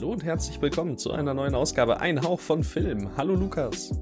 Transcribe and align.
Hallo 0.00 0.12
und 0.12 0.24
herzlich 0.24 0.62
willkommen 0.62 0.96
zu 0.96 1.12
einer 1.12 1.34
neuen 1.34 1.54
Ausgabe 1.54 2.00
Ein 2.00 2.22
Hauch 2.22 2.40
von 2.40 2.64
Film. 2.64 3.14
Hallo 3.18 3.34
Lukas. 3.34 3.92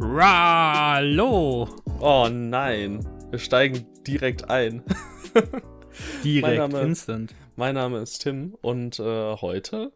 Hallo. 0.00 1.68
Oh 2.00 2.28
nein, 2.32 3.06
wir 3.28 3.38
steigen 3.38 3.86
direkt 4.06 4.48
ein. 4.48 4.82
direkt, 6.24 6.46
mein 6.46 6.56
Name, 6.56 6.80
instant. 6.80 7.34
Mein 7.56 7.74
Name 7.74 7.98
ist 7.98 8.20
Tim 8.20 8.56
und 8.62 8.98
äh, 8.98 9.36
heute 9.36 9.92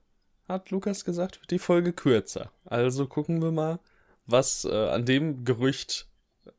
hat 0.47 0.71
Lukas 0.71 1.07
gesagt, 1.07 1.41
wird 1.41 1.51
die 1.51 1.59
Folge 1.59 1.95
kürzer. 1.95 2.53
Also 2.67 3.07
gucken 3.07 3.41
wir 3.41 3.51
mal, 3.51 3.79
was 4.27 4.67
äh, 4.67 4.89
an 4.91 5.07
dem 5.07 5.47
Gerücht 5.47 6.07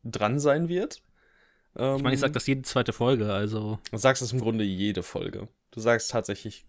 dran 0.03 0.39
sein 0.39 0.69
wird. 0.69 1.03
Ähm, 1.75 1.97
ich 1.97 2.01
meine, 2.01 2.15
ich 2.15 2.21
sag 2.21 2.33
das 2.33 2.47
jede 2.47 2.63
zweite 2.63 2.93
Folge, 2.93 3.31
also. 3.31 3.77
Du 3.91 3.97
sagst 3.99 4.23
es 4.23 4.33
im 4.33 4.39
Grunde 4.39 4.63
jede 4.63 5.03
Folge. 5.03 5.49
Du 5.69 5.81
sagst 5.81 6.09
tatsächlich 6.09 6.65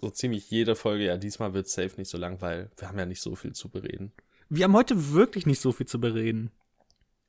so 0.00 0.10
ziemlich 0.10 0.50
jede 0.50 0.76
Folge, 0.76 1.06
ja, 1.06 1.16
diesmal 1.16 1.54
wird 1.54 1.68
safe 1.68 1.94
nicht 1.96 2.10
so 2.10 2.18
lang, 2.18 2.40
weil 2.40 2.70
wir 2.76 2.88
haben 2.88 2.98
ja 2.98 3.06
nicht 3.06 3.22
so 3.22 3.34
viel 3.34 3.52
zu 3.52 3.68
bereden. 3.68 4.12
Wir 4.48 4.64
haben 4.64 4.74
heute 4.74 5.12
wirklich 5.12 5.46
nicht 5.46 5.60
so 5.60 5.72
viel 5.72 5.86
zu 5.86 6.00
bereden. 6.00 6.50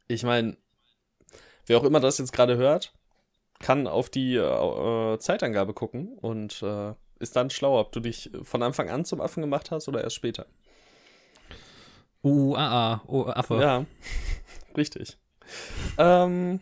Ich 0.07 0.23
meine, 0.23 0.57
wer 1.65 1.77
auch 1.77 1.83
immer 1.83 1.99
das 1.99 2.17
jetzt 2.17 2.33
gerade 2.33 2.57
hört, 2.57 2.93
kann 3.59 3.87
auf 3.87 4.09
die 4.09 4.35
äh, 4.35 5.17
Zeitangabe 5.19 5.73
gucken 5.73 6.17
und 6.17 6.61
äh, 6.61 6.93
ist 7.19 7.35
dann 7.35 7.49
schlau, 7.49 7.79
ob 7.79 7.91
du 7.91 7.99
dich 7.99 8.29
von 8.43 8.61
Anfang 8.61 8.89
an 8.89 9.05
zum 9.05 9.21
Affen 9.21 9.41
gemacht 9.41 9.71
hast 9.71 9.87
oder 9.87 10.03
erst 10.03 10.15
später. 10.15 10.45
Uh, 12.23 12.55
ah, 12.55 12.93
ah, 12.93 13.01
oh, 13.07 13.25
Affe. 13.27 13.61
Ja, 13.61 13.85
richtig. 14.77 15.17
ähm, 15.97 16.59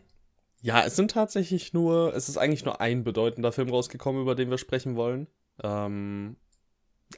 ja, 0.62 0.84
es 0.84 0.95
sind 0.95 1.12
tatsächlich 1.12 1.73
nur, 1.73 2.13
es 2.13 2.29
ist 2.29 2.38
eigentlich 2.38 2.65
nur 2.65 2.81
ein 2.81 3.04
bedeutender 3.04 3.51
Film 3.51 3.70
rausgekommen, 3.70 4.21
über 4.21 4.35
den 4.35 4.49
wir 4.49 4.57
sprechen 4.57 4.95
wollen. 4.95 5.27
Ähm, 5.62 6.37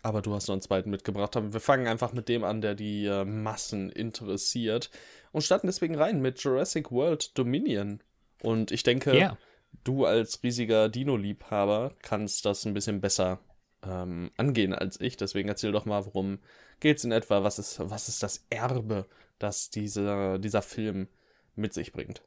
aber 0.01 0.21
du 0.21 0.33
hast 0.33 0.47
noch 0.47 0.53
einen 0.53 0.61
zweiten 0.61 0.89
mitgebracht. 0.89 1.35
Wir 1.35 1.59
fangen 1.59 1.87
einfach 1.87 2.13
mit 2.13 2.27
dem 2.27 2.43
an, 2.43 2.61
der 2.61 2.75
die 2.75 3.05
äh, 3.05 3.23
Massen 3.23 3.89
interessiert 3.89 4.89
und 5.31 5.41
starten 5.41 5.67
deswegen 5.67 5.95
rein 5.95 6.21
mit 6.21 6.39
Jurassic 6.41 6.91
World 6.91 7.37
Dominion. 7.37 8.01
Und 8.41 8.71
ich 8.71 8.83
denke, 8.83 9.13
yeah. 9.13 9.37
du 9.83 10.05
als 10.05 10.43
riesiger 10.43 10.89
Dino-Liebhaber 10.89 11.93
kannst 12.01 12.45
das 12.45 12.65
ein 12.65 12.73
bisschen 12.73 13.01
besser 13.01 13.39
ähm, 13.83 14.31
angehen 14.37 14.73
als 14.73 14.99
ich. 14.99 15.17
Deswegen 15.17 15.49
erzähl 15.49 15.71
doch 15.71 15.85
mal, 15.85 16.05
worum 16.05 16.39
geht 16.79 16.97
es 16.97 17.03
in 17.03 17.11
etwa? 17.11 17.43
Was 17.43 17.59
ist, 17.59 17.79
was 17.79 18.09
ist 18.09 18.23
das 18.23 18.45
Erbe, 18.49 19.05
das 19.39 19.69
diese, 19.69 20.39
dieser 20.39 20.61
Film 20.61 21.07
mit 21.55 21.73
sich 21.73 21.91
bringt? 21.93 22.21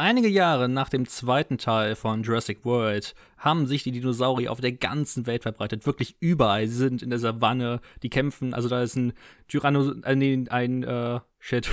Einige 0.00 0.28
Jahre 0.28 0.70
nach 0.70 0.88
dem 0.88 1.06
zweiten 1.06 1.58
Teil 1.58 1.94
von 1.94 2.22
Jurassic 2.22 2.64
World 2.64 3.14
haben 3.36 3.66
sich 3.66 3.82
die 3.82 3.92
Dinosaurier 3.92 4.50
auf 4.50 4.58
der 4.58 4.72
ganzen 4.72 5.26
Welt 5.26 5.42
verbreitet. 5.42 5.84
Wirklich 5.84 6.16
überall. 6.20 6.66
Sie 6.66 6.74
sind 6.74 7.02
in 7.02 7.10
der 7.10 7.18
Savanne, 7.18 7.82
die 8.02 8.08
kämpfen. 8.08 8.54
Also 8.54 8.70
da 8.70 8.82
ist 8.82 8.96
ein 8.96 9.12
Tyrannos, 9.46 9.94
äh, 10.04 10.16
nee, 10.16 10.46
ein, 10.48 10.84
äh, 10.84 11.20
shit, 11.38 11.68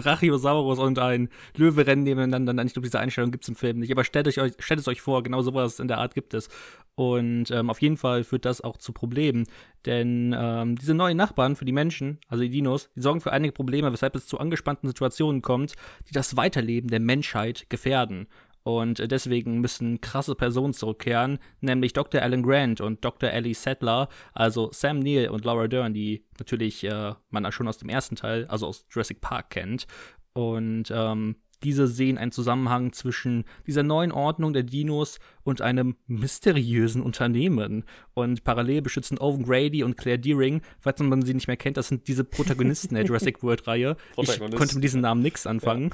Brachiosaurus 0.00 0.78
und 0.78 0.98
ein 0.98 1.28
Löwe 1.56 1.86
rennen 1.86 2.02
nebeneinander. 2.02 2.64
Ich 2.64 2.72
glaube, 2.72 2.86
diese 2.86 3.00
Einstellung 3.00 3.30
gibt 3.30 3.44
es 3.44 3.48
im 3.48 3.56
Film 3.56 3.78
nicht. 3.78 3.92
Aber 3.92 4.04
stellt, 4.04 4.26
euch, 4.26 4.38
stellt 4.58 4.80
es 4.80 4.88
euch 4.88 5.00
vor, 5.00 5.22
genau 5.22 5.42
sowas 5.42 5.80
in 5.80 5.88
der 5.88 5.98
Art 5.98 6.14
gibt 6.14 6.34
es. 6.34 6.48
Und 6.94 7.50
ähm, 7.50 7.70
auf 7.70 7.80
jeden 7.80 7.96
Fall 7.96 8.24
führt 8.24 8.44
das 8.44 8.60
auch 8.60 8.76
zu 8.76 8.92
Problemen. 8.92 9.46
Denn 9.86 10.34
ähm, 10.38 10.76
diese 10.76 10.94
neuen 10.94 11.16
Nachbarn 11.16 11.56
für 11.56 11.64
die 11.64 11.72
Menschen, 11.72 12.18
also 12.28 12.42
die 12.42 12.50
Dinos, 12.50 12.90
die 12.94 13.00
sorgen 13.00 13.20
für 13.20 13.32
einige 13.32 13.52
Probleme, 13.52 13.92
weshalb 13.92 14.14
es 14.16 14.26
zu 14.26 14.38
angespannten 14.38 14.88
Situationen 14.88 15.40
kommt, 15.40 15.74
die 16.08 16.12
das 16.12 16.36
Weiterleben 16.36 16.90
der 16.90 17.00
Menschheit 17.00 17.70
gefährden. 17.70 18.26
Und 18.62 19.10
deswegen 19.10 19.60
müssen 19.60 20.00
krasse 20.00 20.34
Personen 20.34 20.74
zurückkehren, 20.74 21.38
nämlich 21.60 21.94
Dr. 21.94 22.20
Alan 22.20 22.42
Grant 22.42 22.80
und 22.80 23.04
Dr. 23.04 23.30
Ellie 23.30 23.54
Sattler, 23.54 24.08
also 24.34 24.68
Sam 24.72 24.98
Neill 24.98 25.28
und 25.28 25.44
Laura 25.44 25.66
Dern, 25.66 25.94
die 25.94 26.24
natürlich 26.38 26.84
äh, 26.84 27.14
man 27.30 27.50
schon 27.52 27.68
aus 27.68 27.78
dem 27.78 27.88
ersten 27.88 28.16
Teil, 28.16 28.46
also 28.46 28.66
aus 28.66 28.84
Jurassic 28.90 29.20
Park 29.20 29.50
kennt. 29.50 29.86
Und 30.34 30.90
ähm, 30.94 31.36
diese 31.62 31.86
sehen 31.86 32.18
einen 32.18 32.32
Zusammenhang 32.32 32.92
zwischen 32.92 33.44
dieser 33.66 33.82
neuen 33.82 34.12
Ordnung 34.12 34.52
der 34.52 34.62
Dinos 34.62 35.18
und 35.42 35.60
einem 35.60 35.96
mysteriösen 36.06 37.02
Unternehmen. 37.02 37.84
Und 38.14 38.44
parallel 38.44 38.82
beschützen 38.82 39.18
Owen 39.18 39.44
Grady 39.44 39.82
und 39.82 39.96
Claire 39.96 40.18
Deering, 40.18 40.62
falls 40.80 41.00
man 41.00 41.22
sie 41.22 41.34
nicht 41.34 41.46
mehr 41.46 41.56
kennt, 41.56 41.76
das 41.76 41.88
sind 41.88 42.08
diese 42.08 42.24
Protagonisten 42.24 42.94
der 42.94 43.04
Jurassic 43.04 43.42
World-Reihe. 43.42 43.96
Ich 44.16 44.38
konnte 44.38 44.74
mit 44.74 44.84
diesem 44.84 45.00
Namen 45.00 45.22
nichts 45.22 45.46
anfangen. 45.46 45.90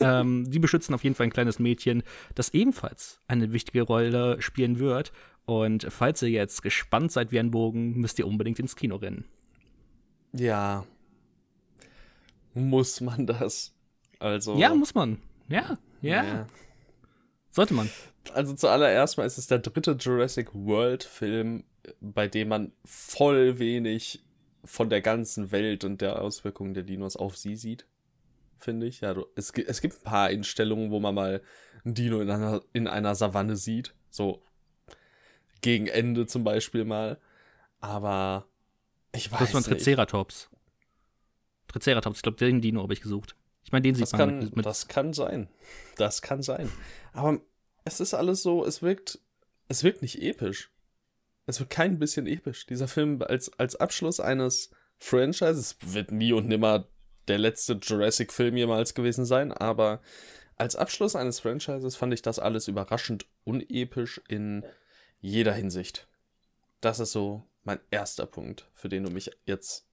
Ja. 0.00 0.20
ähm, 0.20 0.50
die 0.50 0.58
beschützen 0.58 0.94
auf 0.94 1.04
jeden 1.04 1.14
Fall 1.14 1.26
ein 1.26 1.32
kleines 1.32 1.58
Mädchen, 1.58 2.02
das 2.34 2.52
ebenfalls 2.54 3.20
eine 3.28 3.52
wichtige 3.52 3.82
Rolle 3.82 4.40
spielen 4.40 4.78
wird. 4.78 5.12
Und 5.46 5.86
falls 5.90 6.22
ihr 6.22 6.28
jetzt 6.28 6.62
gespannt 6.62 7.12
seid 7.12 7.30
wie 7.30 7.38
ein 7.38 7.52
Bogen, 7.52 7.96
müsst 7.98 8.18
ihr 8.18 8.26
unbedingt 8.26 8.58
ins 8.58 8.74
Kino 8.74 8.96
rennen. 8.96 9.24
Ja. 10.32 10.84
Muss 12.52 13.00
man 13.00 13.26
das? 13.26 13.75
Also. 14.18 14.56
Ja, 14.56 14.74
muss 14.74 14.94
man. 14.94 15.18
Ja, 15.48 15.78
ja. 16.00 16.24
ja. 16.24 16.46
Sollte 17.50 17.74
man. 17.74 17.90
Also 18.34 18.54
zuallererst 18.54 19.18
mal 19.18 19.24
ist 19.24 19.38
es 19.38 19.46
der 19.46 19.60
dritte 19.60 19.92
Jurassic 19.92 20.48
World 20.52 21.04
Film, 21.04 21.64
bei 22.00 22.28
dem 22.28 22.48
man 22.48 22.72
voll 22.84 23.58
wenig 23.58 24.22
von 24.64 24.90
der 24.90 25.00
ganzen 25.00 25.52
Welt 25.52 25.84
und 25.84 26.00
der 26.00 26.20
Auswirkungen 26.20 26.74
der 26.74 26.82
Dinos 26.82 27.16
auf 27.16 27.36
sie 27.36 27.56
sieht. 27.56 27.86
Finde 28.58 28.86
ich. 28.86 29.00
Ja, 29.00 29.14
du, 29.14 29.26
es, 29.36 29.50
es 29.50 29.80
gibt 29.80 29.94
ein 29.94 30.02
paar 30.02 30.28
Einstellungen, 30.28 30.90
wo 30.90 30.98
man 30.98 31.14
mal 31.14 31.42
ein 31.84 31.94
Dino 31.94 32.20
in 32.20 32.30
einer, 32.30 32.62
in 32.72 32.88
einer 32.88 33.14
Savanne 33.14 33.56
sieht. 33.56 33.94
So 34.10 34.42
gegen 35.60 35.86
Ende 35.86 36.26
zum 36.26 36.42
Beispiel 36.44 36.84
mal. 36.84 37.20
Aber 37.80 38.46
ich 39.12 39.30
weiß 39.30 39.40
nicht. 39.40 39.54
Das 39.54 39.54
war 39.54 39.60
ein 39.60 39.78
Triceratops. 39.78 40.50
Triceratops, 41.68 42.18
ich 42.18 42.22
glaube, 42.22 42.38
den 42.38 42.60
Dino 42.60 42.82
habe 42.82 42.92
ich 42.92 43.00
gesucht. 43.00 43.36
Ich 43.66 43.72
meine, 43.72 43.82
den 43.82 43.96
sieht 43.96 44.02
das 44.02 44.12
man 44.12 44.18
kann, 44.20 44.38
mit, 44.38 44.56
mit. 44.56 44.64
Das 44.64 44.86
kann 44.86 45.12
sein. 45.12 45.48
Das 45.96 46.22
kann 46.22 46.40
sein. 46.40 46.70
Aber 47.12 47.40
es 47.84 47.98
ist 47.98 48.14
alles 48.14 48.40
so, 48.40 48.64
es 48.64 48.80
wirkt, 48.80 49.18
es 49.66 49.82
wirkt 49.82 50.02
nicht 50.02 50.22
episch. 50.22 50.70
Es 51.46 51.58
wird 51.58 51.68
kein 51.68 51.98
bisschen 51.98 52.28
episch. 52.28 52.66
Dieser 52.66 52.86
Film 52.86 53.20
als, 53.22 53.52
als 53.58 53.74
Abschluss 53.74 54.20
eines 54.20 54.70
Franchises 54.98 55.76
wird 55.84 56.12
nie 56.12 56.32
und 56.32 56.46
nimmer 56.46 56.86
der 57.26 57.38
letzte 57.38 57.72
Jurassic-Film 57.72 58.56
jemals 58.56 58.94
gewesen 58.94 59.24
sein, 59.24 59.50
aber 59.50 60.00
als 60.56 60.76
Abschluss 60.76 61.16
eines 61.16 61.40
Franchises 61.40 61.96
fand 61.96 62.14
ich 62.14 62.22
das 62.22 62.38
alles 62.38 62.68
überraschend 62.68 63.26
unepisch 63.42 64.22
in 64.28 64.64
jeder 65.20 65.52
Hinsicht. 65.52 66.06
Das 66.80 67.00
ist 67.00 67.10
so 67.10 67.42
mein 67.64 67.80
erster 67.90 68.26
Punkt, 68.26 68.70
für 68.74 68.88
den 68.88 69.02
du 69.02 69.10
mich 69.10 69.32
jetzt 69.44 69.88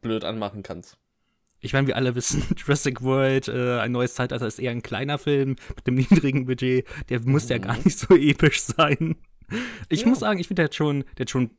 blöd 0.00 0.24
anmachen 0.24 0.64
kannst 0.64 0.98
ich 1.62 1.72
meine, 1.72 1.86
wir 1.86 1.96
alle 1.96 2.14
wissen, 2.14 2.42
Jurassic 2.56 3.02
World, 3.02 3.48
äh, 3.48 3.78
ein 3.78 3.92
neues 3.92 4.14
Zeitalter 4.14 4.46
ist 4.46 4.58
eher 4.58 4.72
ein 4.72 4.82
kleiner 4.82 5.16
Film 5.16 5.56
mit 5.76 5.86
einem 5.86 5.96
niedrigen 6.10 6.46
Budget. 6.46 6.86
Der 7.08 7.20
muss 7.20 7.44
mhm. 7.44 7.50
ja 7.50 7.58
gar 7.58 7.76
nicht 7.78 7.98
so 7.98 8.14
episch 8.14 8.60
sein. 8.60 9.16
Ich 9.88 10.02
ja. 10.02 10.08
muss 10.08 10.20
sagen, 10.20 10.40
ich 10.40 10.48
finde, 10.48 10.60
der 10.60 10.64
hat 10.66 10.74
schon, 10.74 11.04
der 11.16 11.24
hat 11.24 11.30
schon 11.30 11.44
ein 11.44 11.50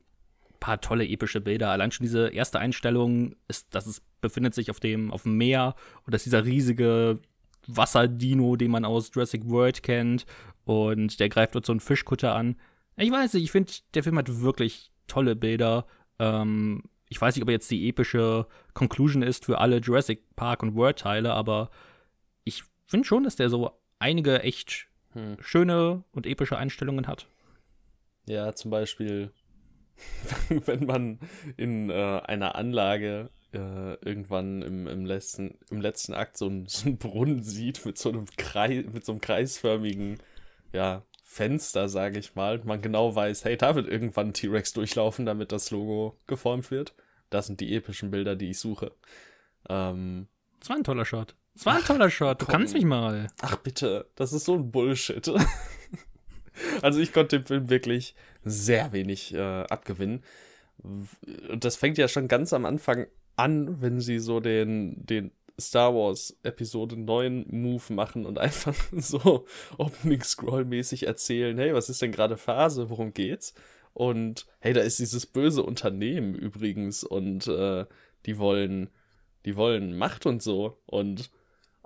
paar 0.60 0.82
tolle 0.82 1.08
epische 1.08 1.42
Bilder. 1.42 1.70
Allein 1.70 1.92
schon 1.92 2.06
diese 2.06 2.30
erste 2.30 2.60
Einstellung 2.60 3.36
ist, 3.48 3.74
dass 3.74 3.88
es 3.88 4.02
befindet 4.22 4.54
sich 4.54 4.70
auf 4.70 4.80
dem, 4.80 5.12
auf 5.12 5.24
dem 5.24 5.38
Meer 5.38 5.76
und 6.06 6.14
dass 6.14 6.24
dieser 6.24 6.46
riesige 6.46 7.20
Wasserdino, 7.68 8.56
den 8.58 8.72
man 8.72 8.86
aus 8.86 9.12
Jurassic 9.14 9.48
World 9.48 9.84
kennt, 9.84 10.26
und 10.66 11.20
der 11.20 11.30
greift 11.30 11.56
dort 11.56 11.66
so 11.66 11.74
einen 11.74 11.82
Fischkutter 11.82 12.36
an. 12.36 12.56
Ich 12.96 13.12
weiß 13.12 13.34
nicht, 13.34 13.44
ich 13.44 13.52
finde, 13.52 13.74
der 13.94 14.04
Film 14.04 14.18
hat 14.18 14.42
wirklich 14.42 14.92
tolle 15.08 15.36
Bilder. 15.36 15.86
Ähm, 16.20 16.84
ich 17.14 17.22
weiß 17.22 17.36
nicht, 17.36 17.44
ob 17.44 17.50
jetzt 17.52 17.70
die 17.70 17.88
epische 17.88 18.48
Conclusion 18.74 19.22
ist 19.22 19.46
für 19.46 19.60
alle 19.60 19.78
Jurassic 19.78 20.36
Park 20.36 20.64
und 20.64 20.74
World 20.74 20.98
Teile, 20.98 21.32
aber 21.34 21.70
ich 22.44 22.64
finde 22.88 23.06
schon, 23.06 23.24
dass 23.24 23.36
der 23.36 23.52
so 23.52 23.70
einige 24.00 24.42
echt 24.42 24.88
hm. 25.12 25.38
schöne 25.40 26.04
und 26.12 26.26
epische 26.26 26.58
Einstellungen 26.58 27.06
hat. 27.06 27.28
Ja, 28.26 28.56
zum 28.56 28.72
Beispiel, 28.72 29.32
wenn 30.50 30.88
man 30.88 31.20
in 31.56 31.92
äh, 31.92 32.22
einer 32.26 32.56
Anlage 32.56 33.30
äh, 33.54 33.94
irgendwann 34.04 34.64
im, 34.64 34.88
im, 34.88 35.06
letzten, 35.06 35.60
im 35.70 35.82
letzten 35.82 36.16
Akt 36.16 36.36
so, 36.36 36.48
ein, 36.48 36.66
so 36.68 36.88
einen 36.88 36.98
Brunnen 36.98 37.44
sieht 37.44 37.86
mit 37.86 38.00
so 38.00 38.10
einem 38.10 38.26
Kreis, 38.38 38.86
mit 38.92 39.06
so 39.06 39.12
einem 39.12 39.22
kreisförmigen, 39.22 40.18
ja, 40.72 41.04
Fenster, 41.22 41.90
sage 41.90 42.18
ich 42.18 42.34
mal, 42.34 42.60
man 42.64 42.82
genau 42.82 43.16
weiß, 43.16 43.46
hey, 43.46 43.56
da 43.56 43.76
wird 43.76 43.88
irgendwann 43.88 44.34
T-Rex 44.34 44.74
durchlaufen, 44.74 45.28
damit 45.28 45.52
das 45.52 45.70
Logo 45.70 46.18
geformt 46.26 46.72
wird. 46.72 46.96
Das 47.34 47.48
sind 47.48 47.60
die 47.60 47.76
epischen 47.76 48.12
Bilder, 48.12 48.36
die 48.36 48.52
ich 48.52 48.60
suche. 48.60 48.92
Ähm, 49.68 50.28
das 50.60 50.70
war 50.70 50.78
ein 50.78 50.84
toller 50.84 51.06
Shot. 51.06 51.36
Das 51.56 51.66
war 51.66 51.76
ein 51.76 51.84
toller 51.84 52.10
Shot. 52.10 52.42
Du 52.42 52.46
komm. 52.46 52.54
kannst 52.54 52.74
mich 52.74 52.86
mal. 52.86 53.28
Ach 53.42 53.58
bitte, 53.58 54.08
das 54.16 54.34
ist 54.34 54.46
so 54.46 54.56
ein 54.56 54.72
Bullshit. 54.72 55.32
also 56.82 57.00
ich 57.00 57.12
konnte 57.12 57.40
dem 57.40 57.46
Film 57.46 57.70
wirklich 57.70 58.16
sehr 58.44 58.92
wenig 58.92 59.34
äh, 59.34 59.64
abgewinnen. 59.64 60.24
Und 60.82 61.64
das 61.64 61.76
fängt 61.76 61.98
ja 61.98 62.08
schon 62.08 62.28
ganz 62.28 62.54
am 62.54 62.66
Anfang 62.66 63.08
an, 63.36 63.82
wenn 63.82 64.00
sie 64.00 64.20
so 64.20 64.40
den, 64.40 65.06
den 65.06 65.32
Star 65.60 65.94
Wars 65.94 66.38
Episode 66.44 66.98
9 66.98 67.46
Move 67.50 67.94
machen 67.94 68.26
und 68.26 68.38
einfach 68.40 68.76
so 68.92 69.46
Opening 69.78 70.22
Scroll 70.22 70.66
mäßig 70.66 71.08
erzählen, 71.08 71.58
hey, 71.58 71.74
was 71.74 71.90
ist 71.90 72.02
denn 72.02 72.12
gerade 72.12 72.38
Phase, 72.38 72.90
worum 72.90 73.14
geht's? 73.14 73.54
Und 73.94 74.48
hey, 74.60 74.74
da 74.74 74.82
ist 74.82 75.00
dieses 75.00 75.26
böse 75.26 75.64
Unternehmen 75.64 76.34
übrigens 76.36 77.04
und 77.04 77.48
äh, 77.48 77.86
die 78.26 78.38
wollen, 78.38 78.90
die 79.46 79.56
wollen 79.56 79.98
Macht 79.98 80.26
und 80.26 80.42
so. 80.42 80.82
Und 80.86 81.30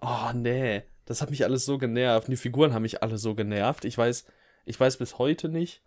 oh 0.02 0.32
nee, 0.34 0.84
das 1.06 1.22
hat 1.22 1.30
mich 1.30 1.44
alles 1.44 1.66
so 1.66 1.78
genervt. 1.78 2.28
Die 2.30 2.38
Figuren 2.38 2.74
haben 2.74 2.84
mich 2.84 3.04
alle 3.04 3.18
so 3.18 3.36
genervt. 3.36 3.86
Ich 3.86 3.98
weiß, 3.98 4.26
ich 4.66 4.80
weiß 4.80 4.98
bis 4.98 5.18
heute 5.18 5.50
nicht, 5.50 5.82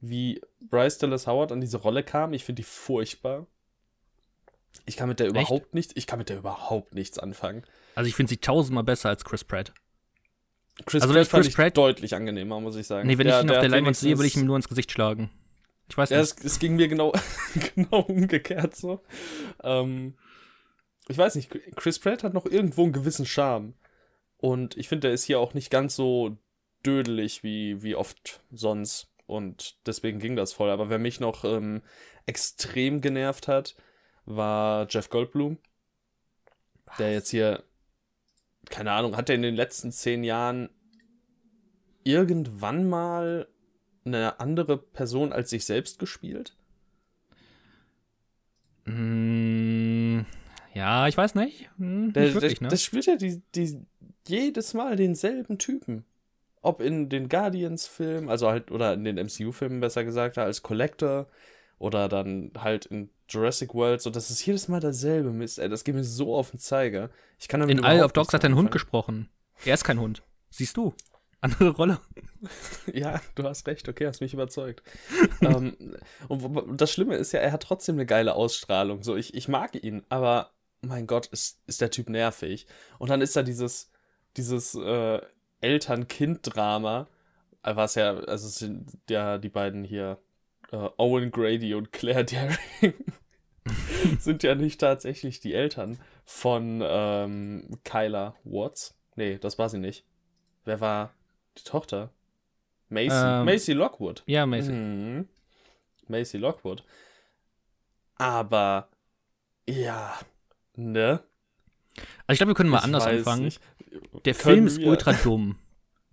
wie 0.00 0.40
Bryce 0.60 0.98
Dallas 0.98 1.26
Howard 1.26 1.52
an 1.52 1.60
diese 1.60 1.78
Rolle 1.78 2.02
kam. 2.02 2.32
Ich 2.32 2.44
finde 2.44 2.60
die 2.60 2.68
furchtbar. 2.68 3.46
Ich 4.86 4.96
kann 4.96 5.08
mit 5.08 5.20
der 5.20 5.28
überhaupt 5.28 5.74
nichts, 5.74 5.92
ich 5.96 6.06
kann 6.06 6.18
mit 6.18 6.28
der 6.28 6.38
überhaupt 6.38 6.94
nichts 6.94 7.18
anfangen. 7.18 7.64
Also 7.94 8.08
ich 8.08 8.14
finde 8.14 8.30
sie 8.30 8.36
tausendmal 8.36 8.84
besser 8.84 9.08
als 9.08 9.24
Chris 9.24 9.44
Pratt. 9.44 9.72
Chris 10.86 11.02
also 11.02 11.12
Pratt 11.12 11.26
fand 11.26 11.44
Chris 11.44 11.54
Pratt 11.54 11.76
deutlich 11.76 12.14
angenehmer, 12.14 12.60
muss 12.60 12.76
ich 12.76 12.86
sagen. 12.86 13.06
Nee, 13.06 13.18
wenn 13.18 13.26
der, 13.26 13.40
ich 13.40 13.44
ihn 13.44 13.50
auf 13.50 13.60
der 13.60 13.68
Leinwand 13.68 13.96
sehe, 13.96 14.18
will 14.18 14.26
ich 14.26 14.36
ihm 14.36 14.46
nur 14.46 14.56
ins 14.56 14.68
Gesicht 14.68 14.92
schlagen. 14.92 15.30
Ich 15.90 15.98
weiß 15.98 16.10
nicht. 16.10 16.16
Ja, 16.16 16.22
es, 16.22 16.36
es 16.44 16.58
ging 16.58 16.76
mir 16.76 16.88
genau, 16.88 17.12
genau 17.74 18.00
umgekehrt 18.02 18.76
so. 18.76 19.02
Ähm, 19.62 20.14
ich 21.08 21.18
weiß 21.18 21.34
nicht, 21.34 21.50
Chris 21.76 21.98
Pratt 21.98 22.22
hat 22.22 22.32
noch 22.32 22.46
irgendwo 22.46 22.84
einen 22.84 22.92
gewissen 22.92 23.26
Charme. 23.26 23.74
Und 24.38 24.76
ich 24.76 24.88
finde, 24.88 25.08
der 25.08 25.14
ist 25.14 25.24
hier 25.24 25.40
auch 25.40 25.52
nicht 25.52 25.70
ganz 25.70 25.96
so 25.96 26.38
dödelig 26.86 27.42
wie, 27.42 27.82
wie 27.82 27.96
oft 27.96 28.42
sonst. 28.52 29.08
Und 29.26 29.76
deswegen 29.86 30.20
ging 30.20 30.36
das 30.36 30.52
voll. 30.52 30.70
Aber 30.70 30.88
wer 30.88 30.98
mich 30.98 31.18
noch 31.18 31.44
ähm, 31.44 31.82
extrem 32.24 33.00
genervt 33.00 33.48
hat, 33.48 33.74
war 34.24 34.86
Jeff 34.88 35.10
Goldblum. 35.10 35.58
Was? 36.86 36.96
Der 36.98 37.12
jetzt 37.12 37.30
hier, 37.30 37.64
keine 38.70 38.92
Ahnung, 38.92 39.16
hat 39.16 39.28
er 39.28 39.34
in 39.34 39.42
den 39.42 39.56
letzten 39.56 39.90
zehn 39.90 40.22
Jahren 40.22 40.70
irgendwann 42.04 42.88
mal 42.88 43.48
eine 44.14 44.40
andere 44.40 44.76
Person 44.76 45.32
als 45.32 45.50
sich 45.50 45.64
selbst 45.64 45.98
gespielt? 45.98 46.54
Mm, 48.84 50.20
ja, 50.74 51.08
ich 51.08 51.16
weiß 51.16 51.34
nicht. 51.34 51.68
Hm, 51.78 52.12
der, 52.12 52.24
nicht 52.24 52.34
wirklich, 52.34 52.58
der, 52.58 52.66
ne? 52.66 52.68
Das 52.70 52.82
spielt 52.82 53.06
ja 53.06 53.16
die, 53.16 53.42
die, 53.54 53.80
jedes 54.26 54.74
Mal 54.74 54.96
denselben 54.96 55.58
Typen. 55.58 56.04
Ob 56.62 56.80
in 56.80 57.08
den 57.08 57.28
Guardians-Filmen, 57.28 58.28
also 58.28 58.48
halt, 58.48 58.70
oder 58.70 58.92
in 58.92 59.04
den 59.04 59.16
MCU-Filmen 59.16 59.80
besser 59.80 60.04
gesagt, 60.04 60.36
als 60.36 60.62
Collector 60.62 61.26
oder 61.78 62.08
dann 62.08 62.52
halt 62.58 62.86
in 62.86 63.08
Jurassic 63.28 63.74
World, 63.74 64.02
so, 64.02 64.10
das 64.10 64.30
ist 64.30 64.44
jedes 64.44 64.68
Mal 64.68 64.80
dasselbe 64.80 65.30
Mist, 65.32 65.58
ey, 65.58 65.68
das 65.68 65.84
geht 65.84 65.94
mir 65.94 66.04
so 66.04 66.34
auf 66.34 66.50
den 66.50 66.60
Zeiger. 66.60 67.08
Ich 67.38 67.48
kann 67.48 67.60
damit 67.60 67.78
In 67.78 67.84
Isle 67.84 68.04
of 68.04 68.12
Dogs 68.12 68.34
hat 68.34 68.44
ein 68.44 68.54
Hund 68.54 68.70
gesprochen. 68.70 69.30
Er 69.64 69.74
ist 69.74 69.84
kein 69.84 69.98
Hund. 69.98 70.22
Siehst 70.50 70.76
du? 70.76 70.94
Andere 71.40 71.70
Rolle. 71.70 72.00
ja, 72.92 73.20
du 73.34 73.44
hast 73.44 73.66
recht, 73.66 73.88
okay, 73.88 74.06
hast 74.06 74.20
mich 74.20 74.34
überzeugt. 74.34 74.82
ähm, 75.40 75.96
und 76.28 76.80
das 76.80 76.92
Schlimme 76.92 77.16
ist 77.16 77.32
ja, 77.32 77.40
er 77.40 77.52
hat 77.52 77.62
trotzdem 77.62 77.96
eine 77.96 78.06
geile 78.06 78.34
Ausstrahlung. 78.34 79.02
So, 79.02 79.16
ich, 79.16 79.34
ich 79.34 79.48
mag 79.48 79.82
ihn, 79.82 80.04
aber 80.08 80.52
mein 80.82 81.06
Gott, 81.06 81.26
ist, 81.26 81.60
ist 81.66 81.80
der 81.80 81.90
Typ 81.90 82.08
nervig. 82.08 82.66
Und 82.98 83.10
dann 83.10 83.20
ist 83.20 83.36
da 83.36 83.42
dieses, 83.42 83.90
dieses 84.36 84.74
äh, 84.74 85.20
Eltern-Kind-Drama, 85.60 87.06
äh, 87.62 87.76
was 87.76 87.94
ja, 87.94 88.14
also 88.14 88.48
sind 88.48 88.90
ja 89.08 89.38
die 89.38 89.48
beiden 89.48 89.84
hier, 89.84 90.18
äh, 90.72 90.88
Owen 90.98 91.30
Grady 91.30 91.74
und 91.74 91.92
Claire 91.92 92.24
Daring, 92.24 92.94
sind 94.18 94.42
ja 94.42 94.54
nicht 94.54 94.80
tatsächlich 94.80 95.40
die 95.40 95.54
Eltern 95.54 95.98
von 96.24 96.82
ähm, 96.84 97.78
Kyla 97.84 98.34
Watts. 98.44 98.96
Nee, 99.16 99.38
das 99.38 99.58
war 99.58 99.68
sie 99.68 99.78
nicht. 99.78 100.04
Wer 100.64 100.80
war 100.80 101.14
die 101.62 101.70
Tochter? 101.70 102.10
Macy. 102.88 103.08
Ähm, 103.12 103.44
Macy 103.44 103.72
Lockwood. 103.72 104.22
Ja, 104.26 104.46
Macy. 104.46 104.72
Mhm. 104.72 105.28
Macy 106.08 106.38
Lockwood. 106.38 106.84
Aber, 108.16 108.88
ja, 109.68 110.18
ne? 110.74 111.20
Also 112.26 112.32
ich 112.32 112.38
glaube, 112.38 112.50
wir 112.50 112.54
können 112.54 112.70
mal 112.70 112.78
ich 112.78 112.84
anders 112.84 113.06
anfangen. 113.06 113.44
Nicht. 113.44 113.60
Der 114.24 114.34
können 114.34 114.54
Film 114.54 114.66
ist 114.66 114.78
wir? 114.78 114.88
ultra 114.88 115.12
dumm. 115.12 115.56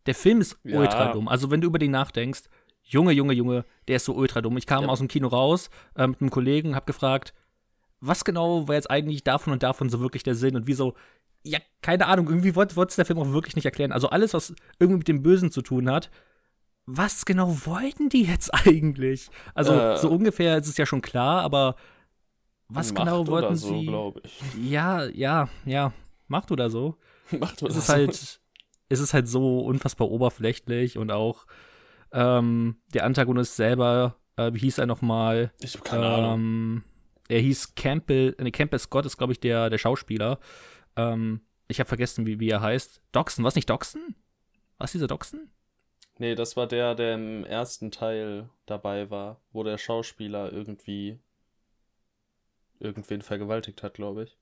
Der 0.05 0.15
Film 0.15 0.41
ist 0.41 0.57
ja. 0.63 0.79
ultra 0.79 1.11
dumm. 1.11 1.27
Also 1.27 1.51
wenn 1.51 1.61
du 1.61 1.67
über 1.67 1.79
den 1.79 1.91
nachdenkst, 1.91 2.43
Junge, 2.83 3.11
Junge, 3.11 3.33
Junge, 3.33 3.65
der 3.87 3.97
ist 3.97 4.05
so 4.05 4.13
ultra 4.13 4.41
dumm. 4.41 4.57
Ich 4.57 4.65
kam 4.65 4.85
ja. 4.85 4.89
aus 4.89 4.99
dem 4.99 5.09
Kino 5.09 5.27
raus 5.27 5.69
äh, 5.95 6.07
mit 6.07 6.21
einem 6.21 6.29
Kollegen, 6.29 6.75
hab 6.75 6.87
gefragt, 6.87 7.33
was 7.99 8.23
genau 8.23 8.67
war 8.67 8.75
jetzt 8.75 8.89
eigentlich 8.89 9.23
davon 9.23 9.53
und 9.53 9.63
davon 9.63 9.89
so 9.89 9.99
wirklich 9.99 10.23
der 10.23 10.35
Sinn 10.35 10.55
und 10.55 10.67
wieso, 10.67 10.95
ja, 11.43 11.59
keine 11.81 12.07
Ahnung, 12.07 12.27
irgendwie 12.27 12.55
wollte 12.55 12.79
es 12.87 12.95
der 12.95 13.05
Film 13.05 13.19
auch 13.19 13.31
wirklich 13.31 13.55
nicht 13.55 13.65
erklären. 13.65 13.91
Also 13.91 14.09
alles, 14.09 14.33
was 14.33 14.53
irgendwie 14.79 14.99
mit 14.99 15.07
dem 15.07 15.23
Bösen 15.23 15.51
zu 15.51 15.61
tun 15.61 15.89
hat, 15.89 16.09
was 16.85 17.25
genau 17.25 17.65
wollten 17.65 18.09
die 18.09 18.23
jetzt 18.23 18.53
eigentlich? 18.65 19.29
Also 19.53 19.73
äh, 19.73 19.97
so 19.97 20.09
ungefähr 20.09 20.57
ist 20.57 20.67
es 20.67 20.77
ja 20.77 20.85
schon 20.85 21.01
klar, 21.01 21.41
aber 21.41 21.75
was 22.69 22.93
genau 22.93 23.27
wollten 23.27 23.55
so, 23.55 23.69
sie? 23.69 24.69
Ja, 24.69 25.05
ja, 25.05 25.49
ja, 25.65 25.93
Macht 26.27 26.51
oder 26.51 26.69
so. 26.69 26.97
Macht 27.39 27.61
oder 27.63 27.71
es 27.71 27.77
ist 27.77 27.87
so. 27.87 27.93
halt, 27.93 28.39
es 28.89 28.99
ist 28.99 29.13
halt 29.13 29.27
so 29.27 29.61
unfassbar 29.61 30.09
oberflächlich 30.09 30.97
und 30.97 31.11
auch 31.11 31.45
ähm, 32.11 32.77
der 32.93 33.05
Antagonist 33.05 33.55
selber, 33.55 34.17
äh, 34.35 34.53
wie 34.53 34.59
hieß 34.59 34.77
er 34.77 34.85
nochmal? 34.85 35.51
Ich 35.59 35.75
hab 35.75 35.83
keine 35.83 36.05
ähm, 36.05 36.13
Ahnung. 36.13 36.83
Er 37.29 37.39
hieß 37.39 37.75
Campbell, 37.75 38.35
ne, 38.39 38.51
Campbell 38.51 38.79
Scott 38.79 39.05
ist, 39.05 39.17
glaube 39.17 39.33
ich, 39.33 39.39
der, 39.39 39.69
der 39.69 39.77
Schauspieler. 39.77 40.39
Ähm, 40.97 41.41
ich 41.67 41.79
habe 41.79 41.87
vergessen, 41.87 42.25
wie, 42.25 42.39
wie 42.39 42.49
er 42.49 42.61
heißt. 42.61 43.01
Doxon, 43.11 43.45
was 43.45 43.55
nicht 43.55 43.69
Doxon? 43.69 44.15
Was 44.77 44.91
dieser 44.91 45.07
Doxon? 45.07 45.49
Nee, 46.17 46.35
das 46.35 46.57
war 46.57 46.67
der, 46.67 46.95
der 46.95 47.15
im 47.15 47.45
ersten 47.45 47.91
Teil 47.91 48.49
dabei 48.65 49.09
war, 49.09 49.41
wo 49.51 49.63
der 49.63 49.77
Schauspieler 49.77 50.51
irgendwie 50.51 51.19
irgendwen 52.79 53.21
vergewaltigt 53.21 53.83
hat, 53.83 53.93
glaube 53.93 54.23
ich. 54.23 54.37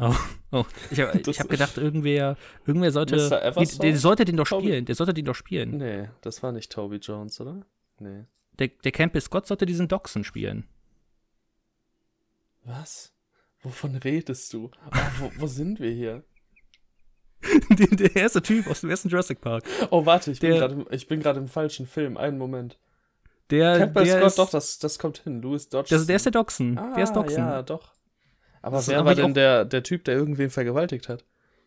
Oh, 0.00 0.14
oh. 0.52 0.64
ich 0.90 1.00
habe 1.00 1.12
hab 1.12 1.48
gedacht, 1.48 1.76
irgendwer, 1.76 2.36
irgendwer 2.66 2.92
sollte. 2.92 3.16
Der, 3.16 3.50
der, 3.50 3.96
sollte 3.96 4.24
den 4.24 4.36
doch 4.36 4.48
Toby? 4.48 4.66
spielen. 4.68 4.84
Der 4.84 4.94
sollte 4.94 5.12
den 5.12 5.24
doch 5.24 5.34
spielen. 5.34 5.76
Nee, 5.76 6.08
das 6.22 6.42
war 6.42 6.52
nicht 6.52 6.72
Toby 6.72 6.96
Jones, 6.96 7.40
oder? 7.40 7.66
Nee. 7.98 8.24
Der, 8.58 8.68
der 8.68 8.92
Campbell 8.92 9.20
Scott 9.20 9.46
sollte 9.46 9.66
diesen 9.66 9.88
Doxon 9.88 10.24
spielen. 10.24 10.66
Was? 12.64 13.11
Wovon 13.62 13.96
redest 13.96 14.52
du? 14.52 14.70
Oh, 14.86 14.96
wo, 15.18 15.32
wo 15.38 15.46
sind 15.46 15.78
wir 15.80 15.90
hier? 15.90 16.24
der, 17.70 17.86
der, 17.88 18.16
erste 18.16 18.42
Typ 18.42 18.66
aus 18.68 18.82
dem 18.82 18.90
ersten 18.90 19.08
Jurassic 19.08 19.40
Park. 19.40 19.64
Oh, 19.90 20.06
warte, 20.06 20.30
ich 20.30 20.38
der, 20.38 20.68
bin 21.08 21.20
gerade 21.20 21.40
im 21.40 21.48
falschen 21.48 21.86
Film. 21.86 22.16
Einen 22.16 22.38
Moment. 22.38 22.78
Der, 23.50 23.78
Campbell 23.78 24.04
der 24.04 24.18
Scott, 24.18 24.26
ist, 24.26 24.38
doch, 24.38 24.50
das, 24.50 24.78
das 24.78 24.98
kommt 24.98 25.18
hin. 25.18 25.42
Louis 25.42 25.68
Dodge. 25.68 25.94
Das, 25.94 26.06
der 26.06 26.16
ist 26.16 26.24
der 26.24 26.32
Doxon. 26.32 26.78
Ah, 26.78 26.94
der 26.94 27.04
ist 27.04 27.12
Doxon. 27.12 27.38
Ja, 27.38 27.62
doch. 27.62 27.92
Aber 28.62 28.76
das 28.76 28.88
wer 28.88 29.04
war 29.04 29.14
denn 29.14 29.34
der, 29.34 29.64
der 29.64 29.82
Typ, 29.82 30.04
der 30.04 30.14
irgendwen 30.14 30.50
vergewaltigt 30.50 31.08
hat? 31.08 31.24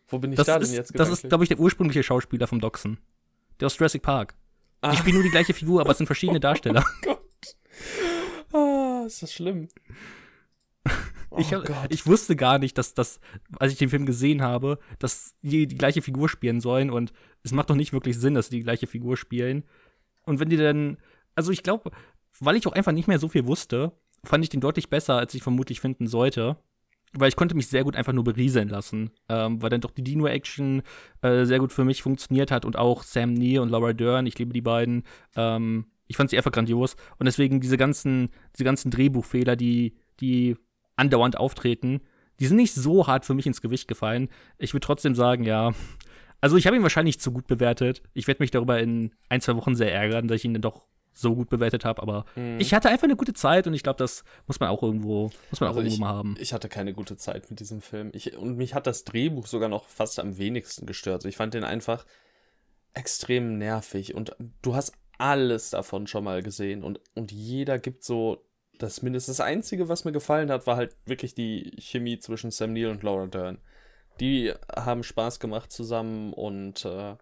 Wo 0.08 0.20
bin 0.20 0.31
ich 0.31 0.38
da 0.38 0.55
ist, 0.55 0.70
denn 0.70 0.75
jetzt 0.75 0.93
gedanklich? 0.93 1.17
Das 1.17 1.24
ist, 1.24 1.29
glaube 1.29 1.43
ich, 1.43 1.50
der 1.50 1.60
ursprüngliche 1.60 2.03
Schauspieler 2.03 2.48
vom 2.48 2.60
Doxon. 2.60 2.98
Der 3.60 3.67
aus 3.67 3.77
Jurassic 3.77 4.01
Park. 4.01 4.36
Ah. 4.81 4.91
Die 4.91 4.98
spielen 4.98 5.15
nur 5.15 5.24
die 5.24 5.31
gleiche 5.31 5.53
Figur, 5.53 5.81
aber 5.81 5.91
es 5.91 5.98
sind 5.98 6.08
verschiedene 6.08 6.39
Darsteller. 6.41 6.86
Oh 6.86 7.05
Gott. 7.05 7.22
Ah, 8.53 9.03
ist 9.05 9.22
das 9.22 9.34
schlimm. 9.34 9.67
Oh 11.36 11.39
ich, 11.39 11.54
hab, 11.54 11.92
ich, 11.92 12.06
wusste 12.06 12.36
gar 12.36 12.60
nicht, 12.60 12.77
dass 12.77 12.94
das, 12.94 13.20
als 13.60 13.74
ich 13.74 13.77
den 13.77 13.89
Film 13.89 14.06
gesehen 14.06 14.42
habe, 14.42 14.80
dass 15.00 15.36
die 15.42 15.68
die 15.68 15.77
gleiche 15.77 16.01
Figur 16.01 16.30
spielen 16.30 16.62
sollen 16.62 16.89
und 16.89 17.13
es 17.44 17.51
macht 17.51 17.70
doch 17.70 17.75
nicht 17.75 17.94
wirklich 17.94 18.18
Sinn, 18.18 18.34
dass 18.34 18.48
sie 18.48 18.58
die 18.58 18.63
gleiche 18.63 18.88
Figur 18.88 19.18
spielen. 19.18 19.63
Und 20.24 20.39
wenn 20.39 20.50
die 20.50 20.58
dann, 20.58 20.98
also 21.36 21.51
ich 21.51 21.63
glaube, 21.63 21.92
weil 22.39 22.56
ich 22.56 22.68
auch 22.68 22.74
einfach 22.74 22.92
nicht 22.92 23.08
mehr 23.08 23.20
so 23.20 23.27
viel 23.27 23.46
wusste, 23.46 23.92
fand 24.24 24.44
ich 24.44 24.50
den 24.50 24.62
deutlich 24.62 24.89
besser, 24.89 25.18
als 25.18 25.34
ich 25.34 25.44
vermutlich 25.44 25.80
finden 25.80 26.08
sollte 26.08 26.58
weil 27.18 27.30
ich 27.30 27.36
konnte 27.36 27.56
mich 27.56 27.68
sehr 27.68 27.84
gut 27.84 27.96
einfach 27.96 28.13
nur 28.13 28.24
berieseln 28.24 28.70
lassen, 28.70 29.12
ähm, 29.30 29.62
weil 29.62 29.70
dann 29.70 29.82
doch 29.82 29.92
die 29.92 30.04
Dino-Action 30.04 30.84
äh, 31.22 31.46
sehr 31.46 31.60
gut 31.60 31.72
für 31.72 31.86
mich 31.86 32.01
funktioniert 32.01 32.51
hat 32.51 32.65
und 32.65 32.77
auch 32.77 33.04
Sam 33.04 33.34
Neill 33.34 33.60
und 33.60 33.70
Laura 33.70 33.94
Dern, 33.94 34.25
ich 34.25 34.38
liebe 34.38 34.54
die 34.54 34.62
beiden. 34.62 35.04
Ähm, 35.36 35.86
ich 36.08 36.18
fand 36.18 36.30
sie 36.30 36.38
einfach 36.38 36.51
grandios 36.51 36.96
und 37.18 37.25
deswegen 37.25 37.62
diese 37.62 37.77
ganzen, 37.77 38.30
diese 38.54 38.63
ganzen 38.63 38.92
Drehbuchfehler, 38.92 39.56
die, 39.56 39.96
die 40.20 40.56
andauernd 40.96 41.38
auftreten, 41.38 42.02
die 42.40 42.48
sind 42.48 42.58
nicht 42.58 42.74
so 42.74 43.08
hart 43.08 43.25
für 43.25 43.34
mich 43.34 43.46
ins 43.46 43.62
Gewicht 43.62 43.88
gefallen. 43.88 44.30
Ich 44.58 44.74
würde 44.74 44.86
trotzdem 44.86 45.16
sagen, 45.16 45.44
ja. 45.44 45.72
Also 46.42 46.58
ich 46.58 46.68
habe 46.68 46.75
ihn 46.75 46.84
wahrscheinlich 46.84 47.20
zu 47.20 47.32
gut 47.32 47.48
bewertet. 47.48 48.04
Ich 48.14 48.28
werde 48.28 48.44
mich 48.44 48.52
darüber 48.52 48.80
in 48.80 49.14
ein, 49.30 49.42
zwei 49.42 49.56
Wochen 49.56 49.75
sehr 49.75 49.94
ärgern, 49.94 50.28
dass 50.28 50.38
ich 50.38 50.46
ihn 50.46 50.54
dann 50.54 50.62
doch 50.62 50.88
so 51.16 51.34
gut 51.34 51.50
bewertet 51.50 51.86
habe, 51.86 52.02
aber 52.02 52.25
mhm. 52.36 52.60
ich 52.60 52.74
hatte 52.74 52.90
einfach 52.90 53.06
eine 53.06 53.16
gute 53.16 53.34
Zeit 53.34 53.68
und 53.68 53.74
ich 53.74 53.84
glaube, 53.84 53.98
das 53.98 54.25
muss 54.48 54.60
man 54.60 54.70
auch 54.70 54.84
irgendwo, 54.84 55.32
muss 55.50 55.62
man 55.62 55.70
also 55.70 55.80
auch 55.80 55.84
irgendwo 55.84 55.96
ich, 55.96 56.00
mal 56.00 56.10
haben. 56.10 56.36
Ich 56.40 56.52
hatte 56.52 56.68
keine 56.68 56.94
gute 56.94 57.16
Zeit 57.16 57.50
mit 57.50 57.62
diesem 57.62 57.82
Film. 57.82 58.12
Ich, 58.14 58.36
und 58.36 58.58
mich 58.58 58.74
hat 58.74 58.86
das 58.86 59.06
Drehbuch 59.06 59.48
sogar 59.48 59.70
noch 59.70 59.88
fast 59.88 60.20
am 60.20 60.38
wenigsten 60.38 60.86
gestört. 60.86 61.24
Ich 61.24 61.38
fand 61.38 61.54
den 61.54 61.64
einfach 61.64 62.06
extrem 62.94 63.58
nervig 63.58 64.14
und 64.14 64.36
du 64.62 64.75
hast 64.75 64.92
alles 65.18 65.70
davon 65.70 66.08
schon 66.08 66.25
mal 66.25 66.44
gesehen 66.44 66.84
und, 66.84 67.00
und 67.14 67.32
jeder 67.32 67.80
gibt 67.80 68.04
so 68.04 68.46
das 68.77 69.01
mindestens. 69.01 69.38
Das 69.38 69.46
Einzige, 69.46 69.89
was 69.89 70.05
mir 70.05 70.12
gefallen 70.12 70.51
hat, 70.51 70.67
war 70.67 70.77
halt 70.77 70.96
wirklich 71.05 71.34
die 71.36 71.74
Chemie 71.79 72.20
zwischen 72.20 72.51
Sam 72.51 72.74
Neill 72.74 72.88
und 72.88 73.03
Laura 73.03 73.27
Dern. 73.27 73.60
Die 74.20 74.53
haben 74.75 75.03
Spaß 75.03 75.39
gemacht 75.39 75.72
zusammen 75.72 76.34
und 76.34 76.86
äh, 76.86 77.15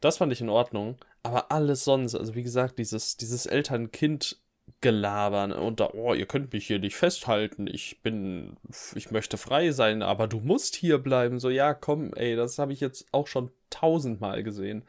das 0.00 0.18
fand 0.18 0.32
ich 0.32 0.40
in 0.40 0.48
Ordnung. 0.48 0.96
Aber 1.22 1.52
alles 1.52 1.84
sonst, 1.84 2.14
also 2.14 2.34
wie 2.34 2.42
gesagt, 2.42 2.78
dieses, 2.78 3.16
dieses 3.16 3.46
Eltern-Kind- 3.46 4.36
Gelaber 4.80 5.48
ne? 5.48 5.60
und 5.60 5.80
da, 5.80 5.90
oh, 5.92 6.14
ihr 6.14 6.26
könnt 6.26 6.52
mich 6.52 6.66
hier 6.66 6.78
nicht 6.78 6.96
festhalten, 6.96 7.66
ich 7.66 8.00
bin, 8.02 8.56
ich 8.94 9.10
möchte 9.10 9.36
frei 9.36 9.72
sein, 9.72 10.02
aber 10.02 10.26
du 10.26 10.40
musst 10.40 10.74
hier 10.76 10.98
bleiben. 10.98 11.40
So, 11.40 11.50
ja, 11.50 11.74
komm, 11.74 12.14
ey, 12.14 12.36
das 12.36 12.58
habe 12.58 12.72
ich 12.72 12.80
jetzt 12.80 13.06
auch 13.12 13.26
schon 13.26 13.50
tausendmal 13.70 14.42
gesehen 14.42 14.84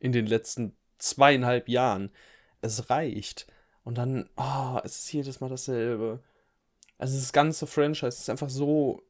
in 0.00 0.12
den 0.12 0.26
letzten 0.26 0.76
zweieinhalb 0.98 1.68
Jahren. 1.68 2.10
Es 2.60 2.90
reicht. 2.90 3.46
Und 3.84 3.98
dann, 3.98 4.28
oh, 4.36 4.78
es 4.84 5.04
ist 5.04 5.12
jedes 5.12 5.40
Mal 5.40 5.50
dasselbe. 5.50 6.20
Also 6.98 7.18
das 7.18 7.32
ganze 7.32 7.66
Franchise 7.66 8.18
ist 8.18 8.30
einfach 8.30 8.50
so, 8.50 9.02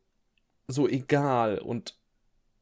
so 0.67 0.89
egal 0.89 1.59
und 1.59 1.97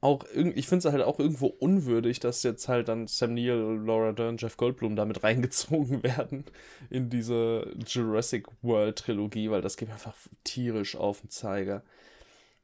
auch 0.00 0.24
ich 0.32 0.66
finde 0.66 0.88
es 0.88 0.92
halt 0.92 1.04
auch 1.04 1.18
irgendwo 1.18 1.46
unwürdig, 1.46 2.20
dass 2.20 2.42
jetzt 2.42 2.68
halt 2.68 2.88
dann 2.88 3.06
Sam 3.06 3.34
Neill, 3.34 3.80
Laura 3.84 4.12
Dern, 4.12 4.38
Jeff 4.38 4.56
Goldblum 4.56 4.96
damit 4.96 5.22
reingezogen 5.24 6.02
werden 6.02 6.44
in 6.88 7.10
diese 7.10 7.70
Jurassic 7.86 8.46
World 8.62 8.98
Trilogie, 8.98 9.50
weil 9.50 9.60
das 9.60 9.76
geht 9.76 9.88
mir 9.88 9.94
einfach 9.94 10.16
tierisch 10.42 10.96
auf 10.96 11.20
den 11.20 11.30
Zeiger. 11.30 11.82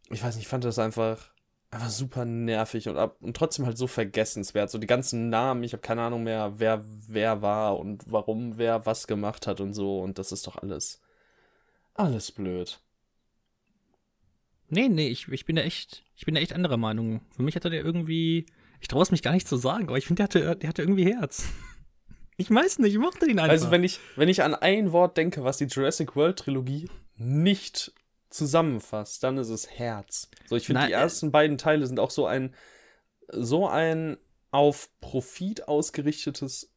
Ich 0.08 0.22
weiß 0.22 0.36
nicht, 0.36 0.44
ich 0.44 0.48
fand 0.48 0.64
das 0.64 0.78
einfach, 0.78 1.30
einfach 1.76 1.90
super 1.90 2.24
nervig 2.24 2.88
und, 2.88 2.96
ab, 2.96 3.16
und 3.20 3.36
trotzdem 3.36 3.66
halt 3.66 3.78
so 3.78 3.86
vergessenswert. 3.86 4.70
So 4.70 4.78
die 4.78 4.86
ganzen 4.86 5.28
Namen, 5.28 5.62
ich 5.62 5.72
habe 5.72 5.82
keine 5.82 6.02
Ahnung 6.02 6.24
mehr, 6.24 6.54
wer 6.56 6.84
wer 7.08 7.42
war 7.42 7.78
und 7.78 8.04
warum 8.06 8.58
wer 8.58 8.86
was 8.86 9.06
gemacht 9.06 9.46
hat 9.46 9.60
und 9.60 9.74
so 9.74 10.00
und 10.00 10.18
das 10.18 10.32
ist 10.32 10.46
doch 10.46 10.56
alles, 10.56 11.00
alles 11.94 12.32
blöd. 12.32 12.80
Nee, 14.68 14.88
nee, 14.88 15.08
ich, 15.08 15.28
ich 15.28 15.44
bin 15.44 15.56
da 15.56 15.62
echt, 15.62 16.02
ich 16.16 16.24
bin 16.24 16.34
da 16.34 16.40
echt 16.40 16.52
anderer 16.52 16.76
Meinung. 16.76 17.20
Für 17.36 17.42
mich 17.42 17.54
hatte 17.54 17.70
der 17.70 17.84
irgendwie, 17.84 18.46
ich 18.80 18.88
traue 18.88 19.02
es 19.02 19.12
mich 19.12 19.22
gar 19.22 19.32
nicht 19.32 19.46
zu 19.46 19.56
sagen, 19.56 19.88
aber 19.88 19.98
ich 19.98 20.06
finde, 20.06 20.26
der 20.26 20.48
hatte, 20.48 20.56
der 20.56 20.68
hatte 20.68 20.82
irgendwie 20.82 21.12
Herz. 21.14 21.44
Ich 22.38 22.50
weiß 22.50 22.80
nicht, 22.80 22.92
ich 22.92 22.98
mochte 22.98 23.24
ihn 23.24 23.38
einfach. 23.38 23.52
Also, 23.52 23.70
wenn 23.70 23.82
ich, 23.82 23.98
wenn 24.14 24.28
ich 24.28 24.42
an 24.42 24.54
ein 24.54 24.92
Wort 24.92 25.16
denke, 25.16 25.42
was 25.42 25.56
die 25.56 25.64
Jurassic 25.64 26.16
World 26.16 26.38
Trilogie 26.38 26.90
nicht 27.16 27.94
zusammenfasst, 28.30 29.22
dann 29.22 29.38
ist 29.38 29.48
es 29.48 29.70
Herz. 29.70 30.28
So, 30.46 30.56
ich 30.56 30.66
finde, 30.66 30.86
die 30.86 30.92
äh, 30.92 30.96
ersten 30.96 31.32
beiden 31.32 31.58
Teile 31.58 31.86
sind 31.86 32.00
auch 32.00 32.10
so 32.10 32.26
ein, 32.26 32.54
so 33.28 33.68
ein 33.68 34.16
auf 34.50 34.88
Profit 35.00 35.68
ausgerichtetes 35.68 36.72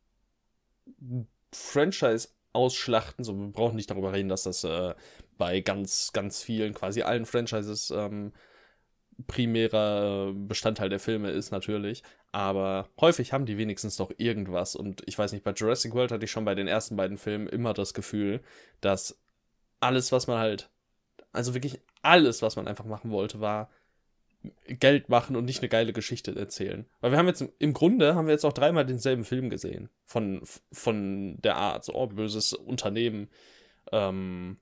Franchise 1.52 2.30
ausschlachten. 2.54 3.24
So, 3.24 3.38
wir 3.38 3.52
brauchen 3.52 3.76
nicht 3.76 3.90
darüber 3.90 4.14
reden, 4.14 4.30
dass 4.30 4.44
das 4.44 4.64
äh, 4.64 4.94
bei 5.38 5.62
ganz, 5.62 6.12
ganz 6.14 6.42
vielen, 6.42 6.74
quasi 6.74 7.04
allen 7.04 7.26
Franchises 7.26 7.92
ähm, 7.92 8.34
primärer 9.28 10.34
Bestandteil 10.34 10.90
der 10.90 11.00
Filme 11.00 11.32
ist 11.32 11.52
natürlich. 11.52 12.04
Aber 12.32 12.90
häufig 13.00 13.34
haben 13.34 13.46
die 13.46 13.58
wenigstens 13.58 13.98
doch 13.98 14.12
irgendwas. 14.18 14.76
Und 14.76 15.02
ich 15.06 15.18
weiß 15.18 15.32
nicht, 15.32 15.44
bei 15.44 15.52
Jurassic 15.52 15.94
World 15.94 16.12
hatte 16.12 16.26
ich 16.26 16.32
schon 16.32 16.46
bei 16.46 16.56
den 16.56 16.68
ersten 16.68 16.96
beiden 16.96 17.18
Filmen 17.18 17.48
immer 17.48 17.74
das 17.74 17.94
Gefühl, 17.94 18.42
dass 18.82 19.20
alles, 19.80 20.12
was 20.12 20.28
man 20.28 20.38
halt, 20.40 20.70
also 21.32 21.54
wirklich 21.54 21.80
alles, 22.02 22.42
was 22.42 22.56
man 22.56 22.68
einfach 22.68 22.86
machen 22.86 23.12
wollte, 23.12 23.40
war 23.40 23.70
Geld 24.68 25.10
machen 25.10 25.36
und 25.36 25.46
nicht 25.46 25.60
eine 25.60 25.70
geile 25.70 25.92
Geschichte 25.92 26.34
erzählen. 26.36 26.86
Weil 27.02 27.12
wir 27.12 27.18
haben 27.18 27.28
jetzt 27.28 27.44
im 27.60 27.74
Grunde 27.74 28.16
haben 28.16 28.28
wir 28.28 28.34
jetzt 28.34 28.46
auch 28.46 28.54
dreimal 28.54 28.86
denselben 28.86 29.26
Film 29.26 29.50
gesehen. 29.50 29.90
Von, 30.06 30.42
von 30.72 31.38
der 31.42 31.58
Art, 31.58 31.84
so, 31.84 31.94
oh, 31.94 32.08
böses 32.08 32.54
Unternehmen, 32.54 33.30
ähm, 33.92 34.58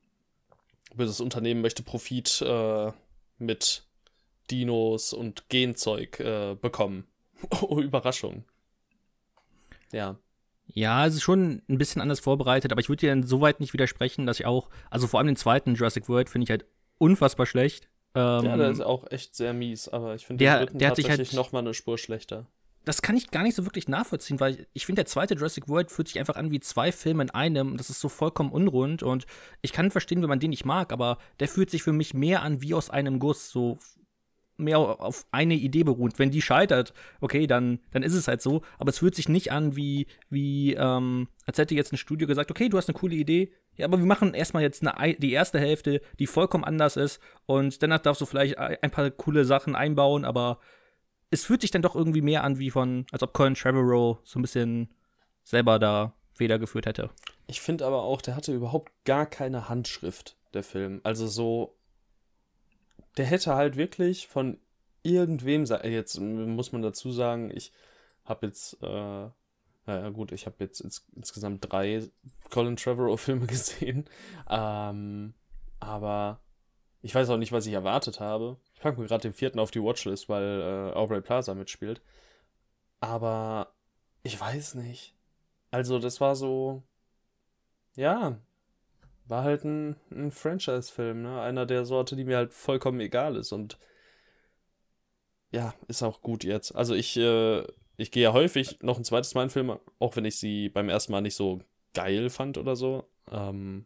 böses 0.95 1.21
Unternehmen 1.21 1.61
möchte 1.61 1.83
Profit 1.83 2.41
äh, 2.41 2.91
mit 3.37 3.85
Dinos 4.49 5.13
und 5.13 5.47
Genzeug 5.49 6.19
äh, 6.19 6.55
bekommen. 6.55 7.05
oh, 7.61 7.79
Überraschung. 7.79 8.45
Ja. 9.91 10.17
Ja, 10.67 11.05
es 11.05 11.15
ist 11.15 11.23
schon 11.23 11.61
ein 11.69 11.77
bisschen 11.77 12.01
anders 12.01 12.19
vorbereitet, 12.19 12.71
aber 12.71 12.81
ich 12.81 12.89
würde 12.89 13.01
dir 13.01 13.13
insoweit 13.13 13.59
nicht 13.59 13.73
widersprechen, 13.73 14.25
dass 14.25 14.39
ich 14.39 14.45
auch, 14.45 14.69
also 14.89 15.07
vor 15.07 15.19
allem 15.19 15.27
den 15.27 15.35
zweiten 15.35 15.75
Jurassic 15.75 16.09
World 16.09 16.29
finde 16.29 16.43
ich 16.43 16.49
halt 16.49 16.65
unfassbar 16.97 17.45
schlecht. 17.45 17.87
Ähm, 18.15 18.45
ja, 18.45 18.57
der 18.57 18.69
ist 18.69 18.81
auch 18.81 19.09
echt 19.11 19.35
sehr 19.35 19.53
mies, 19.53 19.87
aber 19.87 20.15
ich 20.15 20.25
finde 20.25 20.43
den 20.43 20.53
dritten 20.53 20.79
der 20.79 20.89
hat 20.89 20.97
tatsächlich 20.97 21.29
halt, 21.29 21.37
noch 21.37 21.51
mal 21.51 21.59
eine 21.59 21.73
Spur 21.73 21.97
schlechter 21.97 22.47
das 22.87 23.01
kann 23.01 23.17
ich 23.17 23.31
gar 23.31 23.43
nicht 23.43 23.55
so 23.55 23.65
wirklich 23.65 23.89
nachvollziehen, 23.89 24.39
weil 24.39 24.65
ich 24.71 24.85
finde, 24.85 25.01
der 25.01 25.07
zweite 25.07 25.33
Jurassic 25.33 25.67
World 25.67 25.91
fühlt 25.91 26.07
sich 26.07 26.19
einfach 26.19 26.37
an 26.37 26.51
wie 26.51 26.61
zwei 26.61 26.93
Filme 26.93 27.23
in 27.23 27.29
einem. 27.29 27.75
Das 27.75 27.89
ist 27.89 27.99
so 27.99 28.07
vollkommen 28.07 28.51
unrund 28.51 29.03
und 29.03 29.25
ich 29.61 29.73
kann 29.73 29.91
verstehen, 29.91 30.21
wenn 30.21 30.29
man 30.29 30.39
den 30.39 30.51
nicht 30.51 30.63
mag, 30.63 30.93
aber 30.93 31.17
der 31.41 31.49
fühlt 31.49 31.69
sich 31.69 31.83
für 31.83 31.91
mich 31.91 32.13
mehr 32.13 32.43
an 32.43 32.61
wie 32.61 32.73
aus 32.73 32.89
einem 32.89 33.19
Guss, 33.19 33.49
so 33.49 33.77
mehr 34.57 34.79
auf 34.79 35.25
eine 35.31 35.53
Idee 35.53 35.83
beruht. 35.83 36.19
Wenn 36.19 36.31
die 36.31 36.41
scheitert, 36.41 36.93
okay, 37.21 37.47
dann, 37.47 37.79
dann 37.91 38.03
ist 38.03 38.13
es 38.13 38.27
halt 38.27 38.41
so. 38.41 38.61
Aber 38.77 38.89
es 38.89 38.99
fühlt 38.99 39.15
sich 39.15 39.29
nicht 39.29 39.51
an 39.51 39.75
wie, 39.75 40.07
wie 40.29 40.73
ähm, 40.73 41.27
als 41.45 41.57
hätte 41.57 41.75
jetzt 41.75 41.93
ein 41.93 41.97
Studio 41.97 42.27
gesagt, 42.27 42.51
okay, 42.51 42.69
du 42.69 42.77
hast 42.77 42.89
eine 42.89 42.97
coole 42.97 43.15
Idee, 43.15 43.53
ja, 43.75 43.85
aber 43.85 43.99
wir 43.99 44.05
machen 44.05 44.33
erstmal 44.33 44.63
jetzt 44.63 44.85
eine, 44.85 45.13
die 45.15 45.31
erste 45.31 45.59
Hälfte, 45.59 46.01
die 46.19 46.27
vollkommen 46.27 46.63
anders 46.63 46.97
ist 46.97 47.21
und 47.45 47.81
danach 47.83 47.99
darfst 47.99 48.21
du 48.21 48.25
vielleicht 48.25 48.57
ein 48.57 48.91
paar 48.91 49.09
coole 49.11 49.45
Sachen 49.45 49.75
einbauen, 49.75 50.25
aber 50.25 50.59
es 51.29 51.45
fühlt 51.45 51.61
sich 51.61 51.71
dann 51.71 51.81
doch 51.81 51.95
irgendwie 51.95 52.21
mehr 52.21 52.43
an 52.43 52.57
wie 52.57 52.71
von, 52.71 53.05
als 53.11 53.21
ob 53.21 53.33
Colin 53.33 53.53
Trevorrow 53.53 54.17
so 54.23 54.39
ein 54.39 54.41
bisschen 54.41 54.89
selber 55.43 55.77
da 55.79 56.13
Feder 56.33 56.59
geführt 56.59 56.85
hätte. 56.85 57.09
Ich 57.47 57.61
finde 57.61 57.85
aber 57.85 58.03
auch, 58.03 58.21
der 58.21 58.35
hatte 58.35 58.53
überhaupt 58.53 58.91
gar 59.05 59.25
keine 59.25 59.69
Handschrift, 59.69 60.37
der 60.53 60.63
Film. 60.63 61.01
Also 61.03 61.27
so, 61.27 61.76
der 63.17 63.25
hätte 63.25 63.55
halt 63.55 63.75
wirklich 63.75 64.27
von 64.27 64.59
irgendwem, 65.03 65.65
jetzt 65.65 66.19
muss 66.19 66.71
man 66.71 66.81
dazu 66.81 67.11
sagen, 67.11 67.51
ich 67.53 67.71
habe 68.25 68.47
jetzt, 68.47 68.81
äh, 68.81 69.29
naja 69.85 70.09
gut, 70.09 70.31
ich 70.31 70.45
habe 70.45 70.57
jetzt 70.59 70.81
ins, 70.81 71.05
insgesamt 71.15 71.71
drei 71.71 72.07
Colin 72.49 72.75
Trevorrow-Filme 72.75 73.45
gesehen, 73.47 74.05
ähm, 74.49 75.33
aber 75.79 76.41
ich 77.01 77.13
weiß 77.13 77.29
auch 77.29 77.37
nicht, 77.37 77.51
was 77.51 77.65
ich 77.65 77.73
erwartet 77.73 78.19
habe. 78.19 78.57
Ich 78.73 78.81
packe 78.81 78.99
mir 78.99 79.07
gerade 79.07 79.21
den 79.21 79.33
vierten 79.33 79.59
auf 79.59 79.71
die 79.71 79.81
Watchlist, 79.81 80.29
weil 80.29 80.91
äh, 80.91 80.95
Aubrey 80.95 81.21
Plaza 81.21 81.53
mitspielt. 81.53 82.01
Aber 82.99 83.71
ich 84.23 84.39
weiß 84.39 84.75
nicht. 84.75 85.15
Also, 85.71 85.99
das 85.99 86.19
war 86.19 86.35
so. 86.35 86.83
Ja. 87.95 88.39
War 89.27 89.43
halt 89.43 89.65
ein, 89.65 89.95
ein 90.11 90.31
Franchise-Film, 90.31 91.21
ne? 91.21 91.41
Einer 91.41 91.65
der 91.65 91.85
Sorte, 91.85 92.15
die 92.15 92.23
mir 92.23 92.37
halt 92.37 92.53
vollkommen 92.53 92.99
egal 92.99 93.35
ist. 93.35 93.51
Und 93.51 93.77
ja, 95.51 95.73
ist 95.87 96.03
auch 96.03 96.21
gut 96.21 96.43
jetzt. 96.43 96.75
Also 96.75 96.93
ich, 96.93 97.17
äh, 97.17 97.63
ich 97.97 98.11
gehe 98.11 98.23
ja 98.23 98.33
häufig 98.33 98.79
noch 98.81 98.97
ein 98.97 99.03
zweites 99.03 99.33
Mal 99.33 99.43
in 99.43 99.49
Filme, 99.49 99.79
auch 99.99 100.15
wenn 100.15 100.25
ich 100.25 100.37
sie 100.37 100.69
beim 100.69 100.89
ersten 100.89 101.11
Mal 101.11 101.21
nicht 101.21 101.35
so 101.35 101.61
geil 101.93 102.29
fand 102.29 102.57
oder 102.57 102.75
so. 102.75 103.05
Ähm, 103.31 103.85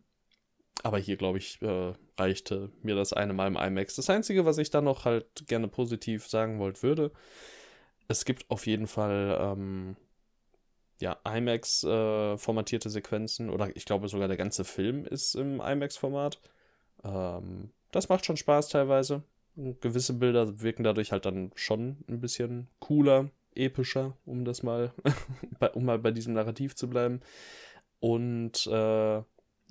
aber 0.83 0.97
hier, 0.97 1.17
glaube 1.17 1.37
ich, 1.37 1.61
äh, 1.61 1.93
reichte 2.17 2.71
mir 2.81 2.95
das 2.95 3.13
eine 3.13 3.33
Mal 3.33 3.47
im 3.47 3.55
IMAX. 3.55 3.95
Das 3.95 4.09
Einzige, 4.09 4.45
was 4.45 4.57
ich 4.57 4.69
da 4.69 4.81
noch 4.81 5.05
halt 5.05 5.47
gerne 5.47 5.67
positiv 5.67 6.27
sagen 6.27 6.59
wollte 6.59 6.83
würde, 6.83 7.11
es 8.07 8.25
gibt 8.25 8.49
auf 8.49 8.67
jeden 8.67 8.87
Fall 8.87 9.37
ähm, 9.39 9.95
ja, 11.01 11.17
IMAX-formatierte 11.25 12.87
äh, 12.87 12.91
Sequenzen 12.91 13.49
oder 13.49 13.75
ich 13.75 13.85
glaube 13.85 14.07
sogar 14.07 14.27
der 14.27 14.37
ganze 14.37 14.63
Film 14.63 15.05
ist 15.05 15.35
im 15.35 15.59
IMAX-Format. 15.59 16.39
Ähm, 17.03 17.71
das 17.91 18.09
macht 18.09 18.25
schon 18.25 18.37
Spaß 18.37 18.69
teilweise. 18.69 19.23
Gewisse 19.55 20.13
Bilder 20.13 20.61
wirken 20.61 20.83
dadurch 20.83 21.11
halt 21.11 21.25
dann 21.25 21.51
schon 21.55 21.97
ein 22.07 22.21
bisschen 22.21 22.67
cooler, 22.79 23.29
epischer, 23.53 24.15
um 24.25 24.45
das 24.45 24.63
mal, 24.63 24.93
um 25.73 25.85
mal 25.85 25.99
bei 25.99 26.11
diesem 26.11 26.33
Narrativ 26.33 26.75
zu 26.75 26.89
bleiben. 26.89 27.21
Und 27.99 28.65
äh, 28.67 29.21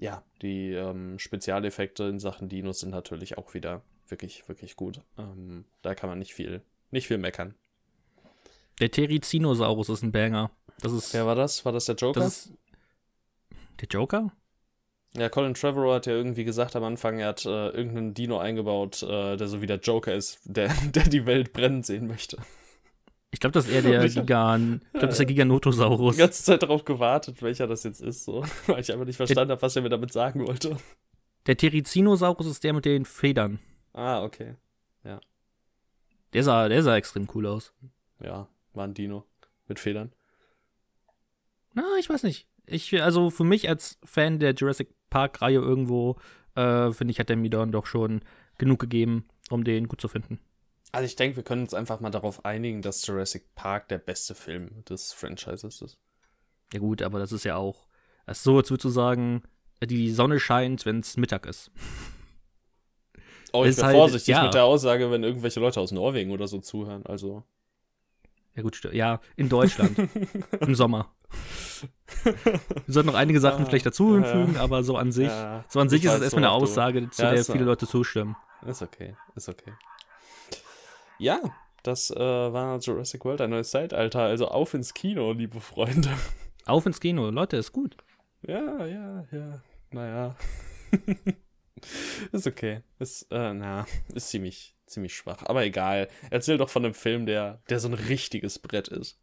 ja, 0.00 0.24
die 0.42 0.72
ähm, 0.72 1.18
Spezialeffekte 1.18 2.04
in 2.04 2.18
Sachen 2.18 2.48
Dinos 2.48 2.80
sind 2.80 2.90
natürlich 2.90 3.38
auch 3.38 3.54
wieder 3.54 3.82
wirklich, 4.08 4.48
wirklich 4.48 4.76
gut. 4.76 5.00
Ähm, 5.18 5.64
da 5.82 5.94
kann 5.94 6.10
man 6.10 6.18
nicht 6.18 6.34
viel, 6.34 6.62
nicht 6.90 7.06
viel 7.06 7.18
meckern. 7.18 7.54
Der 8.80 8.90
Terizinosaurus 8.90 9.90
ist 9.90 10.02
ein 10.02 10.12
Banger. 10.12 10.50
Das 10.82 10.92
ist, 10.92 11.14
Wer 11.14 11.26
war 11.26 11.34
das? 11.34 11.64
War 11.64 11.72
das 11.72 11.84
der 11.84 11.94
Joker? 11.94 12.20
Das 12.20 12.46
ist, 12.46 12.52
der 13.80 13.88
Joker? 13.88 14.32
Ja, 15.16 15.28
Colin 15.28 15.54
Trevorrow 15.54 15.94
hat 15.94 16.06
ja 16.06 16.12
irgendwie 16.12 16.44
gesagt 16.44 16.76
am 16.76 16.84
Anfang, 16.84 17.18
er 17.18 17.28
hat 17.28 17.44
äh, 17.44 17.68
irgendeinen 17.70 18.14
Dino 18.14 18.38
eingebaut, 18.38 19.02
äh, 19.02 19.36
der 19.36 19.48
so 19.48 19.60
wie 19.60 19.66
der 19.66 19.78
Joker 19.78 20.14
ist, 20.14 20.40
der, 20.44 20.72
der 20.94 21.04
die 21.04 21.26
Welt 21.26 21.52
brennen 21.52 21.82
sehen 21.82 22.06
möchte. 22.06 22.38
Ich 23.32 23.40
glaube, 23.40 23.52
das 23.52 23.66
ist 23.66 23.72
eher 23.72 23.82
der 23.82 24.08
Gigan. 24.08 24.82
Ich 24.84 24.92
glaube, 24.92 25.06
das 25.06 25.14
ist 25.14 25.18
der 25.18 25.26
Giganotosaurus. 25.26 26.16
Die 26.16 26.20
ganze 26.20 26.42
Zeit 26.44 26.62
darauf 26.62 26.84
gewartet, 26.84 27.42
welcher 27.42 27.66
das 27.66 27.84
jetzt 27.84 28.00
ist, 28.00 28.24
so. 28.24 28.44
Weil 28.66 28.80
ich 28.80 28.92
einfach 28.92 29.06
nicht 29.06 29.16
verstanden 29.16 29.52
habe, 29.52 29.62
was 29.62 29.76
er 29.76 29.82
mir 29.82 29.88
damit 29.88 30.12
sagen 30.12 30.46
wollte. 30.46 30.76
Der 31.46 31.56
Terizinosaurus 31.56 32.46
ist 32.46 32.62
der 32.64 32.72
mit 32.72 32.84
den 32.84 33.04
Federn. 33.04 33.58
Ah, 33.92 34.22
okay. 34.22 34.54
Ja. 35.04 35.20
Der 36.32 36.44
sah, 36.44 36.68
der 36.68 36.82
sah 36.82 36.96
extrem 36.96 37.28
cool 37.34 37.46
aus. 37.46 37.72
Ja, 38.22 38.48
war 38.74 38.84
ein 38.84 38.94
Dino. 38.94 39.24
Mit 39.66 39.78
Federn. 39.78 40.12
Na, 41.74 41.84
ich 41.98 42.08
weiß 42.08 42.22
nicht. 42.24 42.46
Ich, 42.66 43.02
also 43.02 43.30
für 43.30 43.44
mich 43.44 43.68
als 43.68 43.98
Fan 44.04 44.38
der 44.38 44.54
Jurassic 44.54 44.88
Park-Reihe 45.10 45.58
irgendwo, 45.58 46.16
äh, 46.54 46.90
finde 46.92 47.12
ich, 47.12 47.18
hat 47.18 47.28
der 47.28 47.36
mir 47.36 47.50
dann 47.50 47.72
doch 47.72 47.86
schon 47.86 48.22
genug 48.58 48.78
gegeben, 48.80 49.26
um 49.50 49.64
den 49.64 49.88
gut 49.88 50.00
zu 50.00 50.08
finden. 50.08 50.38
Also 50.92 51.06
ich 51.06 51.16
denke, 51.16 51.36
wir 51.36 51.42
können 51.42 51.62
uns 51.62 51.74
einfach 51.74 52.00
mal 52.00 52.10
darauf 52.10 52.44
einigen, 52.44 52.82
dass 52.82 53.06
Jurassic 53.06 53.54
Park 53.54 53.88
der 53.88 53.98
beste 53.98 54.34
Film 54.34 54.84
des 54.88 55.12
Franchises 55.12 55.82
ist. 55.82 55.98
Ja 56.72 56.80
gut, 56.80 57.02
aber 57.02 57.18
das 57.18 57.32
ist 57.32 57.44
ja 57.44 57.56
auch 57.56 57.86
ist 58.30 58.44
so, 58.44 58.56
als 58.56 58.70
würdest 58.70 58.84
du 58.84 58.88
sagen, 58.90 59.42
die 59.82 60.10
Sonne 60.10 60.38
scheint, 60.38 60.86
wenn 60.86 61.00
es 61.00 61.16
Mittag 61.16 61.46
ist. 61.46 61.70
Oh, 63.52 63.64
ich 63.64 63.74
bin 63.74 63.84
halt- 63.84 63.96
vorsichtig 63.96 64.28
ja. 64.28 64.44
mit 64.44 64.54
der 64.54 64.64
Aussage, 64.64 65.10
wenn 65.10 65.24
irgendwelche 65.24 65.58
Leute 65.58 65.80
aus 65.80 65.90
Norwegen 65.90 66.30
oder 66.30 66.46
so 66.46 66.60
zuhören. 66.60 67.04
Also. 67.06 67.42
Ja, 68.60 68.62
gut, 68.62 68.94
ja, 68.94 69.20
in 69.36 69.48
Deutschland. 69.48 69.96
Im 70.60 70.74
Sommer. 70.74 71.10
Wir 72.24 72.34
sollten 72.88 73.06
noch 73.08 73.14
einige 73.14 73.40
Sachen 73.40 73.64
Ah, 73.64 73.66
vielleicht 73.66 73.86
dazu 73.86 74.08
ja. 74.16 74.22
hinfügen, 74.22 74.56
aber 74.58 74.82
so 74.82 74.96
an 74.96 75.12
sich, 75.12 75.28
Ja, 75.28 75.64
so 75.68 75.80
an 75.80 75.88
sich 75.88 76.00
ich 76.00 76.06
ist 76.10 76.14
es 76.16 76.22
erstmal 76.22 76.44
eine 76.44 76.52
worauf 76.52 76.64
du- 76.64 76.70
Aussage, 76.70 77.10
zu 77.10 77.22
Ja, 77.22 77.30
der 77.32 77.44
viele. 77.44 77.64
Leute 77.64 77.86
zustimmen. 77.86 78.36
Ist 78.66 78.82
okay, 78.82 79.16
ist 79.36 79.48
okay. 79.48 79.72
Ja, 81.18 81.40
das 81.82 82.10
äh, 82.10 82.18
war 82.18 82.78
Jurassic 82.78 83.24
World, 83.24 83.40
ein 83.40 83.50
neues 83.50 83.70
Zeitalter. 83.70 84.20
Also 84.22 84.48
auf 84.48 84.74
ins 84.74 84.92
Kino, 84.94 85.32
liebe 85.32 85.60
Freunde. 85.60 86.10
Auf 86.66 86.84
ins 86.86 87.00
Kino, 87.00 87.30
Leute, 87.30 87.56
ist 87.56 87.72
gut. 87.72 87.96
Ja, 88.46 88.84
ja, 88.86 89.24
ja. 89.32 89.62
Naja. 89.90 90.36
ist 92.32 92.46
okay. 92.46 92.80
Ist, 92.98 93.26
äh, 93.30 93.54
na, 93.54 93.86
ist 94.14 94.28
ziemlich, 94.28 94.76
ziemlich 94.86 95.14
schwach. 95.14 95.42
Aber 95.44 95.64
egal. 95.64 96.08
Erzähl 96.30 96.58
doch 96.58 96.68
von 96.68 96.84
einem 96.84 96.94
Film, 96.94 97.26
der, 97.26 97.62
der 97.68 97.80
so 97.80 97.88
ein 97.88 97.94
richtiges 97.94 98.58
Brett 98.58 98.88
ist. 98.88 99.18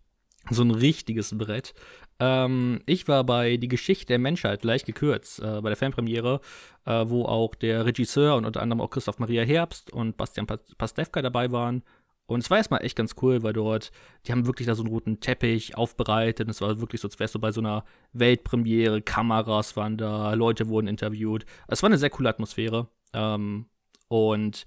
So 0.49 0.63
ein 0.63 0.71
richtiges 0.71 1.37
Brett. 1.37 1.73
Ähm, 2.19 2.81
ich 2.85 3.07
war 3.07 3.23
bei 3.25 3.57
Die 3.57 3.67
Geschichte 3.67 4.07
der 4.07 4.19
Menschheit 4.19 4.63
leicht 4.63 4.85
gekürzt, 4.85 5.39
äh, 5.39 5.61
bei 5.61 5.69
der 5.69 5.75
Fanpremiere, 5.75 6.39
äh, 6.85 7.03
wo 7.05 7.25
auch 7.25 7.53
der 7.53 7.85
Regisseur 7.85 8.35
und 8.35 8.45
unter 8.45 8.61
anderem 8.61 8.81
auch 8.81 8.89
Christoph 8.89 9.19
Maria 9.19 9.43
Herbst 9.43 9.91
und 9.91 10.15
Bastian 10.17 10.47
Pa- 10.47 10.59
Pastewka 10.77 11.21
dabei 11.21 11.51
waren. 11.51 11.83
Und 12.27 12.41
es 12.41 12.49
war 12.49 12.57
erstmal 12.57 12.83
echt 12.83 12.97
ganz 12.97 13.15
cool, 13.21 13.41
weil 13.41 13.53
dort, 13.53 13.91
die 14.25 14.33
haben 14.33 14.45
wirklich 14.45 14.67
da 14.67 14.75
so 14.75 14.83
einen 14.83 14.91
roten 14.91 15.21
Teppich 15.21 15.77
aufbereitet. 15.77 16.45
Und 16.45 16.51
es 16.51 16.61
war 16.61 16.79
wirklich 16.81 16.99
so, 16.99 17.07
als 17.07 17.19
wärst 17.19 17.35
du 17.35 17.39
bei 17.39 17.51
so 17.51 17.61
einer 17.61 17.85
Weltpremiere, 18.11 19.01
Kameras 19.01 19.77
waren 19.77 19.97
da, 19.97 20.33
Leute 20.33 20.67
wurden 20.67 20.87
interviewt. 20.87 21.45
Es 21.69 21.81
war 21.81 21.87
eine 21.87 21.97
sehr 21.97 22.09
coole 22.09 22.29
Atmosphäre. 22.29 22.89
Ähm, 23.13 23.67
und 24.09 24.65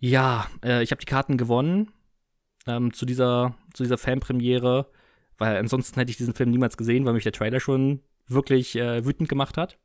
ja, 0.00 0.48
äh, 0.64 0.82
ich 0.82 0.90
habe 0.90 1.00
die 1.00 1.06
Karten 1.06 1.36
gewonnen 1.36 1.92
ähm, 2.66 2.92
zu 2.92 3.06
dieser, 3.06 3.56
zu 3.72 3.84
dieser 3.84 3.98
Fanpremiere, 3.98 4.90
weil 5.38 5.56
ansonsten 5.56 5.98
hätte 6.00 6.10
ich 6.10 6.16
diesen 6.16 6.34
Film 6.34 6.50
niemals 6.50 6.76
gesehen, 6.76 7.04
weil 7.04 7.14
mich 7.14 7.22
der 7.22 7.32
Trailer 7.32 7.60
schon 7.60 8.00
wirklich 8.26 8.74
äh, 8.74 9.04
wütend 9.04 9.28
gemacht 9.28 9.56
hat. 9.56 9.78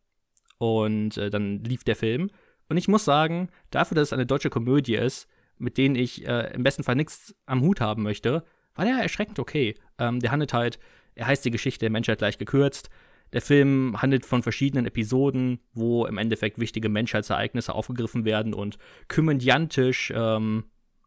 Und 0.57 1.17
äh, 1.17 1.29
dann 1.29 1.63
lief 1.63 1.83
der 1.83 1.95
Film. 1.95 2.31
Und 2.67 2.77
ich 2.77 2.87
muss 2.87 3.05
sagen, 3.05 3.49
dafür, 3.69 3.95
dass 3.95 4.09
es 4.09 4.13
eine 4.13 4.25
deutsche 4.25 4.49
Komödie 4.49 4.95
ist, 4.95 5.27
mit 5.57 5.77
denen 5.77 5.95
ich 5.95 6.27
äh, 6.27 6.53
im 6.53 6.63
besten 6.63 6.83
Fall 6.83 6.95
nichts 6.95 7.35
am 7.45 7.61
Hut 7.61 7.81
haben 7.81 8.03
möchte, 8.03 8.43
war 8.75 8.85
der 8.85 8.95
erschreckend 8.97 9.39
okay. 9.39 9.75
Ähm, 9.99 10.19
der 10.19 10.31
handelt 10.31 10.53
halt, 10.53 10.79
er 11.15 11.27
heißt 11.27 11.45
die 11.45 11.51
Geschichte 11.51 11.81
der 11.85 11.91
Menschheit 11.91 12.21
leicht 12.21 12.39
gekürzt. 12.39 12.89
Der 13.33 13.41
Film 13.41 14.01
handelt 14.01 14.25
von 14.25 14.43
verschiedenen 14.43 14.85
Episoden, 14.85 15.59
wo 15.73 16.05
im 16.05 16.17
Endeffekt 16.17 16.59
wichtige 16.59 16.89
Menschheitsereignisse 16.89 17.73
aufgegriffen 17.73 18.25
werden 18.25 18.53
und 18.53 18.77
komödiantisch, 19.07 20.11
ähm, 20.15 20.65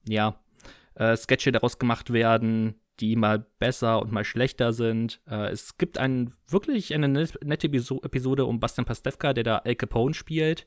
ja, 0.08 0.40
äh, 0.94 1.16
Sketche 1.16 1.52
daraus 1.52 1.78
gemacht 1.78 2.12
werden, 2.12 2.80
die 2.98 3.14
mal 3.14 3.46
besser 3.58 4.00
und 4.00 4.10
mal 4.10 4.24
schlechter 4.24 4.72
sind. 4.72 5.20
Äh, 5.28 5.50
es 5.50 5.76
gibt 5.76 5.98
ein, 5.98 6.32
wirklich 6.48 6.94
eine 6.94 7.08
net- 7.08 7.38
nette 7.44 7.66
Episo 7.66 8.00
Episode 8.02 8.44
um 8.46 8.58
Bastian 8.58 8.86
Pastewka, 8.86 9.32
der 9.32 9.44
da 9.44 9.58
Al 9.58 9.74
Capone 9.74 10.14
spielt. 10.14 10.66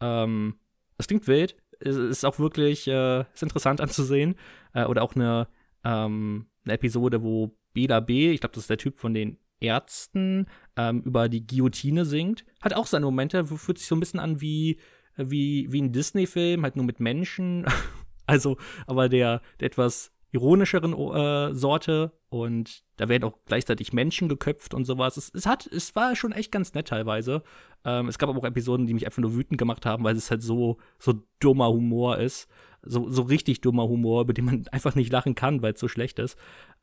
Ähm, 0.00 0.58
das 0.96 1.08
klingt 1.08 1.26
wild. 1.26 1.56
Ist 1.80 2.24
auch 2.24 2.38
wirklich 2.38 2.86
äh, 2.88 3.20
ist 3.32 3.42
interessant 3.42 3.80
anzusehen. 3.80 4.36
Äh, 4.74 4.84
oder 4.84 5.02
auch 5.02 5.14
eine, 5.14 5.48
ähm, 5.84 6.46
eine 6.64 6.74
Episode, 6.74 7.22
wo 7.22 7.56
Bela 7.72 8.00
B., 8.00 8.30
ich 8.32 8.40
glaube, 8.40 8.54
das 8.54 8.64
ist 8.64 8.70
der 8.70 8.78
Typ 8.78 8.98
von 8.98 9.14
den 9.14 9.38
Ärzten, 9.60 10.46
ähm, 10.76 11.02
über 11.02 11.28
die 11.28 11.46
Guillotine 11.46 12.04
singt. 12.04 12.44
Hat 12.60 12.74
auch 12.74 12.86
seine 12.86 13.06
Momente, 13.06 13.44
fühlt 13.44 13.78
sich 13.78 13.86
so 13.86 13.96
ein 13.96 14.00
bisschen 14.00 14.20
an 14.20 14.40
wie, 14.40 14.78
wie, 15.16 15.70
wie 15.70 15.82
ein 15.82 15.92
Disney-Film, 15.92 16.62
halt 16.62 16.76
nur 16.76 16.84
mit 16.84 17.00
Menschen. 17.00 17.66
also, 18.26 18.56
aber 18.86 19.08
der, 19.08 19.42
der 19.60 19.66
etwas 19.66 20.12
ironischeren 20.32 20.92
äh, 20.92 21.54
Sorte 21.54 22.12
und 22.28 22.84
da 22.96 23.08
werden 23.08 23.24
auch 23.24 23.38
gleichzeitig 23.46 23.92
Menschen 23.92 24.28
geköpft 24.28 24.74
und 24.74 24.84
sowas. 24.84 25.16
Es, 25.16 25.30
es 25.34 25.46
hat, 25.46 25.66
es 25.66 25.96
war 25.96 26.14
schon 26.14 26.32
echt 26.32 26.52
ganz 26.52 26.74
nett 26.74 26.88
teilweise. 26.88 27.42
Ähm, 27.84 28.08
es 28.08 28.18
gab 28.18 28.28
aber 28.28 28.38
auch 28.38 28.44
Episoden, 28.44 28.86
die 28.86 28.94
mich 28.94 29.06
einfach 29.06 29.22
nur 29.22 29.34
wütend 29.34 29.58
gemacht 29.58 29.86
haben, 29.86 30.04
weil 30.04 30.14
es 30.14 30.30
halt 30.30 30.42
so, 30.42 30.78
so 30.98 31.14
dummer 31.40 31.68
Humor 31.68 32.18
ist. 32.18 32.48
So, 32.82 33.10
so 33.10 33.22
richtig 33.22 33.60
dummer 33.60 33.88
Humor, 33.88 34.22
über 34.22 34.32
den 34.32 34.44
man 34.44 34.68
einfach 34.72 34.94
nicht 34.94 35.12
lachen 35.12 35.34
kann, 35.34 35.62
weil 35.62 35.72
es 35.72 35.80
so 35.80 35.88
schlecht 35.88 36.18
ist. 36.18 36.38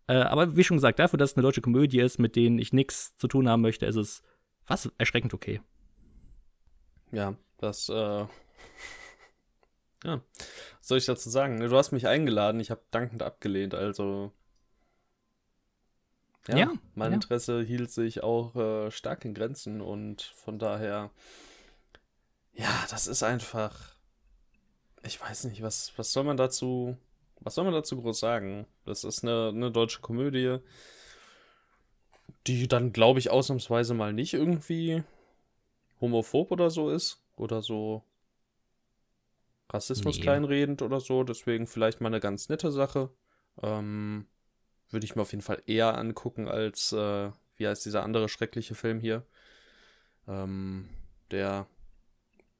Äh, 0.07 0.15
aber 0.15 0.55
wie 0.55 0.63
schon 0.63 0.77
gesagt, 0.77 0.99
dafür, 0.99 1.17
dass 1.17 1.31
es 1.31 1.37
eine 1.37 1.43
deutsche 1.43 1.61
Komödie 1.61 1.99
ist, 1.99 2.19
mit 2.19 2.35
denen 2.35 2.59
ich 2.59 2.73
nichts 2.73 3.15
zu 3.17 3.27
tun 3.27 3.47
haben 3.47 3.61
möchte, 3.61 3.85
ist 3.85 3.95
es 3.95 4.23
was 4.65 4.91
erschreckend 4.97 5.33
okay. 5.33 5.61
Ja, 7.11 7.35
das, 7.57 7.87
äh. 7.87 8.25
Ja. 10.03 10.21
Was 10.79 10.87
soll 10.87 10.97
ich 10.99 11.05
dazu 11.05 11.29
sagen? 11.29 11.59
Du 11.59 11.75
hast 11.77 11.91
mich 11.91 12.07
eingeladen, 12.07 12.59
ich 12.59 12.71
habe 12.71 12.81
dankend 12.91 13.23
abgelehnt, 13.23 13.73
also. 13.73 14.31
Ja, 16.47 16.57
Ja, 16.57 16.71
mein 16.95 17.11
ja. 17.11 17.15
Interesse 17.15 17.61
hielt 17.61 17.91
sich 17.91 18.23
auch 18.23 18.55
äh, 18.55 18.91
stark 18.91 19.25
in 19.25 19.33
Grenzen 19.33 19.81
und 19.81 20.21
von 20.21 20.59
daher. 20.59 21.11
Ja, 22.53 22.85
das 22.89 23.07
ist 23.07 23.23
einfach. 23.23 23.95
Ich 25.03 25.21
weiß 25.21 25.45
nicht, 25.45 25.61
was, 25.61 25.93
was 25.97 26.11
soll 26.13 26.23
man 26.23 26.37
dazu. 26.37 26.97
Was 27.41 27.55
soll 27.55 27.65
man 27.65 27.73
dazu 27.73 28.01
groß 28.01 28.19
sagen? 28.19 28.65
Das 28.85 29.03
ist 29.03 29.23
eine, 29.23 29.49
eine 29.49 29.71
deutsche 29.71 30.01
Komödie, 30.01 30.57
die 32.47 32.67
dann, 32.67 32.93
glaube 32.93 33.19
ich, 33.19 33.29
ausnahmsweise 33.29 33.93
mal 33.93 34.13
nicht 34.13 34.33
irgendwie 34.33 35.03
homophob 36.01 36.51
oder 36.51 36.69
so 36.69 36.89
ist. 36.89 37.21
Oder 37.35 37.61
so 37.61 38.03
Rassismus 39.69 40.17
Nee. 40.17 40.21
kleinredend 40.21 40.81
oder 40.81 40.99
so. 40.99 41.23
Deswegen 41.23 41.67
vielleicht 41.67 42.01
mal 42.01 42.07
eine 42.09 42.19
ganz 42.19 42.49
nette 42.49 42.71
Sache. 42.71 43.09
Ähm, 43.61 44.27
würde 44.89 45.05
ich 45.05 45.15
mir 45.15 45.21
auf 45.23 45.31
jeden 45.31 45.43
Fall 45.43 45.61
eher 45.65 45.97
angucken 45.97 46.47
als, 46.47 46.93
äh, 46.93 47.31
wie 47.57 47.67
heißt 47.67 47.85
dieser 47.85 48.03
andere 48.03 48.29
schreckliche 48.29 48.75
Film 48.75 48.99
hier? 48.99 49.25
Ähm, 50.27 50.89
der, 51.31 51.67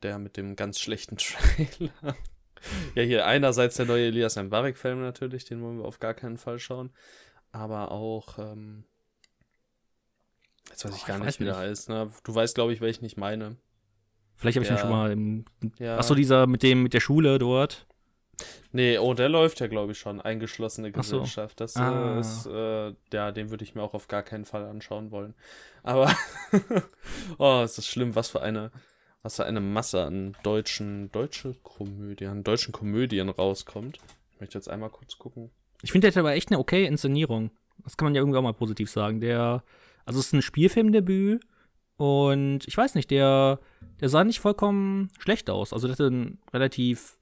der 0.04 0.20
mit 0.20 0.38
dem 0.38 0.56
ganz 0.56 0.80
schlechten 0.80 1.18
Trailer. 1.20 2.16
ja, 2.96 3.04
hier 3.04 3.26
einerseits 3.26 3.76
der 3.78 3.86
neue 3.86 4.08
Elias 4.08 4.36
Mbarek-Film 4.36 5.02
natürlich, 5.02 5.46
den 5.46 5.62
wollen 5.62 5.78
wir 5.80 5.86
auf 5.86 6.00
gar 6.00 6.14
keinen 6.14 6.38
Fall 6.38 6.60
schauen. 6.60 6.92
Aber 7.52 7.92
auch, 7.92 8.38
ähm, 8.40 8.84
jetzt 10.70 10.86
weiß 10.86 10.96
ich 10.96 11.04
Oh, 11.04 11.08
gar 11.08 11.18
ich 11.18 11.24
nicht, 11.24 11.40
wie 11.40 11.46
der 11.46 11.58
heißt. 11.58 11.90
Ne? 11.90 12.12
Du 12.24 12.36
weißt, 12.36 12.56
glaube 12.56 12.74
ich, 12.74 12.82
welchen 12.82 13.06
ich 13.06 13.18
meine. 13.18 13.58
Vielleicht 14.38 14.56
habe 14.58 14.64
ich 14.64 14.70
Ja. 14.70 14.76
den 14.76 14.82
schon 14.82 14.90
mal 14.92 15.12
im. 15.12 15.46
Ja. 15.80 15.98
Achso, 15.98 16.16
dieser 16.16 16.48
mit 16.48 16.64
dem, 16.64 16.84
mit 16.84 16.94
der 16.94 17.00
Schule 17.02 17.38
dort. 17.40 17.86
Nee, 18.72 19.00
oh, 19.00 19.16
der 19.16 19.30
läuft 19.30 19.60
ja, 19.62 19.68
glaube 19.68 19.94
ich, 19.94 19.98
schon. 19.98 20.22
Eingeschlossene 20.22 20.92
Ach 20.96 21.04
so. 21.04 21.22
Gesellschaft. 21.22 21.60
Das 21.60 21.76
Ah. 21.76 22.20
ist, 22.20 22.46
äh, 22.46 22.94
ja, 23.12 23.32
den 23.32 23.50
würde 23.50 23.64
ich 23.64 23.74
mir 23.74 23.82
auch 23.82 23.96
auf 23.96 24.08
gar 24.08 24.22
keinen 24.22 24.46
Fall 24.46 24.64
anschauen 24.66 25.10
wollen. 25.10 25.34
Aber, 25.82 26.14
oh, 27.40 27.62
es 27.64 27.78
ist 27.78 27.88
schlimm, 27.88 28.16
was 28.16 28.30
für 28.30 28.42
eine, 28.42 28.72
was 29.24 29.38
für 29.38 29.46
eine 29.46 29.60
Masse 29.62 30.04
an 30.04 30.36
deutschen, 30.44 31.12
deutsche 31.12 31.56
Komödien, 31.64 32.30
an 32.30 32.44
deutschen 32.44 32.72
Komödien 32.72 33.30
rauskommt. 33.30 33.98
Ich 34.34 34.40
möchte 34.40 34.58
jetzt 34.58 34.70
einmal 34.70 34.90
kurz 34.92 35.18
gucken. 35.18 35.50
Ich 35.82 35.92
finde, 35.92 36.06
der 36.08 36.14
hat 36.14 36.18
aber 36.20 36.34
echt 36.34 36.50
eine 36.52 36.60
okay 36.60 36.86
Inszenierung. 36.86 37.50
Das 37.84 37.98
kann 37.98 38.06
man 38.08 38.16
ja 38.16 38.22
irgendwie 38.22 38.38
auch 38.38 38.44
mal 38.44 38.54
positiv 38.54 38.92
sagen. 38.92 39.20
Der, 39.22 39.64
also 40.06 40.20
es 40.20 40.28
ist 40.28 40.34
ein 40.34 40.42
Spielfilmdebüt 40.44 41.44
und 41.98 42.68
ich 42.68 42.78
weiß 42.78 42.96
nicht, 42.96 43.12
der, 43.12 43.60
der 44.00 44.10
sah 44.10 44.24
nicht 44.24 44.40
vollkommen 44.40 45.10
schlecht 45.20 45.50
aus. 45.50 45.74
Also 45.74 45.88
der 45.88 45.94
hatte 45.94 46.08
einen 46.08 46.40
relativ 46.54 47.18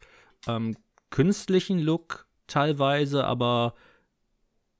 ähm, 0.47 0.75
künstlichen 1.09 1.79
Look 1.79 2.27
teilweise, 2.47 3.25
aber 3.25 3.73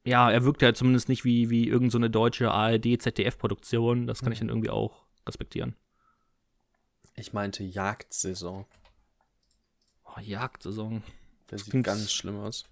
ja, 0.04 0.30
er 0.30 0.44
wirkt 0.44 0.62
halt 0.62 0.78
zumindest 0.78 1.10
nicht 1.10 1.24
wie, 1.26 1.50
wie 1.50 1.64
irgendeine 1.66 1.92
so 1.92 1.98
eine 1.98 2.10
deutsche 2.10 2.52
ARD-ZDF-Produktion. 2.52 4.06
Das 4.06 4.22
kann 4.22 4.32
ich 4.32 4.40
dann 4.40 4.50
irgendwie 4.50 4.70
auch 4.70 5.06
respektieren. 5.28 5.76
Ich 7.16 7.34
meinte 7.34 7.64
Jagdsaison. 7.64 8.66
Oh, 10.06 10.20
Jagdsaison. 10.22 11.02
Der 11.50 11.58
sieht 11.58 11.70
Klingt- 11.72 11.86
ganz 11.88 12.12
schlimm 12.12 12.40
aus. 12.40 12.66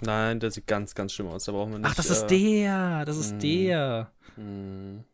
Nein, 0.00 0.40
der 0.40 0.50
sieht 0.50 0.66
ganz, 0.66 0.94
ganz 0.94 1.12
schlimm 1.12 1.28
aus. 1.28 1.44
Da 1.44 1.52
brauchen 1.52 1.72
wir 1.72 1.78
nicht. 1.78 1.88
Ach, 1.88 1.94
das 1.94 2.10
ist 2.10 2.24
äh, 2.24 2.26
der, 2.62 3.04
das 3.04 3.16
ist 3.18 3.34
mh. 3.34 3.38
der. 3.38 4.12
mh, 4.36 5.04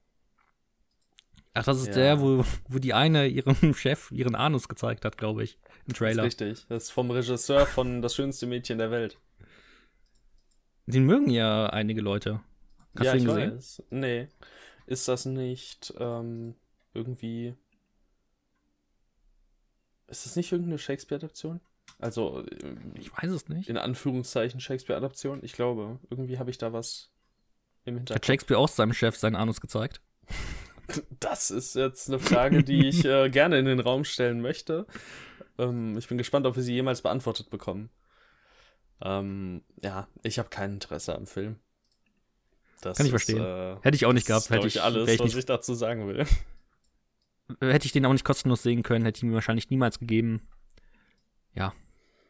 Ach, 1.55 1.65
das 1.65 1.79
ist 1.81 1.89
Ja. 1.89 1.95
der, 1.95 2.21
wo, 2.21 2.45
wo 2.69 2.79
die 2.79 2.95
eine 2.95 3.27
ihrem 3.27 3.55
Chef 3.75 4.11
ihren 4.13 4.35
Anus 4.35 4.69
gezeigt 4.69 5.05
hat, 5.05 5.19
glaube 5.19 5.43
ich, 5.43 5.55
im 5.55 5.61
Das 5.87 5.93
ist 5.95 5.99
Trailer. 5.99 6.23
richtig. 6.25 6.67
Das 6.69 6.85
ist 6.85 6.91
vom 6.91 7.11
Regisseur 7.11 7.67
von 7.67 8.03
Das 8.03 8.15
schönste 8.15 8.47
Mädchen 8.47 8.79
der 8.79 8.91
Welt. 8.91 9.19
Den 10.87 11.05
mögen 11.07 11.31
ja 11.31 11.67
einige 11.67 12.01
Leute. 12.01 12.41
Hast 12.97 13.05
ja, 13.07 13.13
du 13.13 13.19
ihn 13.19 13.23
ich 13.23 13.29
gesehen? 13.29 13.55
weiß. 13.57 13.83
Nee. 13.91 14.29
Ist 14.87 15.07
das 15.09 15.25
nicht 15.25 15.95
ähm, 15.99 16.55
irgendwie. 16.95 17.55
Ist 20.09 20.27
das 20.27 20.35
nicht 20.37 20.51
irgendeine 20.51 20.79
Shakespeare-Adaption? 20.79 21.61
Also, 21.99 22.45
ähm, 22.63 22.93
Ich 22.95 23.13
weiß 23.17 23.31
es 23.31 23.49
nicht. 23.49 23.69
in 23.69 23.77
Anführungszeichen 23.77 24.61
Shakespeare-Adaption? 24.61 25.41
Ich 25.45 25.53
glaube, 25.53 26.01
irgendwie 26.11 26.39
habe 26.39 26.51
ich 26.51 26.59
da 26.59 26.73
was 26.73 27.11
im 27.85 27.95
Hat 27.95 27.99
Hinterkopf. 28.01 28.27
Shakespeare 28.27 28.59
auch 28.59 28.69
seinem 28.69 28.93
Chef 28.93 29.17
seinen 29.17 29.37
Anus 29.37 29.61
gezeigt? 29.61 30.01
Das 31.21 31.51
ist 31.51 31.75
jetzt 31.75 32.09
eine 32.09 32.19
Frage, 32.19 32.65
die 32.65 32.89
ich 32.89 33.05
äh, 33.05 33.29
gerne 33.31 33.59
in 33.59 33.67
den 33.67 33.81
Raum 33.81 34.05
stellen 34.05 34.41
möchte. 34.41 34.87
Ähm, 35.59 35.97
ich 35.99 36.09
bin 36.09 36.19
gespannt, 36.19 36.47
ob 36.47 36.57
wir 36.57 36.63
sie 36.63 36.75
jemals 36.75 37.03
beantwortet 37.03 37.51
bekommen. 37.51 37.91
Ähm, 39.03 39.63
ja, 39.83 40.09
ich 40.23 40.39
habe 40.39 40.49
kein 40.49 40.75
Interesse 40.75 41.15
am 41.15 41.27
Film. 41.27 41.57
Das 42.81 42.97
Kann 42.97 43.07
ich 43.07 43.13
ist, 43.13 43.25
verstehen. 43.25 43.45
Äh, 43.45 43.77
Hätte 43.83 43.95
ich 43.95 44.07
auch 44.07 44.13
nicht 44.13 44.27
gehabt. 44.27 44.51
Hätte 44.51 44.67
ich 44.67 44.83
alles, 44.83 45.09
ich 45.09 45.21
was 45.21 45.35
ich 45.35 45.47
dazu 45.47 45.75
sagen 45.75 46.09
will. 46.09 46.27
Hätte 47.61 47.87
ich 47.87 47.93
den 47.93 48.07
auch 48.07 48.13
nicht 48.13 48.25
kostenlos 48.25 48.63
sehen 48.63 48.83
können, 48.83 49.05
hätte 49.05 49.19
ich 49.19 49.23
mir 49.25 49.35
wahrscheinlich 49.35 49.71
niemals 49.71 49.99
gegeben. 49.99 50.49
Ja. 51.55 51.73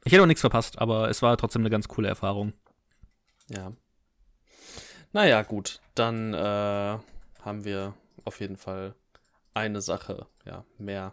Ich 0.04 0.12
hätte 0.12 0.22
auch 0.22 0.26
nichts 0.26 0.40
verpasst, 0.40 0.78
aber 0.78 1.10
es 1.10 1.20
war 1.20 1.36
trotzdem 1.36 1.62
eine 1.62 1.70
ganz 1.70 1.88
coole 1.88 2.08
Erfahrung. 2.08 2.54
Ja. 3.48 3.72
Naja, 5.12 5.42
gut. 5.42 5.80
Dann 5.94 6.32
äh, 6.32 6.98
haben 7.42 7.64
wir 7.64 7.94
auf 8.24 8.40
jeden 8.40 8.56
Fall 8.56 8.94
eine 9.54 9.80
Sache, 9.80 10.26
ja, 10.44 10.64
mehr 10.78 11.12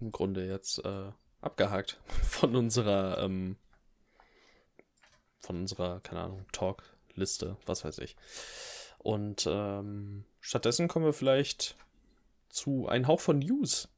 im 0.00 0.12
Grunde 0.12 0.46
jetzt 0.46 0.84
äh, 0.84 1.10
abgehakt 1.40 2.00
von 2.22 2.56
unserer, 2.56 3.18
ähm, 3.18 3.56
von 5.40 5.56
unserer, 5.56 6.00
keine 6.00 6.22
Ahnung, 6.22 6.46
Talk-Liste, 6.52 7.56
was 7.66 7.84
weiß 7.84 7.98
ich. 7.98 8.16
Und 8.98 9.46
ähm, 9.48 10.24
stattdessen 10.40 10.88
kommen 10.88 11.04
wir 11.04 11.12
vielleicht 11.12 11.76
zu 12.48 12.88
ein 12.88 13.06
Hauch 13.06 13.20
von 13.20 13.38
News. 13.38 13.88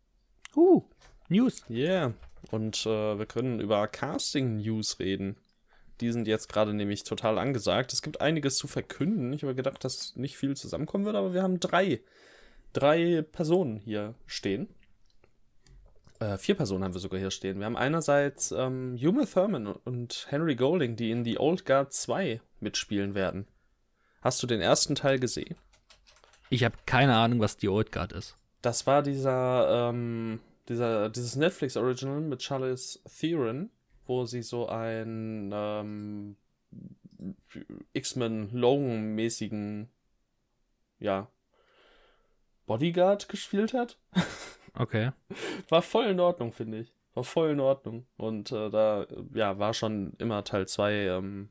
Uh, 0.55 0.83
News. 1.29 1.63
Yeah. 1.71 2.15
Und 2.51 2.85
äh, 2.87 3.19
wir 3.19 3.27
können 3.27 3.61
über 3.61 3.87
Casting-News 3.89 4.99
reden. 4.99 5.37
Die 6.01 6.13
sind 6.13 6.29
jetzt 6.29 6.49
gerade 6.49 6.75
nämlich 6.75 7.05
total 7.05 7.39
angesagt. 7.39 7.93
Es 7.93 8.03
gibt 8.03 8.21
einiges 8.21 8.57
zu 8.57 8.69
verkünden. 8.69 9.33
Ich 9.33 9.43
habe 9.43 9.55
gedacht, 9.55 9.85
dass 9.85 10.15
nicht 10.17 10.37
viel 10.37 10.57
zusammenkommen 10.57 11.05
wird, 11.05 11.17
aber 11.17 11.35
wir 11.35 11.43
haben 11.43 11.59
drei, 11.61 12.01
drei 12.79 13.23
Personen 13.23 13.77
hier 13.77 14.15
stehen. 14.27 14.69
Äh, 16.21 16.37
vier 16.39 16.57
Personen 16.57 16.85
haben 16.85 16.95
wir 16.95 17.01
sogar 17.01 17.21
hier 17.21 17.31
stehen. 17.31 17.59
Wir 17.59 17.67
haben 17.67 17.77
einerseits 17.77 18.51
ähm, 18.53 18.99
Uma 19.01 19.25
Thurman 19.25 19.67
und 19.67 20.27
Henry 20.31 20.57
Golding, 20.57 20.97
die 20.97 21.11
in 21.11 21.25
The 21.25 21.39
Old 21.39 21.65
Guard 21.65 21.93
2 21.93 22.41
mitspielen 22.61 23.15
werden. 23.15 23.47
Hast 24.21 24.43
du 24.43 24.47
den 24.47 24.61
ersten 24.61 24.95
Teil 24.95 25.19
gesehen? 25.21 25.55
Ich 26.51 26.65
habe 26.65 26.77
keine 26.87 27.15
Ahnung, 27.15 27.41
was 27.41 27.57
The 27.61 27.69
Old 27.69 27.93
Guard 27.93 28.13
ist. 28.13 28.37
Das 28.63 28.87
war 28.87 29.03
dieser, 29.03 29.91
ähm, 29.91 30.41
dieser 30.69 31.09
dieses 31.11 31.37
Netflix-Original 31.37 32.21
mit 32.21 32.43
Charlize 32.43 32.99
Theron 33.05 33.71
wo 34.09 34.25
sie 34.25 34.43
so 34.43 34.69
ein 34.69 35.51
ähm, 35.53 36.37
X-Men 37.93 38.51
Logan-mäßigen, 38.51 39.89
ja, 40.99 41.31
Bodyguard 42.69 43.29
gespielt 43.29 43.75
hat. 43.75 43.99
Okay. 44.75 45.11
War 45.69 45.83
voll 45.83 46.07
in 46.07 46.21
Ordnung, 46.21 46.53
finde 46.53 46.79
ich. 46.79 46.93
War 47.15 47.25
voll 47.25 47.51
in 47.51 47.61
Ordnung. 47.61 48.07
Und 48.17 48.53
äh, 48.53 48.71
da, 48.71 49.07
ja, 49.35 49.59
war 49.59 49.75
schon 49.75 50.13
immer 50.19 50.45
Teil 50.45 50.69
2 50.69 50.93
ähm, 50.93 51.49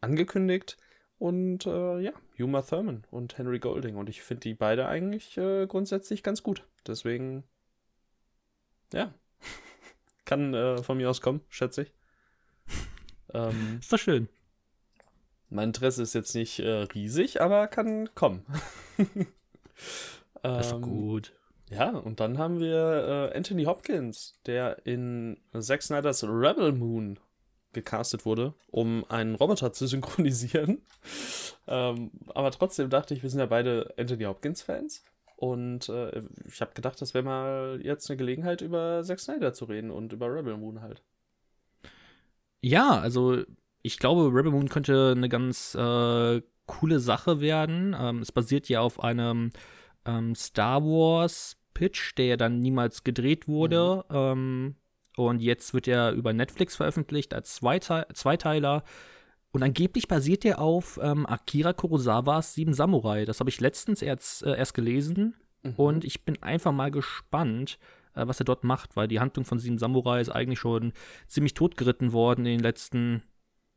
angekündigt. 0.00 0.78
Und 1.18 1.66
äh, 1.66 1.98
ja, 2.00 2.12
Uma 2.38 2.62
Thurman 2.62 3.04
und 3.10 3.36
Henry 3.36 3.58
Golding. 3.58 3.96
Und 3.96 4.08
ich 4.08 4.22
finde 4.22 4.40
die 4.40 4.54
beide 4.54 4.86
eigentlich 4.86 5.36
äh, 5.36 5.66
grundsätzlich 5.66 6.22
ganz 6.22 6.42
gut. 6.42 6.64
Deswegen, 6.86 7.44
ja, 8.94 9.12
kann 10.24 10.54
äh, 10.54 10.82
von 10.82 10.96
mir 10.96 11.10
aus 11.10 11.20
kommen, 11.20 11.42
schätze 11.50 11.82
ich. 11.82 11.92
Ähm, 13.32 13.76
ist 13.78 13.92
doch 13.92 13.98
schön. 14.00 14.28
Mein 15.50 15.68
Interesse 15.68 16.02
ist 16.02 16.14
jetzt 16.14 16.34
nicht 16.34 16.58
äh, 16.58 16.82
riesig, 16.82 17.40
aber 17.40 17.68
kann 17.68 18.12
kommen. 18.16 18.44
Das 20.42 20.66
ist 20.66 20.72
ähm, 20.72 20.82
gut. 20.82 21.34
Ja, 21.70 21.90
und 21.90 22.18
dann 22.20 22.38
haben 22.38 22.58
wir 22.58 23.30
äh, 23.32 23.36
Anthony 23.36 23.64
Hopkins, 23.64 24.34
der 24.46 24.84
in 24.86 25.38
Zack 25.58 25.82
Snyder's 25.82 26.24
Rebel 26.24 26.72
Moon 26.72 27.18
gecastet 27.72 28.26
wurde, 28.26 28.54
um 28.68 29.04
einen 29.08 29.36
Roboter 29.36 29.72
zu 29.72 29.86
synchronisieren. 29.86 30.82
ähm, 31.68 32.10
aber 32.34 32.50
trotzdem 32.50 32.90
dachte 32.90 33.14
ich, 33.14 33.22
wir 33.22 33.30
sind 33.30 33.38
ja 33.38 33.46
beide 33.46 33.94
Anthony 33.96 34.24
Hopkins-Fans. 34.24 35.04
Und 35.36 35.88
äh, 35.88 36.22
ich 36.46 36.60
habe 36.60 36.74
gedacht, 36.74 37.00
das 37.00 37.14
wäre 37.14 37.24
mal 37.24 37.80
jetzt 37.82 38.10
eine 38.10 38.18
Gelegenheit, 38.18 38.60
über 38.60 39.02
Zack 39.04 39.20
Snyder 39.20 39.54
zu 39.54 39.64
reden 39.64 39.90
und 39.90 40.12
über 40.12 40.26
Rebel 40.26 40.56
Moon 40.56 40.82
halt. 40.82 41.02
Ja, 42.60 42.98
also 42.98 43.42
ich 43.80 43.98
glaube, 43.98 44.34
Rebel 44.34 44.52
Moon 44.52 44.68
könnte 44.68 45.14
eine 45.16 45.28
ganz 45.28 45.74
äh, 45.74 46.42
coole 46.66 47.00
Sache 47.00 47.40
werden. 47.40 47.96
Ähm, 47.98 48.18
es 48.18 48.32
basiert 48.32 48.68
ja 48.68 48.80
auf 48.80 49.02
einem 49.02 49.50
ähm, 50.04 50.34
Star 50.34 50.82
Wars 50.82 51.56
Pitch, 51.74 52.16
der 52.16 52.26
ja 52.26 52.36
dann 52.36 52.60
niemals 52.60 53.04
gedreht 53.04 53.48
wurde. 53.48 54.04
Mhm. 54.08 54.16
Ähm, 54.16 54.74
und 55.16 55.40
jetzt 55.40 55.74
wird 55.74 55.88
er 55.88 56.12
über 56.12 56.32
Netflix 56.32 56.76
veröffentlicht 56.76 57.34
als 57.34 57.54
Zweite 57.54 58.06
Zweiteiler. 58.14 58.84
Und 59.52 59.62
angeblich 59.62 60.06
basiert 60.06 60.44
der 60.44 60.60
auf 60.60 60.98
ähm, 61.02 61.26
Akira 61.26 61.72
Kurosawas 61.72 62.54
Sieben 62.54 62.72
Samurai. 62.72 63.24
Das 63.24 63.40
habe 63.40 63.50
ich 63.50 63.60
letztens 63.60 64.00
erst, 64.00 64.44
äh, 64.44 64.56
erst 64.56 64.74
gelesen. 64.74 65.34
Mhm. 65.62 65.74
Und 65.76 66.04
ich 66.04 66.24
bin 66.24 66.40
einfach 66.42 66.72
mal 66.72 66.90
gespannt, 66.90 67.78
äh, 68.14 68.26
was 68.26 68.40
er 68.40 68.44
dort 68.44 68.62
macht, 68.64 68.96
weil 68.96 69.08
die 69.08 69.20
Handlung 69.20 69.44
von 69.44 69.58
Sieben 69.58 69.78
Samurai 69.78 70.20
ist 70.20 70.30
eigentlich 70.30 70.60
schon 70.60 70.92
ziemlich 71.26 71.54
totgeritten 71.54 72.12
worden 72.12 72.46
in 72.46 72.58
den 72.58 72.60
letzten 72.60 73.22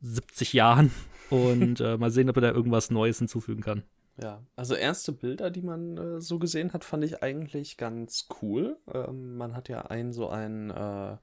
70 0.02 0.54
Jahren. 0.54 0.92
Und 1.30 1.80
äh, 1.80 1.98
mal 1.98 2.12
sehen, 2.12 2.30
ob 2.30 2.38
er 2.38 2.42
da 2.42 2.52
irgendwas 2.52 2.92
Neues 2.92 3.18
hinzufügen 3.18 3.62
kann. 3.62 3.84
Ja, 4.22 4.44
also 4.56 4.76
erste 4.76 5.12
Bilder, 5.12 5.50
die 5.50 5.64
man 5.64 5.98
äh, 5.98 6.22
so 6.22 6.38
gesehen 6.38 6.74
hat, 6.74 6.84
fand 6.84 7.04
ich 7.04 7.24
eigentlich 7.24 7.78
ganz 7.78 8.28
cool. 8.42 8.78
Ähm, 8.94 9.38
man 9.38 9.56
hat 9.56 9.70
ja 9.70 9.82
ein 9.88 10.14
so 10.14 10.30
ein 10.30 10.70
äh, 10.70 11.18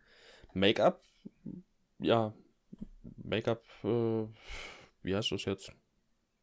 Make-up, 0.54 1.00
ja, 2.00 2.34
Make-up, 3.22 3.62
äh, 3.84 4.26
wie 5.02 5.14
heißt 5.14 5.30
das 5.30 5.44
jetzt? 5.44 5.72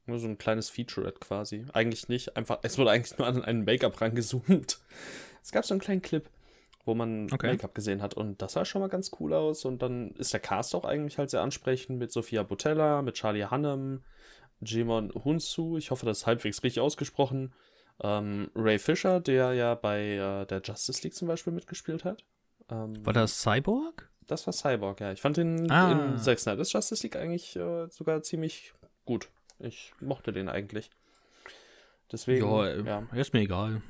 Nur 0.05 0.19
so 0.19 0.27
ein 0.27 0.37
kleines 0.37 0.69
Featurette 0.69 1.19
quasi. 1.19 1.65
Eigentlich 1.73 2.07
nicht, 2.07 2.37
einfach, 2.37 2.59
es 2.61 2.77
wurde 2.77 2.91
eigentlich 2.91 3.17
nur 3.17 3.27
an 3.27 3.43
einen 3.43 3.65
Make-up 3.65 3.99
rangezoomt. 3.99 4.79
Es 5.43 5.53
gab 5.53 5.63
so 5.63 5.73
einen 5.73 5.79
kleinen 5.79 6.01
Clip, 6.01 6.29
wo 6.83 6.93
man 6.93 7.31
okay. 7.31 7.47
Make-up 7.47 7.73
gesehen 7.73 8.01
hat 8.01 8.15
und 8.15 8.41
das 8.41 8.51
sah 8.51 8.65
schon 8.65 8.81
mal 8.81 8.89
ganz 8.89 9.11
cool 9.17 9.33
aus. 9.33 9.63
Und 9.63 9.81
dann 9.81 10.11
ist 10.15 10.33
der 10.33 10.41
Cast 10.41 10.75
auch 10.75 10.83
eigentlich 10.83 11.17
halt 11.17 11.29
sehr 11.29 11.41
ansprechend 11.41 11.97
mit 11.99 12.11
Sophia 12.11 12.43
Botella, 12.43 13.01
mit 13.01 13.15
Charlie 13.15 13.45
Hannem, 13.45 14.03
Jimon 14.61 15.11
Hunsu, 15.13 15.77
ich 15.77 15.91
hoffe, 15.91 16.05
das 16.05 16.19
ist 16.19 16.27
halbwegs 16.27 16.63
richtig 16.63 16.81
ausgesprochen. 16.81 17.53
Ähm, 18.01 18.51
Ray 18.55 18.79
Fisher, 18.79 19.19
der 19.19 19.53
ja 19.53 19.75
bei 19.75 20.15
äh, 20.15 20.45
der 20.45 20.61
Justice 20.63 21.01
League 21.03 21.15
zum 21.15 21.27
Beispiel 21.27 21.53
mitgespielt 21.53 22.03
hat. 22.03 22.23
Ähm, 22.69 23.05
War 23.05 23.13
das 23.13 23.41
Cyborg? 23.41 24.09
Das 24.27 24.45
war 24.45 24.53
Cyborg, 24.53 24.99
ja. 24.99 25.11
Ich 25.11 25.21
fand 25.21 25.37
den 25.37 25.71
ah. 25.71 25.91
in 25.91 26.17
Zack 26.17 26.39
Snyder's 26.39 26.71
Justice 26.73 27.01
League 27.03 27.15
eigentlich 27.15 27.55
äh, 27.55 27.87
sogar 27.89 28.21
ziemlich 28.21 28.73
gut. 29.05 29.29
Ich 29.59 29.93
mochte 29.99 30.31
den 30.31 30.49
eigentlich. 30.49 30.91
Deswegen. 32.11 32.45
Ja, 32.45 32.75
ja. 32.75 33.07
ist 33.15 33.33
mir 33.33 33.41
egal. 33.41 33.81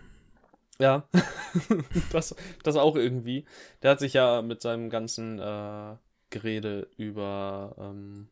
Ja, 0.79 1.07
das, 2.11 2.35
das 2.63 2.75
auch 2.75 2.95
irgendwie. 2.95 3.45
Der 3.81 3.91
hat 3.91 3.99
sich 3.99 4.13
ja 4.13 4.41
mit 4.43 4.61
seinem 4.61 4.89
ganzen 4.89 5.39
äh, 5.39 5.95
Gerede 6.29 6.87
über. 6.97 7.75
Ähm, 7.79 8.29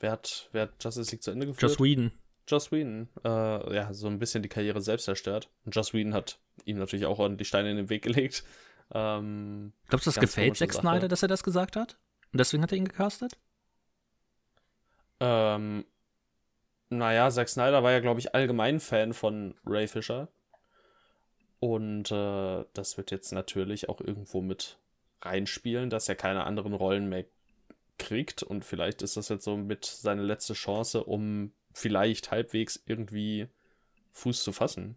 wer, 0.00 0.12
hat, 0.12 0.48
wer 0.52 0.62
hat 0.62 0.82
Justice 0.82 1.10
League 1.12 1.22
zu 1.22 1.30
Ende 1.30 1.46
geführt? 1.46 1.62
Joss 1.62 1.80
Whedon. 1.80 2.12
Joss 2.48 2.72
Whedon. 2.72 3.08
Äh, 3.24 3.74
ja, 3.74 3.92
so 3.92 4.06
ein 4.06 4.18
bisschen 4.18 4.42
die 4.42 4.48
Karriere 4.48 4.80
selbst 4.80 5.04
zerstört. 5.04 5.48
Und 5.64 5.74
Joss 5.74 5.94
Whedon 5.94 6.14
hat 6.14 6.38
ihm 6.64 6.78
natürlich 6.78 7.06
auch 7.06 7.18
ordentlich 7.18 7.48
Steine 7.48 7.70
in 7.70 7.76
den 7.76 7.90
Weg 7.90 8.02
gelegt. 8.02 8.44
Ähm, 8.92 9.72
Glaubst 9.88 10.06
du, 10.06 10.10
das 10.10 10.20
gefällt 10.20 10.56
Zack 10.56 10.72
Snyder, 10.72 11.08
dass 11.08 11.22
er 11.22 11.28
das 11.28 11.42
gesagt 11.42 11.76
hat? 11.76 11.98
Und 12.32 12.38
deswegen 12.38 12.62
hat 12.62 12.72
er 12.72 12.78
ihn 12.78 12.88
gecastet? 12.88 13.36
Ähm, 15.20 15.84
naja, 16.88 17.30
Zack 17.30 17.48
Snyder 17.48 17.82
war 17.82 17.92
ja, 17.92 18.00
glaube 18.00 18.20
ich, 18.20 18.34
allgemein 18.34 18.80
Fan 18.80 19.12
von 19.12 19.54
Ray 19.64 19.88
Fisher. 19.88 20.28
Und 21.58 22.12
äh, 22.12 22.64
das 22.74 22.96
wird 22.96 23.10
jetzt 23.10 23.32
natürlich 23.32 23.88
auch 23.88 24.00
irgendwo 24.00 24.40
mit 24.40 24.78
reinspielen, 25.22 25.90
dass 25.90 26.08
er 26.08 26.14
keine 26.14 26.44
anderen 26.44 26.74
Rollen 26.74 27.08
mehr 27.08 27.24
kriegt. 27.98 28.42
Und 28.42 28.64
vielleicht 28.64 29.02
ist 29.02 29.16
das 29.16 29.28
jetzt 29.28 29.44
so 29.44 29.56
mit 29.56 29.84
seine 29.84 30.22
letzte 30.22 30.54
Chance, 30.54 31.04
um 31.04 31.52
vielleicht 31.72 32.30
halbwegs 32.30 32.82
irgendwie 32.86 33.48
Fuß 34.12 34.42
zu 34.42 34.52
fassen. 34.52 34.96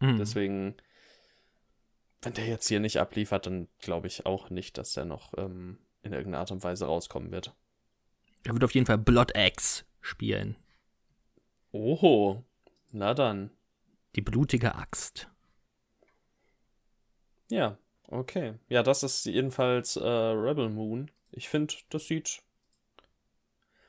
Mhm. 0.00 0.18
Deswegen 0.18 0.76
wenn 2.22 2.34
der 2.34 2.46
jetzt 2.46 2.68
hier 2.68 2.80
nicht 2.80 2.98
abliefert, 2.98 3.46
dann 3.46 3.68
glaube 3.80 4.06
ich 4.06 4.26
auch 4.26 4.50
nicht, 4.50 4.78
dass 4.78 4.96
er 4.96 5.04
noch 5.04 5.34
ähm, 5.36 5.78
in 6.02 6.12
irgendeiner 6.12 6.40
Art 6.40 6.50
und 6.50 6.64
Weise 6.64 6.86
rauskommen 6.86 7.30
wird. 7.30 7.54
Er 8.44 8.52
wird 8.54 8.64
auf 8.64 8.74
jeden 8.74 8.86
Fall 8.86 8.98
Blood 8.98 9.36
Axe 9.36 9.84
spielen. 10.00 10.56
Oho, 11.70 12.44
na 12.90 13.14
dann. 13.14 13.50
Die 14.16 14.20
blutige 14.20 14.74
Axt. 14.74 15.28
Ja, 17.50 17.78
okay. 18.08 18.54
Ja, 18.68 18.82
das 18.82 19.02
ist 19.02 19.24
jedenfalls 19.26 19.96
äh, 19.96 20.08
Rebel 20.08 20.70
Moon. 20.70 21.10
Ich 21.30 21.48
finde, 21.48 21.74
das 21.90 22.06
sieht 22.06 22.42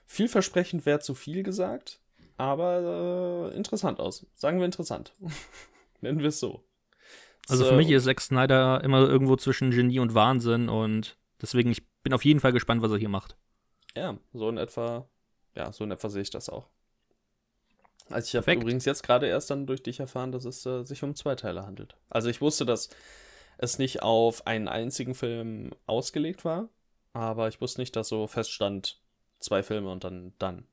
vielversprechend, 0.06 0.86
wäre 0.86 1.00
zu 1.00 1.14
viel 1.16 1.44
gesagt, 1.44 2.00
aber 2.38 3.52
äh, 3.52 3.56
interessant 3.56 4.00
aus. 4.00 4.26
Sagen 4.34 4.60
wir 4.60 4.66
interessant. 4.66 5.14
Nennen 6.02 6.20
wir 6.20 6.30
es 6.30 6.40
so. 6.40 6.64
Also 7.48 7.64
So, 7.64 7.72
für 7.72 7.76
mich 7.76 7.90
ist 7.90 8.06
Zack 8.06 8.22
Snyder 8.22 8.84
immer 8.84 9.00
irgendwo 9.00 9.36
zwischen 9.36 9.72
Genie 9.72 10.00
und 10.00 10.14
Wahnsinn 10.14 10.70
und 10.70 11.18
deswegen, 11.42 11.72
ich 11.72 11.88
bin 12.04 12.14
auf 12.14 12.24
jeden 12.24 12.40
Fall 12.40 12.54
gespannt, 12.54 12.82
was 12.82 12.92
er 12.92 12.98
hier 12.98 13.10
macht. 13.10 13.36
Ja, 13.96 14.18
so 14.34 14.50
in 14.50 14.58
etwa, 14.58 15.10
ja, 15.56 15.72
so 15.72 15.84
in 15.84 15.92
etwa 15.92 16.10
sehe 16.10 16.22
ich 16.22 16.30
das 16.30 16.50
auch. 16.50 16.70
Also 18.10 18.26
ich 18.26 18.36
habe 18.36 18.54
übrigens 18.54 18.86
jetzt 18.86 19.04
gerade 19.04 19.28
erst 19.28 19.52
dann 19.52 19.68
durch 19.68 19.84
dich 19.84 20.00
erfahren, 20.00 20.32
dass 20.32 20.46
es 20.46 20.66
äh, 20.66 20.84
sich 20.84 21.04
um 21.04 21.16
zwei 21.16 21.36
Teile 21.36 21.66
handelt. 21.66 21.96
Also 22.10 22.30
ich 22.30 22.42
wusste, 22.42 22.66
dass 22.66 22.90
es 23.58 23.78
nicht 23.78 24.02
auf 24.02 24.48
einen 24.48 24.68
einzigen 24.68 25.14
Film 25.14 25.72
ausgelegt 25.86 26.46
war, 26.46 26.70
aber 27.14 27.48
ich 27.48 27.62
wusste 27.62 27.82
nicht, 27.82 27.96
dass 27.96 28.10
so 28.10 28.28
feststand, 28.28 29.00
zwei 29.40 29.64
Filme 29.64 29.90
und 29.92 30.04
dann 30.04 30.34
dann. 30.38 30.66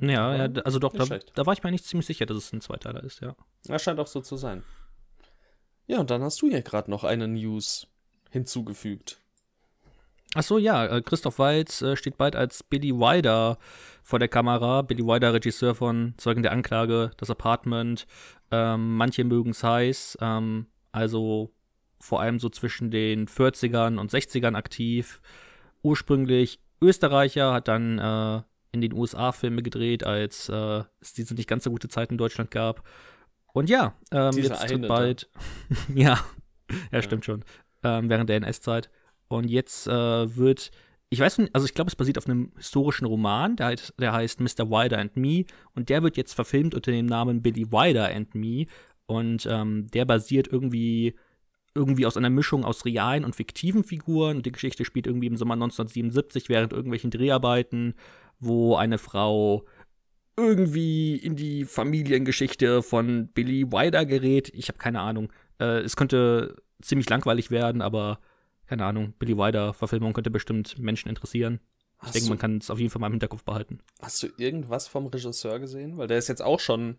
Ja, 0.00 0.46
ja 0.46 0.62
also 0.64 0.78
doch, 0.78 0.92
da, 0.92 1.04
da 1.06 1.46
war 1.46 1.52
ich 1.52 1.62
mir 1.62 1.70
nicht 1.70 1.84
ziemlich 1.84 2.06
sicher, 2.06 2.26
dass 2.26 2.36
es 2.36 2.52
ein 2.52 2.60
Zweiteiler 2.60 3.04
ist, 3.04 3.20
ja. 3.20 3.36
Das 3.64 3.82
scheint 3.82 4.00
auch 4.00 4.06
so 4.06 4.20
zu 4.20 4.36
sein. 4.36 4.64
Ja, 5.86 6.00
und 6.00 6.10
dann 6.10 6.22
hast 6.22 6.40
du 6.42 6.48
hier 6.48 6.62
gerade 6.62 6.90
noch 6.90 7.04
eine 7.04 7.28
News 7.28 7.86
hinzugefügt. 8.30 9.20
Ach 10.34 10.42
so, 10.42 10.58
ja, 10.58 10.86
äh, 10.86 11.00
Christoph 11.00 11.38
Waltz 11.38 11.80
äh, 11.82 11.96
steht 11.96 12.16
bald 12.16 12.34
als 12.34 12.64
Billy 12.64 12.92
Wilder 12.92 13.58
vor 14.02 14.18
der 14.18 14.28
Kamera. 14.28 14.82
Billy 14.82 15.06
Wilder, 15.06 15.32
Regisseur 15.32 15.76
von 15.76 16.14
Zeugen 16.16 16.42
der 16.42 16.50
Anklage, 16.50 17.12
Das 17.18 17.30
Apartment. 17.30 18.06
Ähm, 18.50 18.96
manche 18.96 19.22
mögen 19.22 19.50
es 19.50 19.62
heiß. 19.62 20.18
Ähm, 20.20 20.66
also 20.90 21.53
vor 22.04 22.20
allem 22.20 22.38
so 22.38 22.50
zwischen 22.50 22.90
den 22.90 23.26
40ern 23.26 23.98
und 23.98 24.10
60ern 24.12 24.54
aktiv. 24.54 25.22
Ursprünglich 25.82 26.60
Österreicher, 26.82 27.52
hat 27.54 27.66
dann 27.68 27.98
äh, 27.98 28.42
in 28.72 28.82
den 28.82 28.92
USA 28.92 29.32
Filme 29.32 29.62
gedreht, 29.62 30.04
als 30.04 30.50
äh, 30.50 30.82
es 31.00 31.14
diese 31.14 31.34
nicht 31.34 31.48
ganz 31.48 31.64
so 31.64 31.70
gute 31.70 31.88
Zeit 31.88 32.10
in 32.10 32.18
Deutschland 32.18 32.50
gab. 32.50 32.86
Und 33.54 33.70
ja, 33.70 33.94
ähm, 34.10 34.32
jetzt 34.36 34.50
eine 34.52 34.80
tritt 34.80 34.88
bald. 34.88 35.30
ja, 35.94 36.18
ja, 36.92 37.02
stimmt 37.02 37.24
schon. 37.24 37.42
Ähm, 37.82 38.10
während 38.10 38.28
der 38.28 38.36
NS-Zeit. 38.36 38.90
Und 39.28 39.48
jetzt 39.48 39.86
äh, 39.86 40.36
wird, 40.36 40.72
ich 41.08 41.20
weiß 41.20 41.38
nicht, 41.38 41.54
also 41.54 41.64
ich 41.66 41.72
glaube, 41.72 41.88
es 41.88 41.96
basiert 41.96 42.18
auf 42.18 42.26
einem 42.26 42.52
historischen 42.56 43.06
Roman, 43.06 43.56
der, 43.56 43.68
heißt- 43.68 43.94
der 43.98 44.12
heißt 44.12 44.40
Mr. 44.40 44.68
Wilder 44.70 44.98
and 44.98 45.16
Me. 45.16 45.44
Und 45.74 45.88
der 45.88 46.02
wird 46.02 46.18
jetzt 46.18 46.34
verfilmt 46.34 46.74
unter 46.74 46.90
dem 46.90 47.06
Namen 47.06 47.40
Billy 47.40 47.70
Wilder 47.72 48.14
and 48.14 48.34
Me. 48.34 48.66
Und 49.06 49.46
ähm, 49.50 49.86
der 49.92 50.04
basiert 50.04 50.48
irgendwie 50.48 51.14
irgendwie 51.74 52.06
aus 52.06 52.16
einer 52.16 52.30
Mischung 52.30 52.64
aus 52.64 52.84
realen 52.84 53.24
und 53.24 53.34
fiktiven 53.36 53.82
Figuren. 53.84 54.36
Und 54.36 54.46
die 54.46 54.52
Geschichte 54.52 54.84
spielt 54.84 55.06
irgendwie 55.06 55.26
im 55.26 55.36
Sommer 55.36 55.54
1977 55.54 56.48
während 56.48 56.72
irgendwelchen 56.72 57.10
Dreharbeiten, 57.10 57.94
wo 58.38 58.76
eine 58.76 58.98
Frau 58.98 59.64
irgendwie 60.36 61.16
in 61.16 61.36
die 61.36 61.64
Familiengeschichte 61.64 62.82
von 62.82 63.28
Billy 63.28 63.70
Wilder 63.70 64.04
gerät. 64.04 64.50
Ich 64.54 64.68
habe 64.68 64.78
keine 64.78 65.00
Ahnung. 65.00 65.32
Äh, 65.60 65.80
es 65.80 65.96
könnte 65.96 66.56
ziemlich 66.82 67.08
langweilig 67.08 67.50
werden, 67.50 67.82
aber 67.82 68.18
keine 68.66 68.84
Ahnung. 68.84 69.12
Billy 69.18 69.36
Wilder-Verfilmung 69.36 70.12
könnte 70.12 70.30
bestimmt 70.30 70.78
Menschen 70.78 71.08
interessieren. 71.08 71.60
Ich 72.00 72.06
Hast 72.08 72.14
denke, 72.16 72.26
du- 72.26 72.30
man 72.30 72.38
kann 72.38 72.56
es 72.58 72.70
auf 72.70 72.78
jeden 72.78 72.90
Fall 72.90 73.00
mal 73.00 73.06
im 73.06 73.12
Hinterkopf 73.12 73.44
behalten. 73.44 73.78
Hast 74.02 74.22
du 74.22 74.28
irgendwas 74.36 74.88
vom 74.88 75.06
Regisseur 75.06 75.58
gesehen? 75.60 75.96
Weil 75.96 76.08
der 76.08 76.18
ist 76.18 76.28
jetzt 76.28 76.42
auch 76.42 76.60
schon 76.60 76.96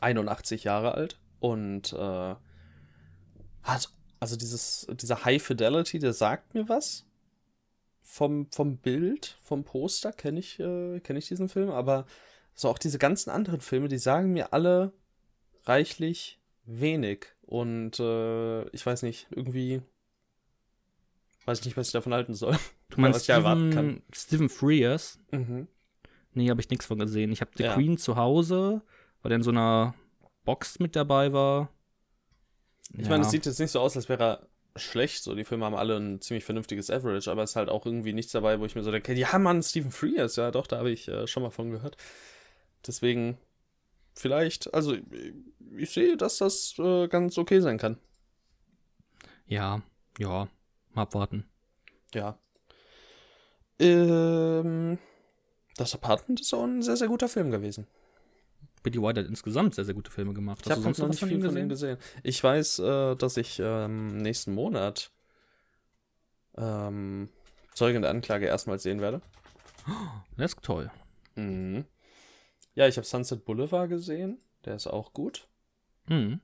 81 0.00 0.64
Jahre 0.64 0.92
alt 0.94 1.18
und 1.40 1.92
äh, 1.94 2.34
hat, 3.64 3.90
also 4.20 4.36
dieses, 4.36 4.86
dieser 4.92 5.24
High 5.24 5.42
Fidelity, 5.42 5.98
der 5.98 6.12
sagt 6.12 6.54
mir 6.54 6.68
was. 6.68 7.04
Vom, 8.02 8.46
vom 8.52 8.76
Bild, 8.76 9.36
vom 9.42 9.64
Poster 9.64 10.12
kenne 10.12 10.38
ich, 10.38 10.60
äh, 10.60 11.00
kenn 11.00 11.16
ich 11.16 11.26
diesen 11.26 11.48
Film, 11.48 11.70
aber 11.70 12.06
so 12.54 12.68
auch 12.68 12.78
diese 12.78 12.98
ganzen 12.98 13.30
anderen 13.30 13.60
Filme, 13.60 13.88
die 13.88 13.98
sagen 13.98 14.32
mir 14.32 14.52
alle 14.52 14.92
reichlich 15.64 16.38
wenig. 16.64 17.26
Und 17.42 17.98
äh, 17.98 18.68
ich 18.68 18.86
weiß 18.86 19.02
nicht, 19.02 19.26
irgendwie 19.30 19.82
weiß 21.46 21.60
ich 21.60 21.64
nicht, 21.66 21.76
was 21.76 21.88
ich 21.88 21.92
davon 21.92 22.14
halten 22.14 22.34
soll. 22.34 22.56
Du 22.90 23.00
meinst 23.00 23.16
was 23.16 23.22
ich 23.24 23.30
erwarten 23.30 23.72
Stephen, 23.72 24.02
Stephen 24.12 24.48
Frears? 24.48 25.18
Mhm. 25.32 25.66
Nee, 26.32 26.48
habe 26.50 26.60
ich 26.60 26.70
nichts 26.70 26.86
von 26.86 26.98
gesehen. 26.98 27.32
Ich 27.32 27.40
habe 27.40 27.50
The 27.56 27.64
Ja. 27.64 27.74
Queen 27.74 27.98
zu 27.98 28.14
Hause, 28.14 28.82
weil 29.20 29.30
der 29.30 29.36
in 29.36 29.42
so 29.42 29.50
einer 29.50 29.94
Box 30.44 30.78
mit 30.78 30.94
dabei 30.94 31.32
war. 31.32 31.70
Ich 32.92 33.08
meine, 33.08 33.24
es 33.24 33.30
sieht 33.30 33.46
jetzt 33.46 33.58
nicht 33.58 33.70
so 33.70 33.80
aus, 33.80 33.96
als 33.96 34.08
wäre 34.08 34.22
er 34.22 34.48
schlecht. 34.76 35.22
So, 35.22 35.34
die 35.34 35.44
Filme 35.44 35.64
haben 35.64 35.74
alle 35.74 35.96
ein 35.96 36.20
ziemlich 36.20 36.44
vernünftiges 36.44 36.90
Average, 36.90 37.30
aber 37.30 37.42
es 37.42 37.50
ist 37.50 37.56
halt 37.56 37.68
auch 37.68 37.86
irgendwie 37.86 38.12
nichts 38.12 38.32
dabei, 38.32 38.60
wo 38.60 38.66
ich 38.66 38.74
mir 38.74 38.82
so 38.82 38.90
denke, 38.90 39.14
ja, 39.14 39.38
Mann, 39.38 39.62
Stephen 39.62 39.90
Frears, 39.90 40.36
ja, 40.36 40.50
doch, 40.50 40.66
da 40.66 40.78
habe 40.78 40.90
ich 40.90 41.08
äh, 41.08 41.26
schon 41.26 41.42
mal 41.42 41.50
von 41.50 41.70
gehört. 41.70 41.96
Deswegen, 42.86 43.38
vielleicht, 44.14 44.72
also, 44.74 44.94
ich, 44.94 45.02
ich 45.76 45.90
sehe, 45.90 46.16
dass 46.16 46.38
das 46.38 46.74
äh, 46.78 47.08
ganz 47.08 47.38
okay 47.38 47.60
sein 47.60 47.78
kann. 47.78 47.98
Ja, 49.46 49.82
ja, 50.18 50.48
mal 50.92 51.02
abwarten. 51.02 51.44
Ja. 52.14 52.38
Ähm, 53.78 54.98
das 55.76 55.94
Apartment 55.94 56.40
ist 56.40 56.54
auch 56.54 56.64
ein 56.64 56.82
sehr, 56.82 56.96
sehr 56.96 57.08
guter 57.08 57.28
Film 57.28 57.50
gewesen. 57.50 57.86
Billy 58.84 59.00
Wilder 59.02 59.22
hat 59.22 59.28
insgesamt 59.28 59.74
sehr, 59.74 59.84
sehr 59.84 59.94
gute 59.94 60.10
Filme 60.10 60.34
gemacht. 60.34 60.60
Ich 60.64 60.70
habe 60.70 60.82
noch 60.82 61.08
nicht 61.08 61.18
viel 61.18 61.42
von 61.42 61.56
ihm 61.56 61.68
gesehen. 61.68 61.98
Ich 62.22 62.44
weiß, 62.44 62.78
äh, 62.78 63.16
dass 63.16 63.36
ich 63.36 63.58
ähm, 63.58 64.18
nächsten 64.18 64.54
Monat 64.54 65.10
ähm, 66.56 67.30
Zeugen 67.72 68.02
der 68.02 68.12
Anklage 68.12 68.46
erstmals 68.46 68.84
sehen 68.84 69.00
werde. 69.00 69.20
Das 70.36 70.52
ist 70.52 70.62
toll. 70.62 70.90
Mhm. 71.36 71.84
Ja, 72.74 72.88
ich 72.88 72.96
habe 72.96 73.06
Sunset 73.06 73.44
Boulevard 73.44 73.88
gesehen. 73.88 74.38
Der 74.64 74.74
ist 74.74 74.86
auch 74.86 75.12
gut. 75.12 75.46
Mhm. 76.08 76.40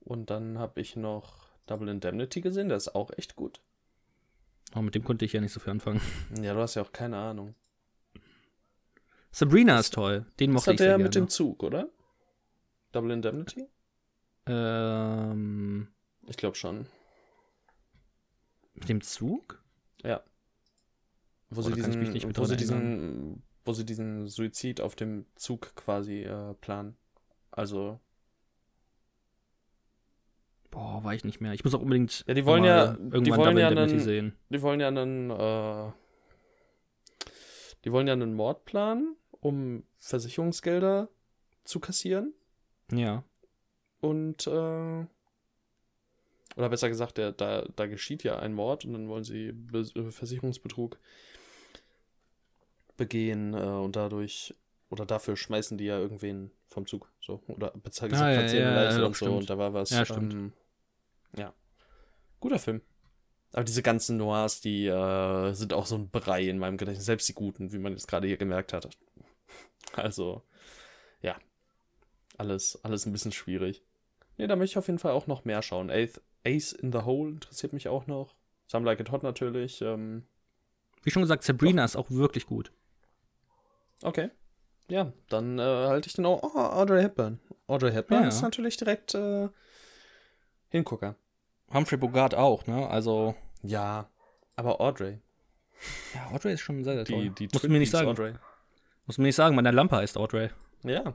Und 0.00 0.30
dann 0.30 0.58
habe 0.58 0.80
ich 0.80 0.96
noch 0.96 1.48
Double 1.66 1.88
Indemnity 1.88 2.40
gesehen. 2.40 2.68
Der 2.68 2.76
ist 2.76 2.94
auch 2.94 3.10
echt 3.16 3.34
gut. 3.34 3.60
Aber 4.72 4.82
mit 4.82 4.94
dem 4.94 5.04
konnte 5.04 5.24
ich 5.24 5.32
ja 5.32 5.40
nicht 5.40 5.52
so 5.52 5.60
viel 5.60 5.72
anfangen. 5.72 6.00
Ja, 6.40 6.54
du 6.54 6.60
hast 6.60 6.76
ja 6.76 6.82
auch 6.82 6.92
keine 6.92 7.16
Ahnung. 7.16 7.54
Sabrina 9.32 9.78
ist 9.78 9.94
toll. 9.94 10.26
Den 10.38 10.50
Das 10.50 10.54
mochte 10.54 10.70
hat 10.70 10.74
ich 10.74 10.78
sehr 10.78 10.88
der 10.88 10.96
gerne. 10.98 11.04
mit 11.04 11.14
dem 11.14 11.28
Zug, 11.28 11.62
oder? 11.62 11.88
Double 12.92 13.10
Indemnity? 13.12 13.66
ähm, 14.46 15.88
Ich 16.26 16.36
glaube 16.36 16.56
schon. 16.56 16.86
mit 18.74 18.88
dem 18.88 19.00
Zug? 19.00 19.62
Ja. 20.02 20.22
Wo 21.50 21.56
Boah, 21.62 21.68
sie 21.68 21.72
diesen, 21.74 22.00
nicht 22.12 22.26
mit 22.26 22.38
wo 22.38 22.44
sie 22.44 22.56
diesen, 22.56 23.42
wo 23.64 23.72
sie 23.72 23.84
diesen 23.84 24.26
Suizid 24.28 24.80
auf 24.80 24.96
dem 24.96 25.26
Zug 25.36 25.74
quasi 25.76 26.22
äh, 26.22 26.54
planen. 26.54 26.96
Also, 27.50 28.00
Boah, 30.70 31.04
war 31.04 31.14
ich 31.14 31.22
nicht 31.24 31.40
mehr. 31.42 31.52
Ich 31.52 31.64
muss 31.64 31.74
auch 31.74 31.82
unbedingt 31.82 32.24
Ja, 32.26 32.32
die 32.34 32.46
wollen 32.46 32.64
ja- 32.64 32.94
die 32.94 33.02
irgendwann 33.02 33.38
wollen 33.38 33.48
Double 33.50 33.60
ja 33.60 33.68
Indemnity 33.68 33.94
einen- 33.96 34.04
sehen. 34.04 34.36
die 34.48 34.62
wollen 34.62 34.80
ja 34.80 34.88
einen, 34.88 35.30
äh, 35.30 35.92
die 37.84 37.92
wollen 37.92 38.06
ja 38.06 38.14
einen 38.14 38.32
Mord 38.34 38.64
planen, 38.64 39.14
um 39.42 39.82
Versicherungsgelder 39.98 41.08
zu 41.64 41.80
kassieren. 41.80 42.32
Ja. 42.90 43.24
Und, 44.00 44.46
äh, 44.46 44.50
oder 44.50 45.08
besser 46.68 46.88
gesagt, 46.88 47.18
der, 47.18 47.32
da, 47.32 47.66
da 47.76 47.86
geschieht 47.86 48.22
ja 48.22 48.38
ein 48.38 48.54
Mord 48.54 48.84
und 48.84 48.92
dann 48.92 49.08
wollen 49.08 49.24
sie 49.24 49.52
Be 49.52 49.80
äh, 49.80 50.10
Versicherungsbetrug 50.10 50.98
begehen 52.96 53.54
äh, 53.54 53.58
und 53.58 53.96
dadurch, 53.96 54.54
oder 54.90 55.06
dafür 55.06 55.36
schmeißen 55.36 55.76
die 55.76 55.86
ja 55.86 55.98
irgendwen 55.98 56.50
vom 56.68 56.86
Zug. 56.86 57.10
So, 57.20 57.42
oder 57.48 57.72
bezahlen 57.72 58.14
Ah, 58.14 58.30
ja, 58.30 58.42
ja, 58.42 58.98
ja, 58.98 59.06
und 59.06 59.16
so 59.16 59.26
stimmt. 59.26 59.40
und 59.40 59.50
da 59.50 59.58
war 59.58 59.74
was. 59.74 59.90
Ja, 59.90 60.04
stimmt. 60.04 60.34
Ähm, 60.34 60.52
ja. 61.36 61.52
Guter 62.40 62.58
Film. 62.58 62.80
Aber 63.52 63.64
diese 63.64 63.82
ganzen 63.82 64.16
Noirs, 64.16 64.60
die 64.60 64.86
äh, 64.86 65.52
sind 65.52 65.74
auch 65.74 65.86
so 65.86 65.96
ein 65.96 66.10
Brei 66.10 66.48
in 66.48 66.58
meinem 66.58 66.78
Gedächtnis. 66.78 67.04
Selbst 67.04 67.28
die 67.28 67.34
guten, 67.34 67.72
wie 67.72 67.78
man 67.78 67.92
jetzt 67.92 68.08
gerade 68.08 68.26
hier 68.26 68.38
gemerkt 68.38 68.72
hat. 68.72 68.88
Also, 69.96 70.42
ja. 71.20 71.36
Alles, 72.38 72.78
alles 72.82 73.04
ein 73.06 73.12
bisschen 73.12 73.32
schwierig. 73.32 73.82
Nee, 74.38 74.46
da 74.46 74.56
möchte 74.56 74.72
ich 74.72 74.78
auf 74.78 74.86
jeden 74.86 74.98
Fall 74.98 75.12
auch 75.12 75.26
noch 75.26 75.44
mehr 75.44 75.60
schauen. 75.62 75.90
Ace, 75.90 76.20
Ace 76.46 76.72
in 76.72 76.92
the 76.92 77.00
Hole 77.00 77.30
interessiert 77.32 77.72
mich 77.74 77.88
auch 77.88 78.06
noch. 78.06 78.34
Some 78.68 78.86
Like 78.86 79.00
It 79.00 79.10
Hot 79.12 79.22
natürlich. 79.22 79.82
Ähm, 79.82 80.24
Wie 81.02 81.10
schon 81.10 81.20
gesagt, 81.22 81.42
Sabrina 81.44 81.84
ist 81.84 81.96
auch 81.96 82.10
wirklich 82.10 82.46
gut. 82.46 82.72
okay. 84.02 84.30
Ja, 84.88 85.12
dann 85.28 85.58
äh, 85.58 85.62
halte 85.62 86.08
ich 86.08 86.14
den 86.14 86.26
auch. 86.26 86.42
Oh, 86.42 86.58
Audrey 86.58 87.02
Hepburn. 87.02 87.38
Audrey 87.66 87.92
Hepburn 87.92 88.22
Ja. 88.22 88.28
ist 88.28 88.42
natürlich 88.42 88.76
direkt 88.76 89.14
äh, 89.14 89.48
Hingucker. 90.70 91.16
Humphrey 91.72 91.96
Bogart 91.98 92.34
auch, 92.34 92.66
ne? 92.66 92.88
Also, 92.88 93.34
Ja, 93.62 94.10
aber 94.56 94.80
Audrey. 94.80 95.20
ja, 96.14 96.30
Audrey 96.34 96.54
ist 96.54 96.60
schon 96.62 96.82
sehr, 96.84 96.94
sehr 96.94 97.04
toll. 97.04 97.22
Die, 97.22 97.30
die 97.30 97.44
Musst 97.44 97.54
du 97.54 97.58
Twin 97.60 97.72
mir 97.72 97.78
nicht 97.78 97.90
sagen. 97.90 98.08
Audrey. 98.08 98.34
Musst 99.06 99.18
du 99.18 99.22
mir 99.22 99.28
nicht 99.28 99.36
sagen, 99.36 99.56
meine 99.56 99.70
Lampe 99.70 99.96
heißt 99.96 100.16
Audrey. 100.16 100.50
Ja, 100.84 101.14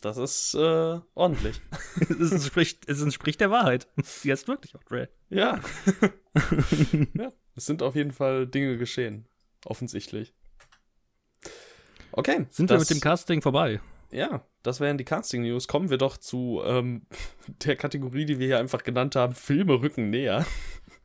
das 0.00 0.16
ist 0.16 0.54
äh, 0.54 1.00
ordentlich. 1.14 1.60
es, 2.00 2.32
entspricht, 2.32 2.88
es 2.88 3.00
entspricht 3.02 3.40
der 3.40 3.50
Wahrheit. 3.50 3.88
Sie 4.02 4.30
heißt 4.30 4.48
wirklich 4.48 4.74
Audrey. 4.74 5.08
Ja. 5.30 5.60
ja. 7.14 7.32
Es 7.54 7.66
sind 7.66 7.82
auf 7.82 7.94
jeden 7.94 8.12
Fall 8.12 8.46
Dinge 8.46 8.78
geschehen. 8.78 9.26
Offensichtlich. 9.64 10.34
Okay. 12.12 12.46
Sind 12.50 12.68
wir 12.70 12.78
das- 12.78 12.88
mit 12.88 12.98
dem 12.98 13.00
Casting 13.00 13.42
vorbei? 13.42 13.80
Ja, 14.10 14.46
das 14.62 14.80
wären 14.80 14.98
die 14.98 15.04
Casting-News. 15.04 15.68
Kommen 15.68 15.88
wir 15.88 15.96
doch 15.96 16.18
zu 16.18 16.60
ähm, 16.66 17.06
der 17.64 17.76
Kategorie, 17.76 18.26
die 18.26 18.38
wir 18.38 18.46
hier 18.46 18.58
einfach 18.58 18.82
genannt 18.82 19.16
haben: 19.16 19.34
Filme 19.34 19.80
rücken 19.80 20.10
näher. 20.10 20.44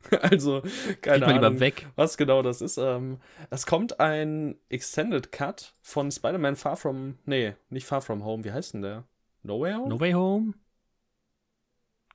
also, 0.22 0.62
keine 1.02 1.26
Ahnung, 1.26 1.60
was 1.96 2.16
genau 2.16 2.42
das 2.42 2.60
ist. 2.60 2.78
Ähm, 2.78 3.18
es 3.50 3.66
kommt 3.66 4.00
ein 4.00 4.56
Extended 4.68 5.32
Cut 5.32 5.74
von 5.82 6.10
Spider-Man 6.10 6.56
Far 6.56 6.76
From. 6.76 7.18
Nee, 7.24 7.54
nicht 7.70 7.86
Far 7.86 8.00
From 8.00 8.24
Home. 8.24 8.44
Wie 8.44 8.52
heißt 8.52 8.74
denn 8.74 8.82
der? 8.82 9.04
No 9.42 9.60
Way 9.60 9.74
Home? 9.74 9.88
No 9.88 10.00
Way 10.00 10.12
Home? 10.12 10.54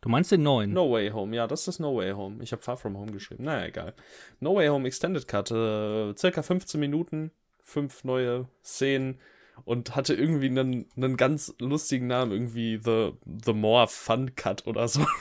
Du 0.02 0.10
meinst 0.10 0.32
den 0.34 0.43
neuen? 0.43 0.74
No 0.74 0.91
Way 0.91 1.12
Home, 1.12 1.34
ja, 1.34 1.48
das 1.48 1.67
ist 1.69 1.80
No 1.80 1.96
Way 1.96 2.12
Home. 2.12 2.43
Ich 2.43 2.52
habe 2.52 2.62
Far 2.62 2.76
From 2.76 2.98
Home 2.98 3.13
geschrieben. 3.13 3.46
Naja, 3.46 3.67
egal. 3.67 3.93
No 4.41 4.56
Way 4.56 4.67
Home 4.67 4.86
Extended 4.86 5.28
Cut, 5.30 5.50
äh, 5.52 6.13
circa 6.17 6.41
15 6.41 6.78
Minuten, 6.78 7.32
fünf 7.63 8.04
neue 8.04 8.50
Szenen 8.63 9.19
und 9.63 9.96
hatte 9.96 10.13
irgendwie 10.13 10.48
einen, 10.48 10.88
einen 10.98 11.15
ganz 11.15 11.56
lustigen 11.60 12.08
Namen, 12.08 12.34
irgendwie 12.34 12.82
The, 12.84 13.13
The 13.46 13.54
More 13.54 13.88
Fun 13.88 14.36
Cut 14.36 14.67
oder 14.67 14.88
so. 14.88 15.06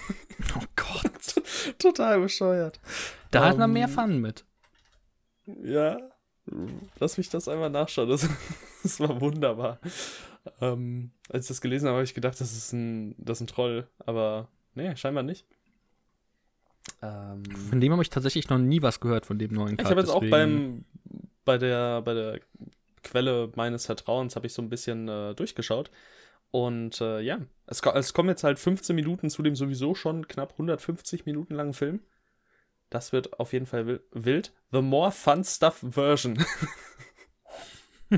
Oh. 0.57 0.61
Total 1.83 2.21
bescheuert. 2.21 2.81
Da 3.31 3.47
hat 3.47 3.59
man 3.59 3.71
Ähm, 3.71 3.75
mehr 3.75 3.89
Fun 3.89 4.19
mit. 4.21 4.45
Ja, 5.47 5.99
lass 6.99 7.19
mich 7.19 7.29
das 7.29 7.49
einmal 7.49 7.71
nachschauen. 7.71 8.09
Das, 8.09 8.29
das 8.83 9.01
war 9.01 9.21
wunderbar. 9.21 9.81
Ähm, 10.61 11.13
als 11.29 11.45
ich 11.45 11.49
das 11.49 11.61
gelesen 11.61 11.87
habe, 11.87 11.97
habe 11.97 12.05
ich 12.05 12.15
gedacht, 12.15 12.41
das 12.41 12.53
ist 12.53 12.73
ein, 12.73 13.15
das 13.19 13.39
ist 13.39 13.43
ein 13.43 13.47
Troll, 13.49 13.89
aber 13.99 14.49
nee, 14.75 14.95
scheinbar 14.97 15.23
nicht. 15.23 15.47
Ähm, 17.01 17.45
Von 17.71 17.81
dem 17.81 17.93
habe 17.93 18.03
ich 18.03 18.11
tatsächlich 18.11 18.49
noch 18.49 18.59
nie 18.59 18.83
was 18.83 19.01
gehört, 19.01 19.27
von 19.27 19.39
dem 19.39 19.53
neuen 19.53 19.73
ich 19.73 19.79
Cut, 19.79 19.91
habe 19.91 20.01
jetzt 20.01 20.11
auch 20.11 20.25
beim 20.29 20.85
bei 21.45 21.59
der 21.59 22.03
bei 22.03 22.15
der 22.15 22.41
Quelle 23.03 23.51
meines 23.57 23.87
Vertrauens 23.87 24.37
habe 24.37 24.47
ich 24.47 24.53
so 24.53 24.63
ein 24.63 24.69
bisschen 24.69 25.09
äh, 25.09 25.35
durchgeschaut 25.35 25.91
und 26.51 27.01
äh, 27.01 27.21
ja, 27.21 27.39
es, 27.73 27.81
es 27.83 28.13
kommen 28.15 28.29
jetzt 28.29 28.45
halt 28.45 28.59
15 28.59 28.95
Minuten 28.95 29.31
zu 29.31 29.43
dem 29.43 29.57
sowieso 29.57 29.95
schon 29.95 30.29
knapp 30.29 30.53
150 30.53 31.27
Minuten 31.27 31.55
langen 31.55 31.75
Film. 31.75 32.01
Das 32.91 33.13
wird 33.13 33.41
auf 33.41 33.53
jeden 33.53 33.67
Fall 33.67 33.87
wil- 33.87 34.05
wild. 34.13 34.53
The 34.71 34.83
More 34.83 35.11
Fun 35.13 35.43
Stuff 35.45 35.85
Version. 35.91 36.45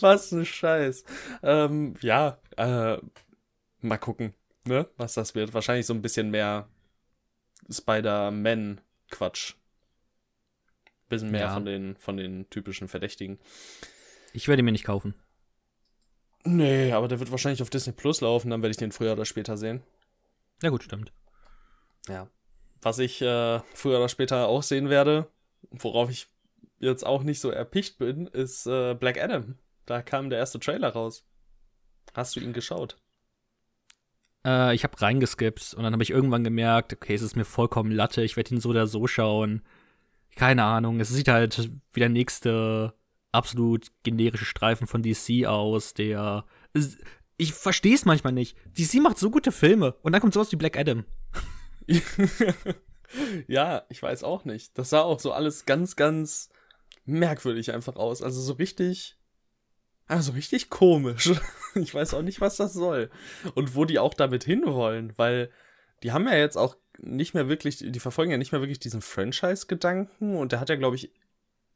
was 0.00 0.32
ein 0.32 0.44
Scheiß. 0.46 1.04
Ähm, 1.42 1.94
ja, 2.00 2.38
äh, 2.56 2.96
mal 3.80 3.98
gucken, 3.98 4.34
ne, 4.64 4.88
was 4.96 5.14
das 5.14 5.34
wird. 5.34 5.52
Wahrscheinlich 5.54 5.86
so 5.86 5.94
ein 5.94 6.02
bisschen 6.02 6.30
mehr 6.30 6.68
Spider-Man-Quatsch. 7.68 9.54
Bisschen 11.08 11.30
mehr 11.30 11.40
Ja. 11.42 11.54
von, 11.54 11.64
den, 11.64 11.96
von 11.96 12.16
den 12.16 12.48
typischen 12.50 12.88
Verdächtigen. 12.88 13.38
Ich 14.32 14.48
werde 14.48 14.62
ihn 14.62 14.64
mir 14.64 14.72
nicht 14.72 14.84
kaufen. 14.84 15.14
Nee, 16.44 16.92
aber 16.92 17.08
der 17.08 17.20
wird 17.20 17.30
wahrscheinlich 17.30 17.62
auf 17.62 17.70
Disney 17.70 17.92
Plus 17.92 18.20
laufen, 18.20 18.50
dann 18.50 18.62
werde 18.62 18.70
ich 18.70 18.76
den 18.76 18.92
früher 18.92 19.12
oder 19.12 19.24
später 19.24 19.56
sehen. 19.56 19.82
Ja, 20.62 20.70
gut, 20.70 20.82
stimmt. 20.82 21.12
Ja. 22.08 22.28
Was 22.82 22.98
ich 22.98 23.20
äh, 23.20 23.60
früher 23.74 23.98
oder 23.98 24.08
später 24.08 24.48
auch 24.48 24.62
sehen 24.62 24.88
werde, 24.88 25.28
worauf 25.70 26.10
ich 26.10 26.28
jetzt 26.78 27.04
auch 27.04 27.22
nicht 27.22 27.40
so 27.40 27.50
erpicht 27.50 27.98
bin, 27.98 28.26
ist 28.26 28.66
äh, 28.66 28.94
Black 28.94 29.22
Adam. 29.22 29.56
Da 29.84 30.00
kam 30.00 30.30
der 30.30 30.38
erste 30.38 30.58
Trailer 30.58 30.88
raus. 30.88 31.26
Hast 32.14 32.36
du 32.36 32.40
ihn 32.40 32.54
geschaut? 32.54 32.96
Äh, 34.46 34.74
ich 34.74 34.84
habe 34.84 35.00
reingeskippt 35.00 35.74
und 35.74 35.82
dann 35.82 35.92
habe 35.92 36.02
ich 36.02 36.10
irgendwann 36.10 36.44
gemerkt, 36.44 36.92
okay, 36.92 37.14
es 37.14 37.22
ist 37.22 37.36
mir 37.36 37.44
vollkommen 37.44 37.90
Latte, 37.90 38.22
ich 38.22 38.36
werde 38.36 38.54
ihn 38.54 38.60
so 38.60 38.70
oder 38.70 38.86
so 38.86 39.06
schauen. 39.06 39.62
Keine 40.36 40.64
Ahnung, 40.64 41.00
es 41.00 41.10
sieht 41.10 41.28
halt 41.28 41.70
wie 41.92 42.00
der 42.00 42.08
nächste 42.08 42.94
absolut 43.32 43.90
generische 44.02 44.44
Streifen 44.44 44.86
von 44.86 45.02
DC 45.02 45.46
aus, 45.46 45.94
der. 45.94 46.44
Ich 47.36 47.54
verstehe 47.54 47.94
es 47.94 48.04
manchmal 48.04 48.32
nicht. 48.32 48.56
DC 48.78 49.00
macht 49.02 49.18
so 49.18 49.30
gute 49.30 49.52
Filme 49.52 49.94
und 50.02 50.12
dann 50.12 50.20
kommt 50.20 50.34
sowas 50.34 50.52
wie 50.52 50.56
Black 50.56 50.76
Adam. 50.76 51.04
ja, 53.46 53.82
ich 53.88 54.02
weiß 54.02 54.24
auch 54.24 54.44
nicht. 54.44 54.76
Das 54.78 54.90
sah 54.90 55.00
auch 55.00 55.20
so 55.20 55.32
alles 55.32 55.64
ganz, 55.64 55.96
ganz 55.96 56.50
merkwürdig 57.06 57.72
einfach 57.72 57.96
aus. 57.96 58.22
Also 58.22 58.40
so 58.40 58.54
richtig. 58.54 59.16
Also 60.06 60.32
richtig 60.32 60.70
komisch. 60.70 61.30
Ich 61.76 61.94
weiß 61.94 62.14
auch 62.14 62.22
nicht, 62.22 62.40
was 62.40 62.56
das 62.56 62.72
soll. 62.72 63.10
Und 63.54 63.76
wo 63.76 63.84
die 63.84 64.00
auch 64.00 64.12
damit 64.12 64.42
hinwollen, 64.42 65.12
weil 65.16 65.52
die 66.02 66.10
haben 66.10 66.26
ja 66.26 66.34
jetzt 66.34 66.56
auch 66.56 66.76
nicht 66.98 67.32
mehr 67.32 67.48
wirklich, 67.48 67.78
die 67.78 68.00
verfolgen 68.00 68.32
ja 68.32 68.38
nicht 68.38 68.50
mehr 68.50 68.60
wirklich 68.60 68.80
diesen 68.80 69.02
Franchise-Gedanken 69.02 70.36
und 70.36 70.50
der 70.50 70.58
hat 70.58 70.68
ja, 70.68 70.74
glaube 70.74 70.96
ich, 70.96 71.12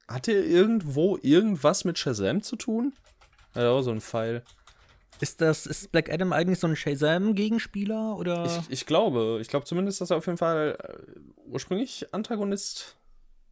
hat 0.09 0.27
der 0.27 0.45
irgendwo 0.45 1.19
irgendwas 1.23 1.85
mit 1.85 1.99
Shazam 1.99 2.43
zu 2.43 2.57
tun? 2.57 2.93
Ja, 3.55 3.71
auch 3.71 3.83
so 3.83 3.90
ein 3.90 4.01
Pfeil. 4.01 4.43
Ist 5.21 5.40
das, 5.40 5.67
ist 5.67 5.93
Black 5.93 6.12
Adam 6.12 6.33
eigentlich 6.33 6.59
so 6.59 6.67
ein 6.67 6.77
Shazam-Gegenspieler 6.77 8.17
oder? 8.17 8.45
Ich, 8.47 8.71
ich 8.71 8.87
glaube, 8.87 9.38
ich 9.40 9.49
glaube 9.49 9.64
zumindest, 9.64 10.01
dass 10.01 10.11
er 10.11 10.17
auf 10.17 10.27
jeden 10.27 10.38
Fall 10.38 10.77
äh, 10.83 11.21
ursprünglich 11.47 12.12
Antagonist 12.12 12.97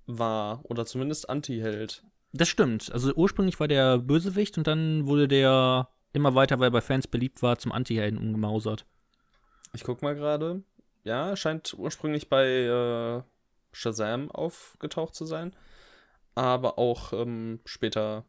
war 0.07 0.61
oder 0.65 0.85
zumindest 0.87 1.31
Anti-Held. 1.31 2.03
Das 2.33 2.49
stimmt. 2.49 2.91
Also 2.93 3.15
ursprünglich 3.15 3.61
war 3.61 3.69
der 3.69 3.99
Bösewicht 3.99 4.59
und 4.59 4.67
dann 4.67 5.07
wurde 5.07 5.29
der 5.29 5.89
immer 6.13 6.35
weiter, 6.35 6.59
weil 6.59 6.69
er 6.69 6.73
bei 6.73 6.81
Fans 6.81 7.07
beliebt 7.07 7.43
war, 7.43 7.59
zum 7.59 7.73
Anti-Helden 7.73 8.19
umgemausert. 8.19 8.87
Ich 9.73 9.85
guck 9.85 10.03
mal 10.03 10.15
gerade. 10.15 10.63
Ja, 11.05 11.37
scheint 11.37 11.75
ursprünglich 11.75 12.29
bei 12.29 12.47
äh, 12.47 13.23
Shazam 13.73 14.31
aufgetaucht 14.31 15.15
zu 15.15 15.27
sein, 15.27 15.55
aber 16.35 16.79
auch 16.79 17.13
ähm, 17.13 17.61
später 17.65 18.25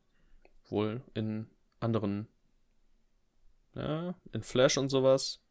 wohl 0.69 1.01
in 1.13 1.47
anderen, 1.79 2.27
ja, 3.75 4.15
in 4.31 4.43
Flash 4.43 4.77
und 4.77 4.89
sowas. 4.89 5.41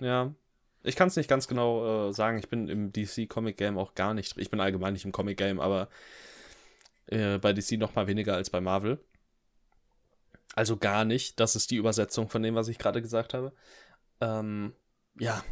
Ja, 0.00 0.34
ich 0.82 0.96
kann 0.96 1.08
es 1.08 1.16
nicht 1.16 1.28
ganz 1.28 1.48
genau 1.48 2.08
äh, 2.08 2.12
sagen. 2.12 2.38
Ich 2.38 2.48
bin 2.48 2.68
im 2.68 2.92
DC 2.92 3.28
Comic 3.28 3.56
Game 3.56 3.78
auch 3.78 3.94
gar 3.94 4.14
nicht. 4.14 4.36
Ich 4.38 4.50
bin 4.50 4.60
allgemein 4.60 4.92
nicht 4.92 5.04
im 5.04 5.12
Comic 5.12 5.36
Game, 5.36 5.60
aber 5.60 5.88
äh, 7.06 7.38
bei 7.38 7.52
DC 7.52 7.72
noch 7.72 7.94
mal 7.94 8.06
weniger 8.06 8.34
als 8.34 8.50
bei 8.50 8.60
Marvel. 8.60 9.02
Also 10.54 10.76
gar 10.76 11.04
nicht. 11.04 11.40
Das 11.40 11.56
ist 11.56 11.70
die 11.70 11.76
Übersetzung 11.76 12.28
von 12.28 12.42
dem, 12.42 12.54
was 12.54 12.68
ich 12.68 12.78
gerade 12.78 13.02
gesagt 13.02 13.34
habe. 13.34 13.52
Ähm, 14.20 14.72
ja, 15.18 15.44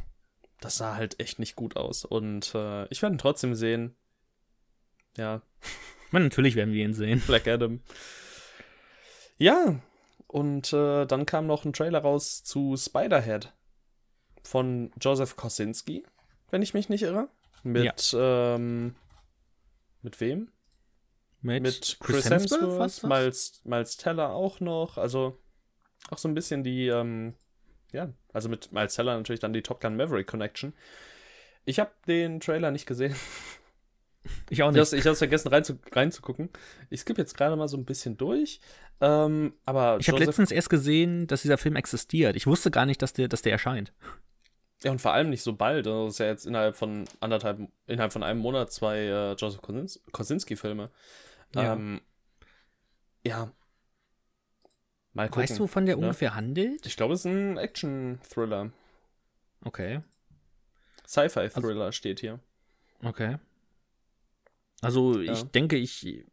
das 0.60 0.76
sah 0.76 0.96
halt 0.96 1.20
echt 1.20 1.38
nicht 1.38 1.56
gut 1.56 1.76
aus. 1.76 2.04
Und 2.04 2.54
äh, 2.54 2.86
ich 2.88 3.02
werde 3.02 3.16
ihn 3.16 3.18
trotzdem 3.18 3.54
sehen. 3.54 3.96
Ja, 5.16 5.42
Man, 6.10 6.22
natürlich 6.24 6.54
werden 6.54 6.72
wir 6.72 6.84
ihn 6.84 6.94
sehen. 6.94 7.22
Black 7.26 7.46
Adam. 7.48 7.80
Ja, 9.38 9.80
und 10.26 10.72
äh, 10.72 11.04
dann 11.06 11.26
kam 11.26 11.46
noch 11.46 11.64
ein 11.64 11.72
Trailer 11.72 12.00
raus 12.00 12.42
zu 12.42 12.76
Spider-Head 12.76 13.52
von 14.42 14.92
Joseph 15.00 15.36
Kosinski, 15.36 16.04
wenn 16.50 16.62
ich 16.62 16.74
mich 16.74 16.88
nicht 16.88 17.02
irre. 17.02 17.28
Mit, 17.62 18.16
ähm, 18.18 18.94
mit 20.02 20.20
wem? 20.20 20.48
Mit 21.42 21.98
Chris, 22.00 22.30
Hemsworth, 22.30 22.78
was, 22.78 23.02
was? 23.02 23.08
Miles, 23.08 23.60
Miles 23.64 23.96
Teller 23.96 24.30
auch 24.30 24.60
noch. 24.60 24.98
Also 24.98 25.38
auch 26.10 26.18
so 26.18 26.28
ein 26.28 26.34
bisschen 26.34 26.64
die, 26.64 26.86
ähm, 26.88 27.34
ja, 27.92 28.08
also 28.32 28.48
mit 28.48 28.72
Miles 28.72 28.94
Teller 28.94 29.16
natürlich 29.16 29.40
dann 29.40 29.52
die 29.52 29.62
Top 29.62 29.80
Gun 29.80 29.96
Maverick 29.96 30.26
Connection. 30.26 30.72
Ich 31.64 31.78
habe 31.78 31.90
den 32.06 32.40
Trailer 32.40 32.70
nicht 32.70 32.86
gesehen. 32.86 33.14
Ich 34.50 34.62
auch 34.62 34.70
Ich 34.70 34.76
nicht. 34.92 35.04
habe 35.04 35.10
es 35.12 35.18
vergessen 35.18 35.48
reinzu, 35.48 35.78
reinzugucken. 35.92 36.50
Ich 36.90 37.00
skippe 37.00 37.20
jetzt 37.20 37.36
gerade 37.36 37.56
mal 37.56 37.68
so 37.68 37.76
ein 37.76 37.84
bisschen 37.84 38.16
durch. 38.16 38.60
Ähm, 39.00 39.54
aber 39.64 39.98
Ich 40.00 40.08
habe 40.08 40.18
letztens 40.18 40.50
erst 40.50 40.70
gesehen, 40.70 41.26
dass 41.26 41.42
dieser 41.42 41.58
Film 41.58 41.76
existiert. 41.76 42.36
Ich 42.36 42.46
wusste 42.46 42.70
gar 42.70 42.86
nicht, 42.86 43.02
dass 43.02 43.12
der, 43.12 43.28
dass 43.28 43.42
der 43.42 43.52
erscheint. 43.52 43.92
ja, 44.82 44.90
und 44.90 45.00
vor 45.00 45.12
allem 45.12 45.30
nicht 45.30 45.42
so 45.42 45.54
bald. 45.54 45.86
Das 45.86 46.12
ist 46.14 46.18
ja 46.18 46.26
jetzt 46.26 46.46
innerhalb 46.46 46.76
von 46.76 47.04
anderthalb, 47.20 47.60
innerhalb 47.86 48.12
von 48.12 48.22
einem 48.22 48.40
Monat 48.40 48.72
zwei 48.72 48.98
äh, 49.00 49.32
Joseph 49.34 49.60
Kosins 49.62 50.02
Kosinski-Filme. 50.12 50.90
Ja. 51.54 51.72
Ähm, 51.74 52.00
ja. 53.26 53.50
Mal 55.12 55.28
gucken. 55.28 55.42
Weißt 55.42 55.58
du, 55.58 55.62
wovon 55.64 55.86
der 55.86 55.96
ne? 55.96 56.02
ungefähr 56.02 56.34
handelt? 56.34 56.84
Ich 56.86 56.96
glaube, 56.96 57.14
es 57.14 57.20
ist 57.20 57.26
ein 57.26 57.56
Action-Thriller. 57.56 58.70
Okay, 59.64 60.00
Sci-Fi-Thriller 61.08 61.92
steht 61.92 62.20
hier. 62.20 62.40
okay. 63.02 63.38
Also 64.86 65.20
Ja. 65.20 65.32
ich 65.32 65.42
denke, 65.44 65.76
ich, 65.76 66.24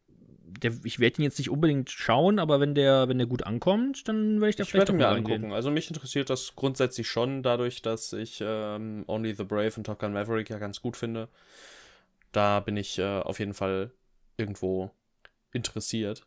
der, 0.62 0.74
ich 0.84 1.00
werde 1.00 1.22
ihn 1.22 1.24
jetzt 1.24 1.38
nicht 1.40 1.50
unbedingt 1.50 1.90
schauen, 1.90 2.40
aber 2.40 2.60
wenn 2.60 2.76
der, 2.76 3.08
wenn 3.10 3.18
der 3.18 3.28
gut 3.28 3.44
ankommt, 3.44 4.08
dann 4.08 4.36
werde 4.40 4.50
ich 4.52 4.56
da 4.56 4.64
Ich 4.64 4.70
vielleicht 4.72 4.90
doch 4.90 4.94
mir 4.94 5.00
mal 5.04 5.14
reingehen. 5.14 5.36
angucken. 5.38 5.54
Also 5.54 5.72
mich 5.72 5.90
interessiert 5.90 6.30
das 6.30 6.56
grundsätzlich 6.56 7.08
schon, 7.08 7.44
dadurch, 7.44 7.82
dass 7.82 8.14
ich 8.14 8.40
ähm, 8.46 9.04
Only 9.08 9.34
the 9.34 9.44
Brave 9.44 9.74
und 9.78 9.86
Top 9.86 10.00
Gun 10.00 10.14
Maverick 10.14 10.50
ja 10.50 10.60
ganz 10.60 10.82
gut 10.82 10.96
finde. 10.98 11.28
Da 12.32 12.60
bin 12.62 12.78
ich 12.78 12.98
äh, 13.00 13.20
auf 13.20 13.40
jeden 13.40 13.54
Fall 13.54 13.92
irgendwo 14.38 14.92
interessiert. 15.52 16.26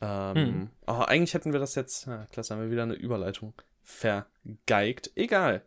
Ähm, 0.00 0.34
Hm. 0.36 0.70
Aber 0.86 1.08
eigentlich 1.08 1.34
hätten 1.34 1.52
wir 1.52 1.58
das 1.60 1.74
jetzt, 1.74 2.06
ja, 2.06 2.26
klasse, 2.26 2.54
haben 2.54 2.62
wir 2.62 2.70
wieder 2.70 2.84
eine 2.84 2.94
Überleitung 2.94 3.52
vergeigt. 3.82 5.10
Egal. 5.16 5.62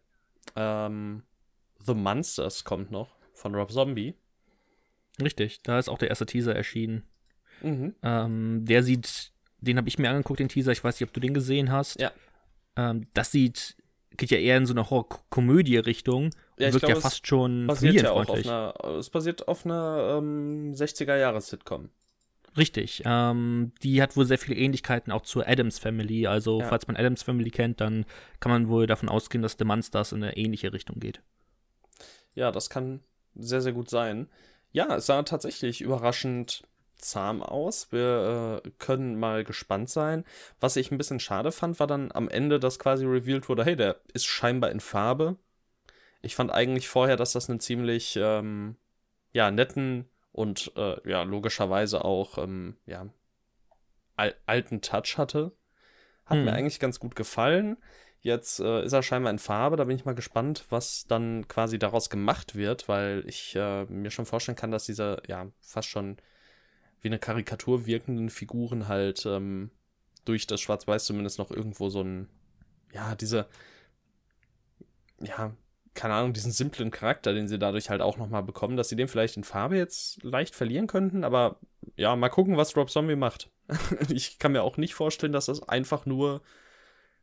Ähm, 0.56 1.24
the 1.86 1.94
Monsters 1.94 2.64
kommt 2.64 2.92
noch 2.92 3.10
von 3.34 3.56
Rob 3.56 3.72
Zombie. 3.72 4.16
Richtig, 5.20 5.64
da 5.64 5.80
ist 5.80 5.90
auch 5.90 5.98
der 5.98 6.10
erste 6.10 6.28
Teaser 6.28 6.56
erschienen. 6.56 7.04
Mhm. 7.62 7.96
Ähm, 8.04 8.66
der 8.66 8.84
sieht 8.84 9.32
den 9.62 9.78
habe 9.78 9.88
ich 9.88 10.00
mir 10.00 10.10
angeguckt, 10.10 10.40
den 10.40 10.50
Teaser. 10.50 10.72
Ich 10.72 10.84
weiß 10.84 11.00
nicht, 11.00 11.08
ob 11.08 11.14
du 11.14 11.20
den 11.20 11.34
gesehen 11.34 11.72
hast. 11.72 12.00
Ja. 12.00 12.12
Ähm, 12.76 13.06
das 13.14 13.32
sieht, 13.32 13.76
geht 14.18 14.32
ja 14.32 14.40
eher 14.40 14.58
in 14.58 14.66
so 14.66 14.74
eine 14.74 14.90
Horror-Komödie-Richtung 14.90 16.26
und 16.26 16.34
Ja, 16.58 16.68
ich 16.68 16.74
wirkt 16.74 16.86
glaub, 16.88 16.96
ja 16.98 17.02
fast 17.02 17.28
schon 17.28 17.68
Basiert 17.68 17.94
ja 17.96 18.12
auch 18.12 18.22
auf 18.22 18.28
familienfreundlich. 18.42 18.50
einer, 18.50 18.98
es 18.98 19.10
basiert 19.12 19.48
auf 19.48 19.66
einer 19.66 20.18
ähm, 20.18 20.74
60er-Jahres-Sitcom. 20.74 21.90
Richtig. 22.58 23.04
Ähm, 23.06 23.72
die 23.84 24.02
hat 24.02 24.18
wohl 24.18 24.26
sehr 24.26 24.38
viele 24.40 24.58
Ähnlichkeiten 24.58 25.12
auch 25.14 25.22
zur 25.22 25.48
Adams 25.48 25.80
Family. 25.80 26.28
Also, 26.28 26.60
Ja. 26.62 26.68
falls 26.68 26.88
man 26.88 26.98
Adams 26.98 27.24
Family 27.24 27.50
kennt, 27.52 27.80
dann 27.80 28.06
kann 28.40 28.52
man 28.52 28.68
wohl 28.68 28.88
davon 28.88 29.10
ausgehen, 29.10 29.42
dass 29.42 29.56
The 29.58 29.64
Monsters 29.66 30.12
in 30.12 30.24
eine 30.24 30.36
ähnliche 30.36 30.74
Richtung 30.74 31.00
geht. 31.00 31.22
Ja, 32.34 32.52
das 32.52 32.70
kann 32.70 33.02
sehr, 33.36 33.62
sehr 33.62 33.74
gut 33.74 33.90
sein. 33.90 34.28
Ja, 34.72 34.96
es 34.96 35.06
sah 35.06 35.24
tatsächlich 35.24 35.82
überraschend 35.82 36.64
zahm 36.98 37.42
aus. 37.42 37.92
Wir 37.92 38.62
äh, 38.64 38.70
können 38.78 39.20
mal 39.20 39.44
gespannt 39.44 39.90
sein. 39.90 40.24
Was 40.60 40.76
ich 40.76 40.92
ein 40.92 40.98
bisschen 40.98 41.20
schade 41.20 41.52
fand, 41.52 41.80
war 41.80 41.88
dann 41.88 42.12
am 42.12 42.30
Ende, 42.30 42.60
dass 42.60 42.80
quasi 42.80 43.06
revealed 43.06 43.50
wurde, 43.50 43.66
hey, 43.66 43.76
der 43.76 43.98
ist 44.14 44.26
scheinbar 44.26 44.72
in 44.72 44.80
Farbe. 44.80 45.36
Ich 46.22 46.36
fand 46.36 46.52
eigentlich 46.52 46.88
vorher, 46.88 47.18
dass 47.18 47.34
das 47.34 47.50
einen 47.50 47.60
ziemlich, 47.60 48.16
ähm, 48.22 48.76
ja, 49.34 49.50
netten 49.52 50.08
und, 50.32 50.72
äh, 50.76 51.10
ja, 51.10 51.24
logischerweise 51.24 52.06
auch, 52.06 52.38
ähm, 52.38 52.78
ja, 52.86 53.08
al 54.16 54.36
alten 54.46 54.82
Touch 54.82 55.18
hatte. 55.18 55.52
Hat 56.26 56.38
Hm. 56.38 56.46
mir 56.46 56.54
eigentlich 56.54 56.80
ganz 56.80 57.00
gut 57.00 57.16
gefallen. 57.16 57.78
Jetzt 58.24 58.60
äh, 58.60 58.84
ist 58.84 58.94
er 58.94 59.02
scheinbar 59.02 59.32
in 59.32 59.40
Farbe, 59.40 59.78
da 59.78 59.84
bin 59.84 59.96
ich 59.96 60.06
mal 60.06 60.14
gespannt, 60.14 60.66
was 60.70 61.08
dann 61.08 61.48
quasi 61.48 61.80
daraus 61.80 62.12
gemacht 62.12 62.56
wird, 62.56 62.88
weil 62.88 63.24
ich 63.26 63.56
äh, 63.56 63.86
mir 63.86 64.12
schon 64.12 64.28
vorstellen 64.28 64.56
kann, 64.56 64.70
dass 64.70 64.86
diese, 64.86 65.24
ja, 65.28 65.48
fast 65.60 65.88
schon 65.88 66.18
wie 67.02 67.08
eine 67.08 67.18
Karikatur 67.18 67.88
wirkenden 67.88 68.30
Figuren 68.30 68.88
halt 68.88 69.26
ähm, 69.26 69.72
durch 70.24 70.46
das 70.46 70.62
Schwarz-Weiß 70.62 71.06
zumindest 71.06 71.40
noch 71.40 71.50
irgendwo 71.50 71.90
so 71.90 72.02
ein, 72.04 72.30
ja, 72.94 73.16
diese, 73.16 73.48
ja, 75.20 75.56
keine 75.96 76.14
Ahnung, 76.14 76.34
diesen 76.34 76.52
simplen 76.52 76.92
Charakter, 76.92 77.34
den 77.34 77.48
sie 77.48 77.58
dadurch 77.58 77.90
halt 77.90 78.02
auch 78.02 78.18
nochmal 78.18 78.44
bekommen, 78.44 78.78
dass 78.78 78.90
sie 78.90 78.96
den 78.96 79.08
vielleicht 79.08 79.36
in 79.36 79.44
Farbe 79.44 79.78
jetzt 79.78 80.22
leicht 80.24 80.54
verlieren 80.54 80.86
könnten, 80.86 81.24
aber 81.24 81.60
ja, 81.96 82.16
mal 82.16 82.30
gucken, 82.30 82.56
was 82.56 82.78
Rob 82.78 82.92
Zombie 82.92 83.16
macht. 83.16 83.50
ich 84.10 84.38
kann 84.38 84.52
mir 84.52 84.62
auch 84.62 84.78
nicht 84.78 84.94
vorstellen, 84.94 85.34
dass 85.34 85.48
das 85.48 85.68
einfach 85.68 86.06
nur 86.06 86.44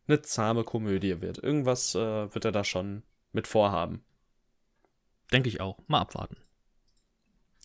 eine 0.09 0.23
zahme 0.23 0.65
Komödie 0.65 1.21
wird. 1.21 1.39
Irgendwas 1.39 1.95
äh, 1.95 2.35
wird 2.35 2.45
er 2.45 2.53
da 2.53 2.65
schon 2.65 3.03
mit 3.33 3.47
vorhaben. 3.47 4.03
Denke 5.33 5.49
ich 5.49 5.61
auch. 5.61 5.79
Mal 5.87 6.01
abwarten. 6.01 6.37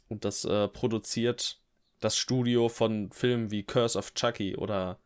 Und 0.09 0.25
das 0.25 0.45
äh, 0.45 0.67
produziert 0.67 1.61
das 1.99 2.17
Studio 2.17 2.69
von 2.69 3.11
Filmen 3.11 3.49
wie 3.49 3.63
Curse 3.63 3.97
of 3.97 4.13
Chucky 4.13 4.55
oder 4.57 4.99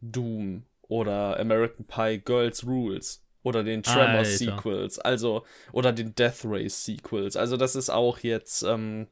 Doom 0.00 0.64
oder 0.82 1.38
American 1.40 1.84
Pie 1.86 2.20
Girls 2.24 2.64
Rules 2.64 3.24
oder 3.42 3.64
den 3.64 3.82
Tremor. 3.82 4.24
Sequels, 4.24 4.98
also 4.98 5.44
oder 5.72 5.92
den 5.92 6.14
Death 6.14 6.44
Race 6.44 6.84
Sequels. 6.84 7.36
Also 7.36 7.56
das 7.56 7.74
ist 7.74 7.90
auch 7.90 8.18
jetzt, 8.20 8.62
ähm, 8.62 9.08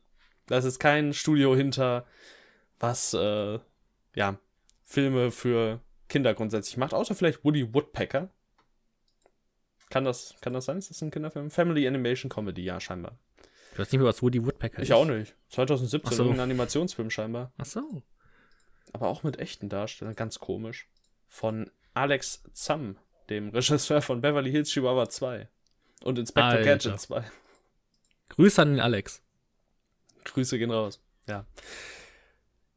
das 0.46 0.64
ist 0.64 0.78
kein 0.78 1.12
Studio 1.12 1.54
hinter, 1.56 2.06
was 2.78 3.12
äh, 3.14 3.58
ja 4.14 4.38
Filme 4.84 5.30
für 5.30 5.80
Kinder 6.12 6.34
grundsätzlich 6.34 6.76
macht, 6.76 6.92
außer 6.92 7.14
vielleicht 7.14 7.42
Woody 7.42 7.72
Woodpecker. 7.72 8.28
Kann 9.88 10.04
das, 10.04 10.34
kann 10.42 10.52
das 10.52 10.66
sein? 10.66 10.76
Ist 10.76 10.90
das 10.90 11.00
ein 11.00 11.10
Kinderfilm? 11.10 11.50
Family 11.50 11.88
Animation 11.88 12.28
Comedy, 12.28 12.62
ja, 12.62 12.80
scheinbar. 12.80 13.18
Ich 13.72 13.78
weiß 13.78 13.90
nicht 13.90 13.98
mehr, 13.98 14.08
was 14.08 14.22
Woody 14.22 14.44
Woodpecker 14.44 14.82
ist. 14.82 14.88
Ich 14.88 14.92
auch 14.92 15.06
nicht. 15.06 15.34
2017, 15.48 16.12
Ach 16.12 16.16
so. 16.16 16.22
irgendein 16.24 16.44
Animationsfilm 16.44 17.08
scheinbar. 17.08 17.50
Ach 17.56 17.64
so. 17.64 18.02
Aber 18.92 19.08
auch 19.08 19.22
mit 19.22 19.38
echten 19.38 19.70
Darstellern, 19.70 20.14
ganz 20.14 20.38
komisch. 20.38 20.86
Von 21.28 21.70
Alex 21.94 22.42
Zamm, 22.52 22.98
dem 23.30 23.48
Regisseur 23.48 24.02
von 24.02 24.20
Beverly 24.20 24.50
Hills 24.50 24.68
Chihuahua 24.70 25.08
2 25.08 25.48
und 26.04 26.18
Inspector 26.18 26.50
Alter. 26.50 26.64
Gadget 26.64 27.00
2. 27.00 27.24
Grüße 28.28 28.60
an 28.60 28.72
den 28.72 28.80
Alex. 28.80 29.22
Grüße 30.24 30.58
gehen 30.58 30.70
raus. 30.70 31.00
Ja. 31.26 31.46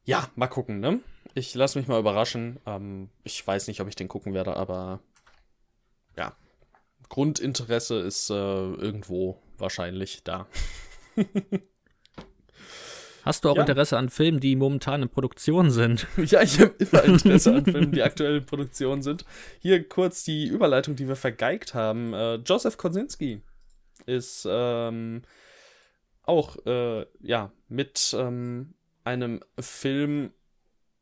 Ja, 0.06 0.30
mal 0.36 0.48
gucken, 0.48 0.80
ne? 0.80 1.00
Ich 1.34 1.54
lasse 1.56 1.78
mich 1.80 1.88
mal 1.88 2.00
überraschen. 2.00 2.60
Ähm, 2.66 3.10
ich 3.24 3.46
weiß 3.46 3.68
nicht, 3.68 3.82
ob 3.82 3.88
ich 3.88 3.96
den 3.96 4.08
gucken 4.08 4.34
werde, 4.34 4.56
aber 4.56 5.02
ja. 6.16 6.36
Grundinteresse 7.10 8.00
ist 8.00 8.30
äh, 8.30 8.34
irgendwo 8.34 9.42
wahrscheinlich 9.58 10.24
da. 10.24 10.48
Hast 13.24 13.44
du 13.44 13.50
auch 13.50 13.56
Ja. 13.56 13.62
Interesse 13.64 13.98
an 13.98 14.10
Filmen, 14.10 14.40
die 14.40 14.56
momentan 14.56 15.02
in 15.02 15.10
Produktion 15.10 15.72
sind? 15.72 16.06
Ja, 16.18 16.44
ich 16.44 16.60
habe 16.60 16.76
immer 16.78 17.04
Interesse 17.04 17.56
an 17.56 17.66
Filmen, 17.66 17.92
die 17.92 18.04
aktuell 18.04 18.38
in 18.38 18.46
Produktion 18.46 19.02
sind. 19.02 19.26
Hier 19.60 19.88
kurz 19.90 20.24
die 20.24 20.46
Überleitung, 20.46 20.96
die 20.96 21.08
wir 21.08 21.16
vergeigt 21.16 21.74
haben. 21.74 22.14
Äh, 22.14 22.36
Joseph 22.36 22.78
Kosinski 22.78 23.42
ist 24.06 24.48
ähm, 24.48 25.24
auch 26.22 26.56
äh, 26.68 27.08
ja 27.20 27.52
mit 27.68 28.16
ähm, 28.18 28.76
einem 29.06 29.40
Film 29.60 30.32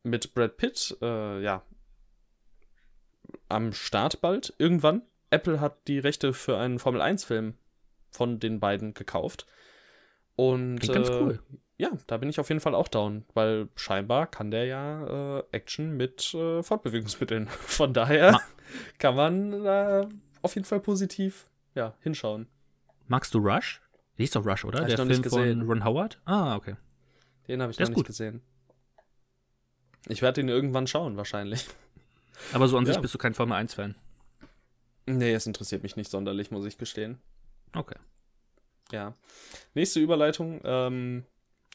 mit 0.03 0.33
Brad 0.33 0.57
Pitt 0.57 0.97
äh, 1.01 1.41
ja 1.41 1.63
am 3.49 3.73
Start 3.73 4.21
bald 4.21 4.53
irgendwann. 4.57 5.01
Apple 5.29 5.59
hat 5.59 5.87
die 5.87 5.99
Rechte 5.99 6.33
für 6.33 6.57
einen 6.57 6.79
Formel 6.79 7.01
1 7.01 7.23
Film 7.23 7.55
von 8.11 8.39
den 8.39 8.59
beiden 8.59 8.93
gekauft. 8.93 9.47
Und 10.35 10.79
Klingt 10.79 10.93
ganz 10.93 11.09
äh, 11.09 11.19
cool. 11.21 11.39
ja, 11.77 11.89
da 12.07 12.17
bin 12.17 12.29
ich 12.29 12.39
auf 12.39 12.49
jeden 12.49 12.59
Fall 12.61 12.75
auch 12.75 12.87
down, 12.87 13.25
weil 13.33 13.69
scheinbar 13.75 14.27
kann 14.27 14.51
der 14.51 14.65
ja 14.65 15.39
äh, 15.39 15.43
Action 15.51 15.95
mit 15.95 16.33
äh, 16.33 16.61
Fortbewegungsmitteln. 16.63 17.47
Von 17.65 17.93
daher 17.93 18.33
Ma- 18.33 18.41
kann 18.99 19.15
man 19.15 20.07
auf 20.41 20.55
jeden 20.55 20.65
Fall 20.65 20.79
positiv 20.79 21.49
ja, 21.75 21.95
hinschauen. 22.01 22.47
Magst 23.07 23.33
du 23.33 23.39
Rush? 23.39 23.81
Der 24.17 24.23
hieß 24.23 24.31
doch 24.31 24.45
Rush, 24.45 24.65
oder? 24.65 24.79
Hab 24.81 24.87
ich 24.89 24.95
Der 24.95 25.05
Film 25.05 25.21
gesehen. 25.21 25.59
von 25.59 25.67
Ron 25.69 25.85
Howard? 25.85 26.19
Ah, 26.25 26.55
okay. 26.55 26.75
Den 27.47 27.61
habe 27.61 27.71
ich 27.71 27.77
Der 27.77 27.85
noch 27.85 27.89
nicht 27.91 27.97
gut. 27.97 28.07
gesehen. 28.07 28.41
Ich 30.07 30.21
werde 30.21 30.41
ihn 30.41 30.49
irgendwann 30.49 30.87
schauen, 30.87 31.17
wahrscheinlich. 31.17 31.65
Aber 32.53 32.67
so 32.67 32.77
an 32.77 32.85
Ja. 32.85 32.93
sich 32.93 33.01
bist 33.01 33.13
du 33.13 33.17
kein 33.17 33.33
Formel 33.33 33.57
1-Fan. 33.57 33.95
Nee, 35.05 35.33
es 35.33 35.45
interessiert 35.47 35.83
mich 35.83 35.95
nicht 35.95 36.09
sonderlich, 36.09 36.51
muss 36.51 36.65
ich 36.65 36.77
gestehen. 36.77 37.19
Okay. 37.75 37.95
Ja. 38.91 39.15
Nächste 39.73 39.99
Überleitung. 39.99 40.61
Ähm, 40.63 41.25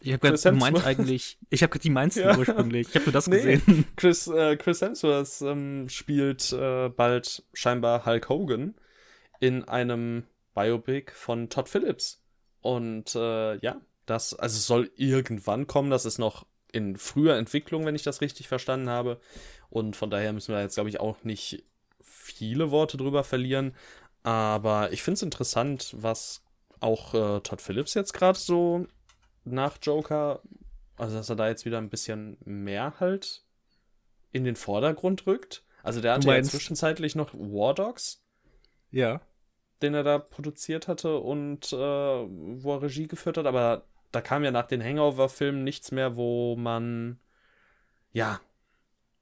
Ich 0.01 0.13
habe 0.13 0.29
gerade, 0.29 0.41
du 0.41 0.53
meinst 0.57 0.85
eigentlich, 0.87 1.39
ich 1.51 1.63
habe 1.63 1.79
die 1.79 1.91
meinst 1.91 2.17
du 2.17 2.21
Ja. 2.23 2.37
ursprünglich. 2.37 2.89
Ich 2.89 2.95
habe 2.95 3.07
nur 3.07 3.13
das 3.13 3.27
Nee. 3.27 3.57
gesehen. 3.57 3.87
Chris, 3.97 4.27
äh, 4.29 4.57
Chris 4.57 4.81
Hemsworth 4.81 5.43
ähm, 5.43 5.89
spielt 5.89 6.53
äh, 6.53 6.89
bald 6.89 7.45
scheinbar 7.53 8.07
Hulk 8.07 8.29
Hogan 8.29 8.75
in 9.41 9.65
einem 9.65 10.25
Biopic 10.55 11.13
von 11.15 11.49
Todd 11.51 11.69
Phillips. 11.69 12.23
Und 12.61 13.15
äh, 13.15 13.57
ja, 13.59 13.81
das, 14.11 14.35
also 14.35 14.57
es 14.57 14.67
soll 14.67 14.91
irgendwann 14.97 15.67
kommen. 15.67 15.91
Das 15.91 16.05
ist 16.05 16.19
noch 16.19 16.47
in 16.73 16.97
früher 16.97 17.37
Entwicklung, 17.37 17.85
wenn 17.87 17.95
ich 17.95 18.03
das 18.03 18.21
richtig 18.21 18.49
verstanden 18.49 18.89
habe. 18.91 19.21
Und 19.71 19.97
von 19.97 20.11
daher 20.11 20.33
müssen 20.33 20.49
wir 20.49 20.57
da 20.57 20.63
jetzt, 20.63 20.75
glaube 20.75 20.91
ich, 20.91 21.01
auch 21.01 21.23
nicht 21.25 21.65
viele 22.03 22.71
Worte 22.71 22.97
drüber 22.97 23.25
verlieren. 23.25 23.75
Aber 24.23 24.93
ich 24.93 25.03
finde 25.03 25.15
es 25.17 25.23
interessant, 25.23 25.95
was 25.97 26.43
auch 26.81 27.15
äh, 27.15 27.41
Todd 27.41 27.61
Phillips 27.63 27.95
jetzt 27.95 28.13
gerade 28.13 28.39
so 28.39 28.87
nach 29.45 29.79
Joker, 29.83 30.43
also 30.97 31.17
dass 31.17 31.31
er 31.31 31.37
da 31.37 31.49
jetzt 31.49 31.65
wieder 31.65 31.79
ein 31.79 31.89
bisschen 31.91 32.37
mehr 32.45 32.95
halt 33.01 33.43
in 34.33 34.45
den 34.45 34.57
Vordergrund 34.57 35.27
rückt. 35.27 35.65
Also 35.83 36.01
der 36.01 36.15
hatte 36.15 36.29
ja 36.29 36.43
zwischenzeitlich 36.43 37.15
noch 37.15 37.33
War 37.35 37.75
Dogs, 37.75 38.23
Ja. 38.91 39.21
den 39.81 39.95
er 39.95 40.03
da 40.03 40.19
produziert 40.19 40.87
hatte 40.89 41.19
und 41.19 41.73
äh, 41.73 41.77
wo 41.77 42.75
er 42.75 42.83
Regie 42.83 43.09
geführt 43.09 43.39
hat, 43.39 43.47
aber 43.47 43.85
da 44.13 44.21
kam 44.21 44.45
ja 44.45 44.51
nach 44.51 44.67
den 44.67 44.83
Hangover-Filmen 44.83 45.65
nichts 45.65 45.91
mehr, 45.93 46.17
wo 46.17 46.57
man 46.57 47.19
ja 48.13 48.41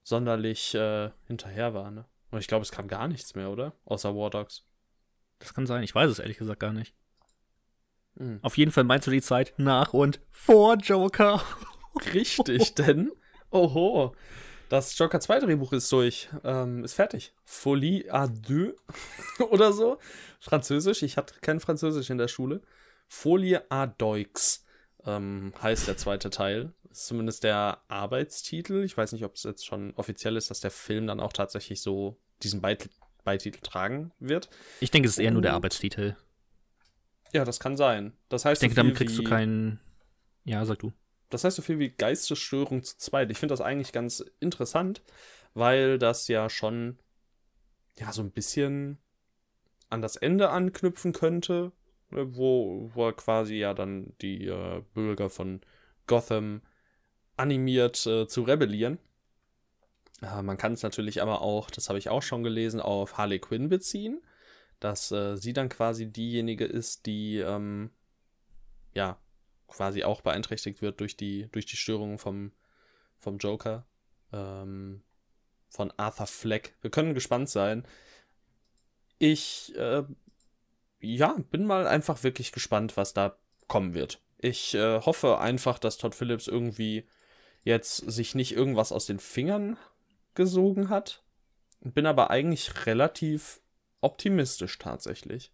sonderlich 0.03 0.75
äh, 0.75 1.11
hinterher 1.27 1.75
war, 1.75 1.91
ne? 1.91 2.05
Und 2.31 2.41
ich 2.41 2.49
glaube, 2.49 2.63
es 2.63 2.73
kam 2.73 2.89
gar 2.89 3.09
nichts 3.09 3.35
mehr, 3.35 3.51
oder? 3.51 3.73
Außer 3.85 4.15
War 4.15 4.31
Dogs. 4.31 4.65
Das 5.39 5.55
kann 5.55 5.67
sein. 5.67 5.83
Ich 5.83 5.95
weiß 5.95 6.11
es 6.11 6.19
ehrlich 6.19 6.39
gesagt 6.39 6.61
gar 6.61 6.73
nicht. 6.73 6.95
Hm. 8.19 8.41
Auf 8.43 8.57
jeden 8.57 8.73
Fall 8.73 8.85
meinst 8.85 9.07
du 9.07 9.11
die 9.11 9.23
Zeit 9.23 9.55
nach 9.57 9.93
und 9.93 10.21
vor 10.31 10.77
Joker. 10.77 11.43
Richtig, 12.15 12.75
denn, 12.75 13.11
oho, 13.51 14.15
das 14.69 14.99
Joker 14.99 15.21
2 15.21 15.41
Drehbuch 15.41 15.73
ist 15.73 15.91
durch, 15.93 16.29
ähm, 16.45 16.85
ist 16.85 16.95
fertig. 16.95 17.33
Folie 17.45 18.13
à 18.13 18.27
deux 18.27 18.75
oder 19.51 19.73
so. 19.73 19.99
Französisch, 20.41 21.03
ich 21.03 21.17
hatte 21.17 21.35
kein 21.41 21.61
Französisch 21.61 22.11
in 22.11 22.19
der 22.19 22.29
Schule. 22.29 22.63
Folie 23.09 23.63
à 23.71 23.87
deux 23.87 24.66
ähm, 25.07 25.53
heißt 25.63 25.89
der 25.89 25.97
zweite 25.97 26.31
Teil. 26.31 26.73
Ist 26.91 27.07
zumindest 27.07 27.45
der 27.45 27.81
Arbeitstitel. 27.89 28.83
Ich 28.85 28.97
weiß 28.97 29.13
nicht, 29.13 29.25
ob 29.25 29.35
es 29.35 29.43
jetzt 29.45 29.67
schon 29.67 29.93
offiziell 29.97 30.37
ist, 30.37 30.51
dass 30.51 30.61
der 30.61 30.71
Film 30.71 31.07
dann 31.07 31.21
auch 31.21 31.33
tatsächlich 31.33 31.81
so 31.83 32.17
diesen 32.43 32.61
Beit 32.61 32.89
Beititel 33.25 33.61
tragen 33.61 34.13
wird. 34.21 34.49
Ich 34.79 34.93
denke, 34.93 35.09
es 35.09 35.15
ist 35.15 35.19
eher 35.19 35.33
nur 35.33 35.43
der 35.43 35.51
Und- 35.51 35.57
Arbeitstitel. 35.57 36.17
Ja, 37.33 37.45
das 37.45 37.59
kann 37.59 37.77
sein. 37.77 38.13
Das 38.29 38.45
heißt, 38.45 38.63
Ich 38.63 38.67
denke, 38.69 38.77
so 38.77 38.83
damit 38.83 38.97
kriegst 38.97 39.19
du 39.19 39.23
wie- 39.23 39.27
keinen. 39.27 39.81
Ja, 40.45 40.65
sag 40.65 40.79
du. 40.79 40.93
das 41.29 41.43
heißt 41.43 41.57
so 41.57 41.63
viel 41.63 41.81
wie 41.81 41.89
Geistesstörung 41.91 42.85
zu 42.85 42.97
zweit. 42.99 43.33
Ich 43.33 43.39
finde 43.39 43.53
das 43.53 43.61
eigentlich 43.61 43.91
ganz 43.93 44.25
interessant, 44.39 45.03
weil 45.55 45.99
das 45.99 46.29
ja 46.29 46.49
schon 46.49 46.99
ja 47.99 48.13
so 48.13 48.23
ein 48.23 48.31
bisschen 48.31 48.99
an 49.91 50.03
das 50.03 50.15
Ende 50.15 50.51
anknüpfen 50.51 51.13
könnte, 51.13 51.73
wo, 52.11 52.91
wo 52.95 53.09
er 53.09 53.13
quasi 53.13 53.57
ja 53.57 53.75
dann 53.75 54.13
die 54.21 54.47
äh, 54.47 54.83
Bürger 54.95 55.31
von 55.31 55.61
Gotham 56.07 56.63
animiert 57.37 58.07
äh, 58.07 58.27
zu 58.27 58.43
rebellieren. 58.43 58.99
Äh, 60.23 60.43
man 60.43 60.57
kann 60.57 60.73
es 60.73 60.83
natürlich 60.83 61.23
aber 61.23 61.43
auch, 61.43 61.71
das 61.71 61.89
habe 61.89 61.99
ich 61.99 62.09
auch 62.09 62.23
schon 62.23 62.43
gelesen, 62.43 62.81
auf 62.81 63.19
Harley 63.19 63.39
Quinn 63.39 63.69
beziehen, 63.69 64.23
dass 64.81 65.11
äh, 65.13 65.37
sie 65.37 65.53
dann 65.53 65.69
quasi 65.69 66.11
diejenige 66.11 66.65
ist, 66.65 67.07
die 67.07 67.39
ähm, 67.39 67.91
ja 68.95 69.19
quasi 69.69 70.05
auch 70.05 70.21
beeinträchtigt 70.21 70.81
wird 70.81 71.01
durch 71.01 71.17
die, 71.17 71.49
durch 71.51 71.67
die 71.67 71.77
Störungen 71.77 72.19
vom, 72.19 72.53
vom 73.19 73.39
Joker. 73.39 73.87
Ähm, 74.33 75.03
von 75.69 75.93
Arthur 75.97 76.27
Fleck. 76.27 76.75
Wir 76.81 76.91
können 76.91 77.15
gespannt 77.15 77.49
sein. 77.49 77.87
Ich, 79.19 79.75
äh, 79.77 80.05
ja, 81.01 81.37
bin 81.51 81.67
mal 81.67 81.87
einfach 81.87 82.23
wirklich 82.23 82.53
gespannt, 82.53 82.97
was 82.97 83.15
da 83.15 83.37
kommen 83.69 83.95
wird. 83.95 84.21
Ich 84.39 84.75
äh, 84.75 85.01
hoffe 85.01 85.39
einfach, 85.39 85.79
dass 85.79 85.99
Todd 85.99 86.15
Phillips 86.15 86.47
irgendwie 86.47 87.07
jetzt 87.65 87.97
sich 87.97 88.35
nicht 88.35 88.53
irgendwas 88.53 88.93
aus 88.93 89.07
den 89.07 89.19
Fingern 89.19 89.77
gesogen 90.35 90.89
hat. 90.89 91.23
Bin 91.81 92.07
aber 92.07 92.31
eigentlich 92.31 92.87
relativ 92.87 93.61
optimistisch 94.01 94.79
tatsächlich. 94.79 95.53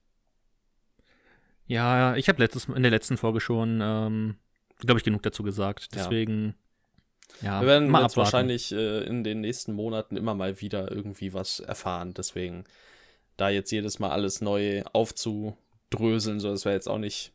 Ja, 1.67 2.17
ich 2.17 2.29
habe 2.29 2.45
in 2.45 2.83
der 2.83 2.91
letzten 2.91 3.17
Folge 3.17 3.41
schon, 3.41 3.81
ähm, 3.83 4.37
glaube 4.79 4.99
ich, 4.99 5.05
genug 5.05 5.23
dazu 5.23 5.43
gesagt. 5.43 5.95
Deswegen, 5.95 6.55
ja. 7.41 7.55
ja 7.55 7.61
Wir 7.63 7.69
werden 7.69 7.95
jetzt 7.95 8.17
wahrscheinlich 8.17 8.73
äh, 8.73 9.05
in 9.05 9.25
den 9.25 9.41
nächsten 9.41 9.73
Monaten 9.73 10.17
immer 10.17 10.35
mal 10.35 10.61
wieder 10.61 10.91
irgendwie 10.91 11.33
was 11.33 11.61
erfahren. 11.61 12.13
Deswegen, 12.15 12.65
da 13.37 13.49
jetzt 13.49 13.71
jedes 13.71 13.99
Mal 13.99 14.11
alles 14.11 14.41
neu 14.41 14.83
aufzudröseln, 14.93 16.41
so 16.41 16.51
das 16.51 16.65
wäre 16.65 16.75
jetzt 16.75 16.89
auch 16.89 16.99
nicht 16.99 17.33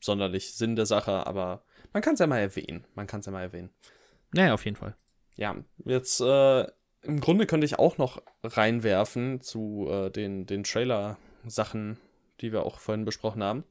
sonderlich 0.00 0.54
Sinn 0.54 0.76
der 0.76 0.86
Sache, 0.86 1.26
aber 1.26 1.64
man 1.92 2.02
kann 2.02 2.14
es 2.14 2.20
ja 2.20 2.26
mal 2.26 2.38
erwähnen. 2.38 2.84
Man 2.94 3.06
kann 3.06 3.20
es 3.20 3.26
ja 3.26 3.32
mal 3.32 3.42
erwähnen. 3.42 3.70
Naja, 4.32 4.54
auf 4.54 4.64
jeden 4.64 4.76
Fall. 4.76 4.96
Ja, 5.36 5.56
jetzt 5.84 6.20
äh, 6.20 6.66
im 7.02 7.20
Grunde 7.20 7.46
könnte 7.46 7.64
ich 7.64 7.78
auch 7.78 7.98
noch 7.98 8.22
reinwerfen 8.42 9.40
zu 9.40 9.88
äh, 9.90 10.10
den, 10.10 10.46
den 10.46 10.64
Trailer-Sachen, 10.64 11.98
die 12.40 12.52
wir 12.52 12.64
auch 12.64 12.78
vorhin 12.78 13.04
besprochen 13.04 13.42
haben. 13.42 13.64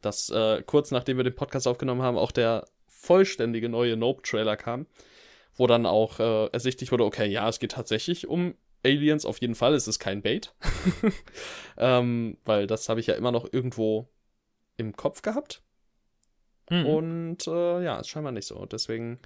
Dass 0.00 0.28
äh, 0.30 0.62
kurz 0.62 0.90
nachdem 0.90 1.16
wir 1.16 1.24
den 1.24 1.34
Podcast 1.34 1.66
aufgenommen 1.66 2.02
haben, 2.02 2.18
auch 2.18 2.32
der 2.32 2.66
vollständige 2.86 3.68
neue 3.68 3.96
Nope-Trailer 3.96 4.56
kam, 4.56 4.86
wo 5.54 5.66
dann 5.66 5.86
auch 5.86 6.20
äh, 6.20 6.46
ersichtlich 6.46 6.92
wurde, 6.92 7.04
okay, 7.04 7.26
ja, 7.26 7.48
es 7.48 7.58
geht 7.58 7.72
tatsächlich 7.72 8.26
um 8.26 8.54
Aliens, 8.84 9.24
auf 9.24 9.40
jeden 9.40 9.54
Fall, 9.54 9.74
es 9.74 9.88
ist 9.88 9.98
kein 9.98 10.22
Bait. 10.22 10.54
ähm, 11.76 12.38
weil 12.44 12.66
das 12.66 12.88
habe 12.88 13.00
ich 13.00 13.06
ja 13.06 13.14
immer 13.14 13.32
noch 13.32 13.52
irgendwo 13.52 14.08
im 14.76 14.94
Kopf 14.96 15.22
gehabt. 15.22 15.62
Mhm. 16.70 16.86
Und 16.86 17.46
äh, 17.46 17.82
ja, 17.82 17.98
ist 17.98 18.08
scheinbar 18.08 18.32
nicht 18.32 18.46
so. 18.46 18.66
Deswegen, 18.66 19.18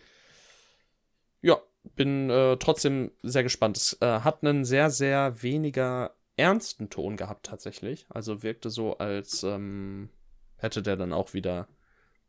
ja, 1.40 1.61
bin 1.94 2.30
äh, 2.30 2.56
trotzdem 2.59 3.12
sehr 3.22 3.42
gespannt. 3.42 3.76
Es 3.76 3.98
äh, 4.00 4.20
hat 4.20 4.42
einen 4.42 4.64
sehr, 4.64 4.90
sehr 4.90 5.42
weniger 5.42 6.14
ernsten 6.36 6.90
Ton 6.90 7.16
gehabt 7.16 7.46
tatsächlich. 7.46 8.06
Also 8.09 8.42
wirkte 8.42 8.70
so, 8.70 8.98
als 8.98 9.42
ähm, 9.42 10.11
hätte 10.56 10.82
der 10.82 10.96
dann 10.96 11.12
auch 11.12 11.34
wieder 11.34 11.68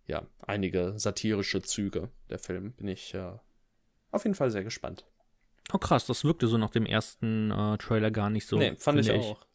ja 0.08 0.26
einige 0.42 0.94
satirische 0.98 1.62
Züge. 1.62 2.10
Der 2.30 2.40
Film 2.40 2.74
bin 2.74 2.88
ich 2.88 3.14
äh, 3.14 3.34
auf 4.12 4.24
jeden 4.24 4.36
Fall 4.36 4.52
sehr 4.52 4.64
gespannt. 4.64 5.06
Oh 5.72 5.78
krass, 5.78 6.06
das 6.06 6.24
wirkte 6.24 6.48
so 6.48 6.58
nach 6.58 6.72
dem 6.72 6.86
ersten 6.86 7.52
äh, 7.52 7.78
Trailer 7.78 8.12
gar 8.12 8.30
nicht 8.30 8.48
so. 8.48 8.58
Nee, 8.58 8.76
fand 8.78 9.00
ich, 9.00 9.10
ich 9.10 9.20
auch. 9.20 9.46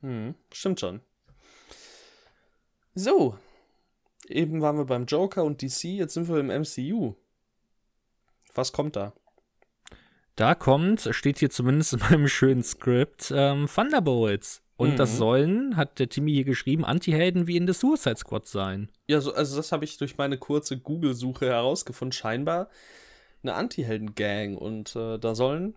Hm, 0.00 0.34
stimmt 0.52 0.80
schon. 0.80 1.00
So, 2.94 3.36
eben 4.28 4.62
waren 4.62 4.76
wir 4.76 4.86
beim 4.86 5.06
Joker 5.06 5.44
und 5.44 5.62
DC, 5.62 5.84
jetzt 5.84 6.14
sind 6.14 6.28
wir 6.28 6.38
im 6.38 6.48
MCU. 6.48 7.14
Was 8.54 8.72
kommt 8.72 8.96
da? 8.96 9.12
Da 10.36 10.54
kommt, 10.54 11.08
steht 11.10 11.38
hier 11.38 11.50
zumindest 11.50 11.92
in 11.94 12.00
meinem 12.00 12.28
schönen 12.28 12.62
Skript, 12.62 13.32
ähm, 13.34 13.68
Thunderbolts. 13.72 14.62
Und 14.76 14.92
mhm. 14.92 14.96
das 14.96 15.18
sollen, 15.18 15.76
hat 15.76 15.98
der 15.98 16.08
Timmy 16.08 16.32
hier 16.32 16.44
geschrieben, 16.44 16.86
Anti-Helden 16.86 17.46
wie 17.46 17.58
in 17.58 17.66
The 17.66 17.74
Suicide 17.74 18.16
Squad 18.16 18.46
sein. 18.46 18.90
Ja, 19.08 19.20
so, 19.20 19.34
also 19.34 19.56
das 19.58 19.72
habe 19.72 19.84
ich 19.84 19.98
durch 19.98 20.16
meine 20.16 20.38
kurze 20.38 20.78
Google-Suche 20.78 21.46
herausgefunden. 21.46 22.12
Scheinbar 22.12 22.70
eine 23.42 23.54
Anti-Helden-Gang. 23.54 24.56
Und 24.56 24.94
äh, 24.96 25.18
da 25.18 25.34
sollen 25.34 25.74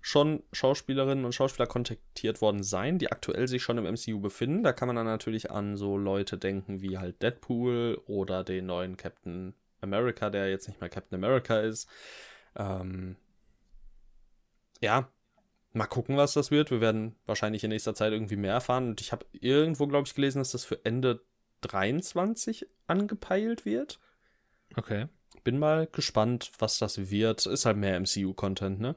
schon 0.00 0.44
Schauspielerinnen 0.52 1.24
und 1.24 1.34
Schauspieler 1.34 1.66
kontaktiert 1.66 2.40
worden 2.40 2.62
sein, 2.62 2.98
die 2.98 3.10
aktuell 3.10 3.48
sich 3.48 3.62
schon 3.62 3.78
im 3.78 3.92
MCU 3.92 4.20
befinden. 4.20 4.62
Da 4.62 4.72
kann 4.72 4.86
man 4.86 4.94
dann 4.94 5.06
natürlich 5.06 5.50
an 5.50 5.76
so 5.76 5.98
Leute 5.98 6.38
denken 6.38 6.80
wie 6.80 6.98
halt 6.98 7.22
Deadpool 7.22 8.00
oder 8.06 8.44
den 8.44 8.66
neuen 8.66 8.96
Captain 8.96 9.54
America, 9.80 10.30
der 10.30 10.48
jetzt 10.48 10.68
nicht 10.68 10.80
mehr 10.80 10.90
Captain 10.90 11.16
America 11.16 11.58
ist. 11.58 11.88
Ähm, 12.54 13.16
ja, 14.80 15.10
mal 15.72 15.86
gucken, 15.86 16.16
was 16.16 16.34
das 16.34 16.50
wird. 16.50 16.70
Wir 16.70 16.80
werden 16.80 17.16
wahrscheinlich 17.26 17.64
in 17.64 17.70
nächster 17.70 17.94
Zeit 17.94 18.12
irgendwie 18.12 18.36
mehr 18.36 18.54
erfahren. 18.54 18.90
Und 18.90 19.00
ich 19.00 19.10
habe 19.10 19.26
irgendwo, 19.32 19.86
glaube 19.86 20.06
ich, 20.06 20.14
gelesen, 20.14 20.38
dass 20.38 20.52
das 20.52 20.64
für 20.64 20.84
Ende 20.84 21.24
23 21.62 22.66
angepeilt 22.86 23.64
wird. 23.64 23.98
Okay. 24.76 25.08
Bin 25.44 25.58
mal 25.58 25.86
gespannt, 25.90 26.50
was 26.58 26.78
das 26.78 27.10
wird. 27.10 27.46
Ist 27.46 27.66
halt 27.66 27.76
mehr 27.76 27.98
MCU-Content, 28.00 28.80
ne? 28.80 28.96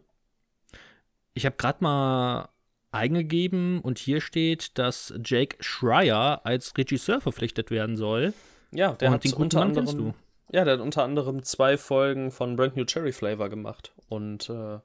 Ich 1.33 1.45
habe 1.45 1.55
gerade 1.57 1.83
mal 1.83 2.49
eingegeben 2.91 3.81
und 3.81 3.99
hier 3.99 4.21
steht, 4.21 4.77
dass 4.77 5.13
Jake 5.23 5.57
Schreier 5.59 6.41
als 6.43 6.77
Regisseur 6.77 7.21
verpflichtet 7.21 7.71
werden 7.71 7.97
soll. 7.97 8.33
Ja, 8.71 8.93
der 8.93 9.09
und 9.09 9.13
hat 9.15 9.23
den 9.23 9.33
unter 9.33 9.61
anderem, 9.61 10.13
Ja, 10.51 10.63
der 10.63 10.73
hat 10.73 10.81
unter 10.81 11.03
anderem 11.03 11.43
zwei 11.43 11.77
Folgen 11.77 12.31
von 12.31 12.55
Brand 12.55 12.75
New 12.75 12.85
Cherry 12.85 13.11
Flavor 13.11 13.49
gemacht 13.49 13.93
und 14.07 14.49
äh, 14.49 14.79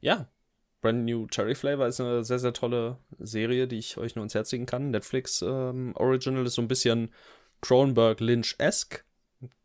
ja, 0.00 0.28
Brand 0.80 1.04
New 1.04 1.26
Cherry 1.26 1.54
Flavor 1.54 1.86
ist 1.86 2.00
eine 2.00 2.24
sehr, 2.24 2.38
sehr 2.38 2.52
tolle 2.52 2.98
Serie, 3.18 3.68
die 3.68 3.78
ich 3.78 3.98
euch 3.98 4.14
nur 4.14 4.22
ins 4.22 4.34
Herz 4.34 4.52
legen 4.52 4.66
kann. 4.66 4.90
Netflix 4.90 5.42
ähm, 5.42 5.92
Original 5.96 6.46
ist 6.46 6.54
so 6.54 6.62
ein 6.62 6.68
bisschen 6.68 7.12
Cronenberg-Lynch-esque. 7.60 9.04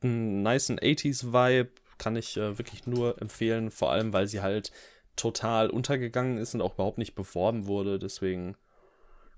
Einen 0.01 0.43
niceen 0.43 0.79
80s-Vibe 0.79 1.69
kann 1.97 2.15
ich 2.15 2.37
äh, 2.37 2.57
wirklich 2.57 2.87
nur 2.87 3.21
empfehlen, 3.21 3.71
vor 3.71 3.91
allem 3.91 4.13
weil 4.13 4.27
sie 4.27 4.41
halt 4.41 4.71
total 5.15 5.69
untergegangen 5.69 6.37
ist 6.37 6.53
und 6.53 6.61
auch 6.61 6.73
überhaupt 6.73 6.97
nicht 6.97 7.15
beworben 7.15 7.67
wurde. 7.67 7.99
Deswegen 7.99 8.55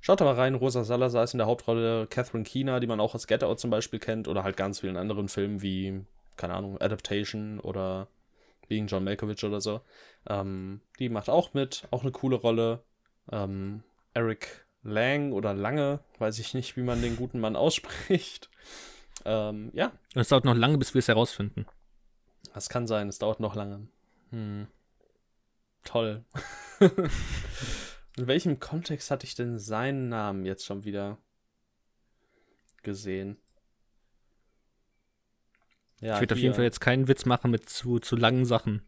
schaut 0.01 0.21
da 0.21 0.25
mal 0.25 0.35
rein. 0.35 0.55
Rosa 0.55 0.83
Salazar 0.83 1.23
ist 1.23 1.33
in 1.33 1.39
der 1.39 1.47
Hauptrolle 1.47 2.07
Catherine 2.07 2.43
Keener, 2.43 2.79
die 2.79 2.87
man 2.87 2.99
auch 2.99 3.15
aus 3.15 3.27
Get 3.27 3.43
Out 3.43 3.59
zum 3.59 3.69
Beispiel 3.69 3.99
kennt, 3.99 4.27
oder 4.27 4.43
halt 4.43 4.57
ganz 4.57 4.79
vielen 4.79 4.97
anderen 4.97 5.27
Filmen 5.27 5.61
wie, 5.61 6.03
keine 6.35 6.55
Ahnung, 6.55 6.79
Adaptation 6.81 7.59
oder 7.59 8.07
Being 8.67 8.87
John 8.87 9.03
Malkovich 9.03 9.43
oder 9.43 9.61
so. 9.61 9.81
Ähm, 10.27 10.81
die 10.99 11.09
macht 11.09 11.29
auch 11.29 11.53
mit, 11.53 11.87
auch 11.91 12.01
eine 12.01 12.11
coole 12.11 12.35
Rolle. 12.35 12.83
Ähm, 13.31 13.83
Eric 14.13 14.65
Lang 14.83 15.31
oder 15.31 15.53
Lange, 15.53 15.99
weiß 16.17 16.39
ich 16.39 16.53
nicht, 16.53 16.77
wie 16.77 16.81
man 16.81 17.01
den 17.01 17.17
guten 17.17 17.39
Mann 17.39 17.55
ausspricht. 17.55 18.49
Ähm, 19.25 19.71
ja. 19.73 19.87
Und 20.15 20.21
es 20.21 20.29
dauert 20.29 20.45
noch 20.45 20.55
lange, 20.55 20.77
bis 20.77 20.93
wir 20.93 20.99
es 20.99 21.07
herausfinden. 21.07 21.65
Das 22.53 22.69
kann 22.69 22.87
sein, 22.87 23.09
es 23.09 23.19
dauert 23.19 23.39
noch 23.39 23.55
lange. 23.55 23.87
Hm. 24.31 24.67
Toll. 25.83 26.23
In 28.17 28.27
welchem 28.27 28.59
Kontext 28.59 29.11
hatte 29.11 29.25
ich 29.25 29.35
denn 29.35 29.59
seinen 29.59 30.09
Namen 30.09 30.45
jetzt 30.45 30.65
schon 30.65 30.83
wieder 30.83 31.17
gesehen? 32.83 33.37
Ja, 36.01 36.15
ich 36.15 36.21
würde 36.21 36.35
auf 36.35 36.39
jeden 36.39 36.53
Fall 36.53 36.63
jetzt 36.63 36.81
keinen 36.81 37.07
Witz 37.07 37.25
machen 37.25 37.51
mit 37.51 37.69
zu, 37.69 37.99
zu 37.99 38.15
langen 38.15 38.45
Sachen. 38.45 38.81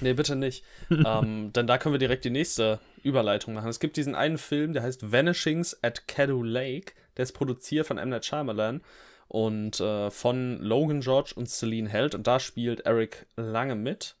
Nee, 0.00 0.12
bitte 0.12 0.36
nicht. 0.36 0.64
ähm, 0.90 1.52
denn 1.52 1.66
da 1.66 1.78
können 1.78 1.94
wir 1.94 1.98
direkt 1.98 2.24
die 2.24 2.30
nächste 2.30 2.80
Überleitung 3.02 3.54
machen. 3.54 3.68
Es 3.68 3.80
gibt 3.80 3.96
diesen 3.96 4.14
einen 4.14 4.38
Film, 4.38 4.72
der 4.72 4.82
heißt 4.82 5.12
Vanishings 5.12 5.82
at 5.82 6.06
Caddo 6.06 6.42
Lake. 6.42 6.92
Der 7.16 7.24
ist 7.24 7.32
produziert 7.32 7.86
von 7.86 7.98
M. 7.98 8.10
Night 8.10 8.24
Shyamalan 8.24 8.82
und 9.30 9.78
äh, 9.78 10.10
von 10.10 10.58
Logan 10.58 11.02
George 11.02 11.34
und 11.36 11.48
Celine 11.48 11.88
Held. 11.88 12.16
Und 12.16 12.26
da 12.26 12.40
spielt 12.40 12.80
Eric 12.80 13.28
Lange 13.36 13.76
mit. 13.76 14.16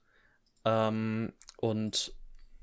Ähm, 0.64 1.32
und 1.56 2.14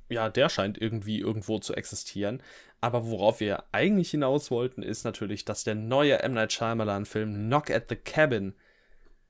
ja, 0.08 0.30
der 0.30 0.48
scheint 0.48 0.78
irgendwie 0.78 1.20
irgendwo 1.20 1.60
zu 1.60 1.74
existieren. 1.76 2.42
Aber 2.80 3.06
worauf 3.06 3.42
wir 3.42 3.66
eigentlich 3.74 4.12
hinaus 4.12 4.50
wollten, 4.50 4.82
ist 4.82 5.04
natürlich, 5.04 5.44
dass 5.44 5.66
der 5.66 5.76
neue 5.76 6.20
M. 6.20 6.36
Night 6.36 6.54
Shyamalan-Film 6.54 7.34
Knock 7.34 7.70
at 7.70 7.90
the 7.90 7.98
Cabin 7.98 8.56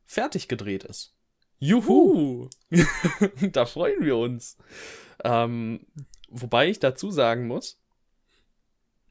fertig 0.05 0.47
gedreht 0.47 0.83
ist. 0.83 1.15
Juhu! 1.57 2.49
da 3.51 3.65
freuen 3.65 4.05
wir 4.05 4.17
uns. 4.17 4.57
Ähm, 5.23 5.87
wobei 6.29 6.69
ich 6.69 6.77
dazu 6.77 7.09
sagen 7.09 7.47
muss, 7.47 7.79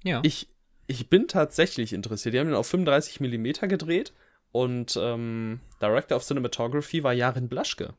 ja. 0.04 0.20
ich, 0.22 0.46
ich 0.86 1.08
bin 1.08 1.28
tatsächlich 1.28 1.92
interessiert. 1.92 2.34
Die 2.34 2.40
haben 2.40 2.48
ihn 2.48 2.54
auf 2.54 2.66
35 2.68 3.20
mm 3.20 3.68
gedreht 3.68 4.12
Und 4.52 4.96
ähm, 5.00 5.60
Director 5.82 6.16
of 6.16 6.24
Cinematography 6.24 7.02
war 7.02 7.12
Jarin 7.12 7.48
Blaschke. 7.48 7.94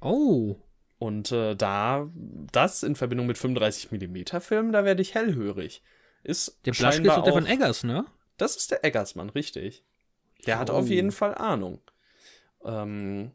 Oh. 0.00 0.56
Und 0.98 1.32
äh, 1.32 1.56
da, 1.56 2.08
das 2.52 2.82
in 2.82 2.94
Verbindung 2.94 3.26
mit 3.26 3.36
35mm 3.36 4.40
Filmen, 4.40 4.72
da 4.72 4.84
werde 4.84 5.02
ich 5.02 5.14
hellhörig. 5.14 5.82
Ist 6.22 6.60
Der 6.64 6.72
Blaschke 6.72 7.02
ist 7.08 7.16
doch 7.16 7.24
der 7.24 7.32
von 7.32 7.46
Eggers, 7.46 7.82
ne? 7.82 8.04
Das 8.36 8.56
ist 8.56 8.70
der 8.70 8.84
Eggersmann, 8.84 9.30
richtig. 9.30 9.84
Der 10.46 10.58
hat 10.58 10.70
Oh. 10.70 10.74
auf 10.74 10.88
jeden 10.88 11.10
Fall 11.12 11.34
Ahnung. 11.34 11.80
Ähm, 12.64 13.32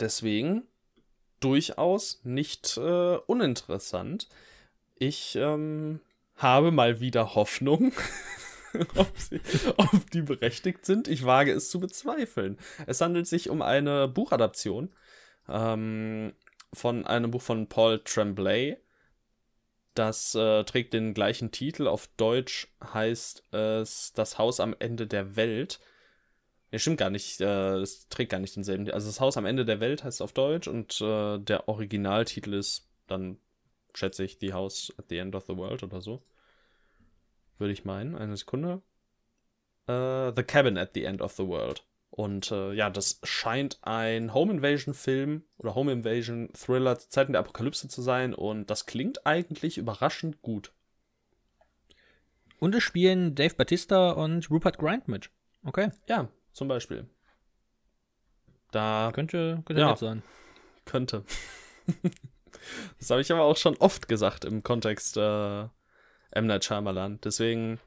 deswegen 0.00 0.64
durchaus 1.40 2.20
nicht 2.24 2.76
äh, 2.76 3.16
uninteressant. 3.26 4.28
Ich 4.96 5.36
ähm, 5.36 6.00
habe 6.38 6.70
mal 6.70 7.00
wieder 7.00 7.34
Hoffnung, 7.34 7.92
ob, 8.96 9.12
sie, 9.18 9.40
ob 9.76 10.10
die 10.10 10.22
berechtigt 10.22 10.86
sind. 10.86 11.08
Ich 11.08 11.24
wage 11.24 11.52
es 11.52 11.70
zu 11.70 11.80
bezweifeln. 11.80 12.58
Es 12.86 13.00
handelt 13.00 13.26
sich 13.26 13.50
um 13.50 13.62
eine 13.62 14.08
Buchadaption 14.08 14.90
ähm, 15.48 16.32
von 16.72 17.06
einem 17.06 17.30
Buch 17.30 17.42
von 17.42 17.68
Paul 17.68 18.00
Tremblay. 18.00 18.76
Das 19.94 20.34
äh, 20.34 20.64
trägt 20.64 20.92
den 20.92 21.12
gleichen 21.12 21.50
Titel. 21.50 21.88
Auf 21.88 22.08
Deutsch 22.16 22.68
heißt 22.92 23.52
es 23.52 24.12
Das 24.14 24.38
Haus 24.38 24.60
am 24.60 24.74
Ende 24.78 25.06
der 25.06 25.34
Welt. 25.34 25.80
Ja, 26.70 26.78
stimmt 26.78 26.98
gar 26.98 27.10
nicht. 27.10 27.40
Äh, 27.40 27.78
es 27.78 28.08
trägt 28.08 28.30
gar 28.30 28.38
nicht 28.38 28.54
denselben. 28.54 28.88
Also 28.90 29.08
das 29.08 29.20
Haus 29.20 29.36
am 29.36 29.46
Ende 29.46 29.64
der 29.64 29.80
Welt 29.80 30.04
heißt 30.04 30.16
es 30.16 30.20
auf 30.20 30.32
Deutsch 30.32 30.68
und 30.68 31.00
äh, 31.00 31.38
der 31.38 31.68
Originaltitel 31.68 32.54
ist 32.54 32.86
dann, 33.06 33.38
schätze 33.94 34.24
ich, 34.24 34.38
The 34.40 34.52
House 34.52 34.92
at 34.98 35.06
the 35.08 35.18
End 35.18 35.34
of 35.34 35.44
the 35.46 35.56
World 35.56 35.82
oder 35.82 36.00
so. 36.00 36.22
Würde 37.58 37.72
ich 37.72 37.84
meinen. 37.84 38.14
Eine 38.14 38.36
Sekunde. 38.36 38.82
Äh, 39.86 40.32
the 40.36 40.42
Cabin 40.42 40.78
at 40.78 40.90
the 40.94 41.04
End 41.04 41.20
of 41.22 41.32
the 41.32 41.46
World. 41.46 41.84
Und 42.10 42.50
äh, 42.50 42.72
ja, 42.72 42.88
das 42.90 43.20
scheint 43.22 43.78
ein 43.82 44.32
Home 44.32 44.52
Invasion 44.52 44.94
Film 44.94 45.44
oder 45.58 45.74
Home 45.74 45.92
Invasion 45.92 46.48
Thriller 46.54 46.98
zu 46.98 47.08
Zeiten 47.10 47.32
der 47.32 47.40
Apokalypse 47.40 47.88
zu 47.88 48.00
sein 48.02 48.34
und 48.34 48.70
das 48.70 48.86
klingt 48.86 49.26
eigentlich 49.26 49.76
überraschend 49.78 50.40
gut. 50.42 50.72
Und 52.60 52.74
es 52.74 52.82
spielen 52.82 53.34
Dave 53.34 53.54
Batista 53.54 54.10
und 54.12 54.50
Rupert 54.50 54.78
Grint 54.78 55.06
mit. 55.06 55.30
Okay. 55.64 55.90
Ja, 56.08 56.28
zum 56.52 56.66
Beispiel. 56.66 57.08
Da 58.72 59.10
Könnte, 59.14 59.62
könnte 59.64 59.80
Ja. 59.80 59.94
sein. 59.96 60.22
könnte. 60.84 61.24
das 62.98 63.10
habe 63.10 63.20
ich 63.20 63.30
aber 63.32 63.42
auch 63.42 63.56
schon 63.56 63.76
oft 63.78 64.08
gesagt 64.08 64.44
im 64.44 64.62
Kontext 64.62 65.16
äh, 65.16 65.62
M. 66.30 66.46
Night 66.46 66.64
Shyamalan. 66.64 67.20
Deswegen, 67.22 67.78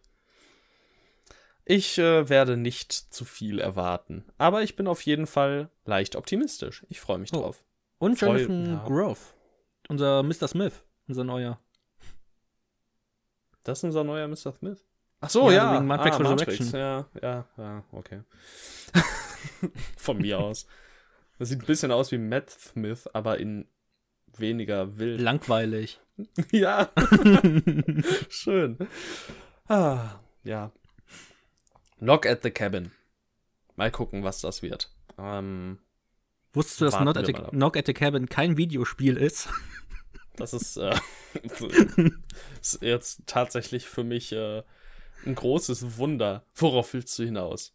ich 1.66 1.98
äh, 1.98 2.28
werde 2.30 2.58
nicht 2.58 2.92
zu 2.92 3.26
viel 3.26 3.60
erwarten. 3.60 4.26
Aber 4.38 4.64
ich 4.64 4.76
bin 4.76 4.88
auf 4.88 5.02
jeden 5.04 5.28
Fall 5.28 5.70
leicht 5.86 6.16
optimistisch. 6.16 6.86
Ich 6.90 7.00
freue 7.00 7.18
mich 7.20 7.34
Oh. 7.34 7.42
drauf. 7.42 7.64
Und 8.00 8.18
Voll, 8.18 8.40
Jonathan 8.42 8.74
ja. 8.74 8.84
Groff. 8.88 9.36
Unser 9.88 10.24
Mr. 10.24 10.48
Smith. 10.48 10.84
Unser 11.08 11.24
neuer. 11.24 11.60
Das 13.64 13.80
ist 13.80 13.84
unser 13.84 14.04
neuer 14.04 14.28
Mr. 14.28 14.54
Smith. 14.58 14.84
Ach 15.20 15.30
so, 15.30 15.52
Ja, 15.52 15.58
ja. 15.58 15.76
wegen 15.76 15.86
Matrix 15.86 16.16
ah, 16.16 16.20
Resurrection. 16.20 16.72
Ja, 16.72 17.06
ja, 17.22 17.46
ja, 17.58 17.84
okay. 17.92 18.22
Von 19.98 20.18
mir 20.18 20.40
aus. 20.40 20.66
Das 21.38 21.50
sieht 21.50 21.60
ein 21.62 21.66
bisschen 21.68 21.92
aus 21.92 22.12
wie 22.12 22.18
Matt 22.18 22.50
Smith, 22.50 23.08
aber 23.14 23.40
in 23.40 23.68
weniger 24.38 24.98
wild. 24.98 25.20
Langweilig. 25.22 26.00
Ja. 26.52 26.92
Schön. 28.30 28.78
Ah, 29.68 30.20
ja. 30.44 30.72
Knock 32.00 32.26
at 32.26 32.44
the 32.44 32.52
Cabin. 32.52 32.92
Mal 33.76 33.92
gucken, 33.92 34.24
was 34.24 34.42
das 34.42 34.62
wird. 34.62 34.92
Ähm, 35.18 35.80
Wusstest 36.54 36.82
du, 36.82 36.86
dass 36.86 37.00
Not 37.00 37.18
at 37.18 37.26
the. 37.26 37.34
Knock 37.34 37.78
at 37.78 37.86
the 37.86 37.94
Cabin 37.94 38.28
kein 38.28 38.58
Videospiel 38.58 39.18
ist? 39.18 39.50
das 40.36 40.54
ist, 40.54 40.78
äh, 40.78 40.96
ist 42.62 42.82
jetzt 42.82 43.22
tatsächlich 43.26 43.88
für 43.88 44.04
mich 44.04 44.32
äh, 44.32 44.64
ein 45.26 45.36
großes 45.36 45.98
Wunder. 45.98 46.46
Worauf 46.56 46.94
willst 46.94 47.18
du 47.20 47.24
hinaus? 47.24 47.74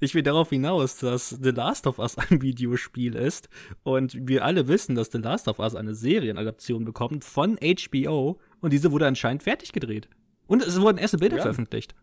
Ich 0.00 0.14
will 0.14 0.22
darauf 0.22 0.50
hinaus, 0.50 0.96
dass 0.98 1.30
The 1.30 1.50
Last 1.50 1.86
of 1.86 1.98
Us 1.98 2.16
ein 2.18 2.40
Videospiel 2.42 3.14
ist 3.14 3.48
und 3.82 4.28
wir 4.28 4.44
alle 4.44 4.68
wissen, 4.68 4.94
dass 4.94 5.10
The 5.12 5.18
Last 5.18 5.48
of 5.48 5.58
Us 5.58 5.74
eine 5.74 5.94
Serienadaption 5.94 6.84
bekommt 6.84 7.24
von 7.24 7.58
HBO 7.58 8.38
und 8.60 8.72
diese 8.72 8.92
wurde 8.92 9.06
anscheinend 9.06 9.42
fertig 9.42 9.72
gedreht. 9.72 10.08
Und 10.46 10.62
es 10.62 10.80
wurden 10.80 10.98
erste 10.98 11.18
Bilder 11.18 11.36
Ja. 11.36 11.42
veröffentlicht. 11.42 11.94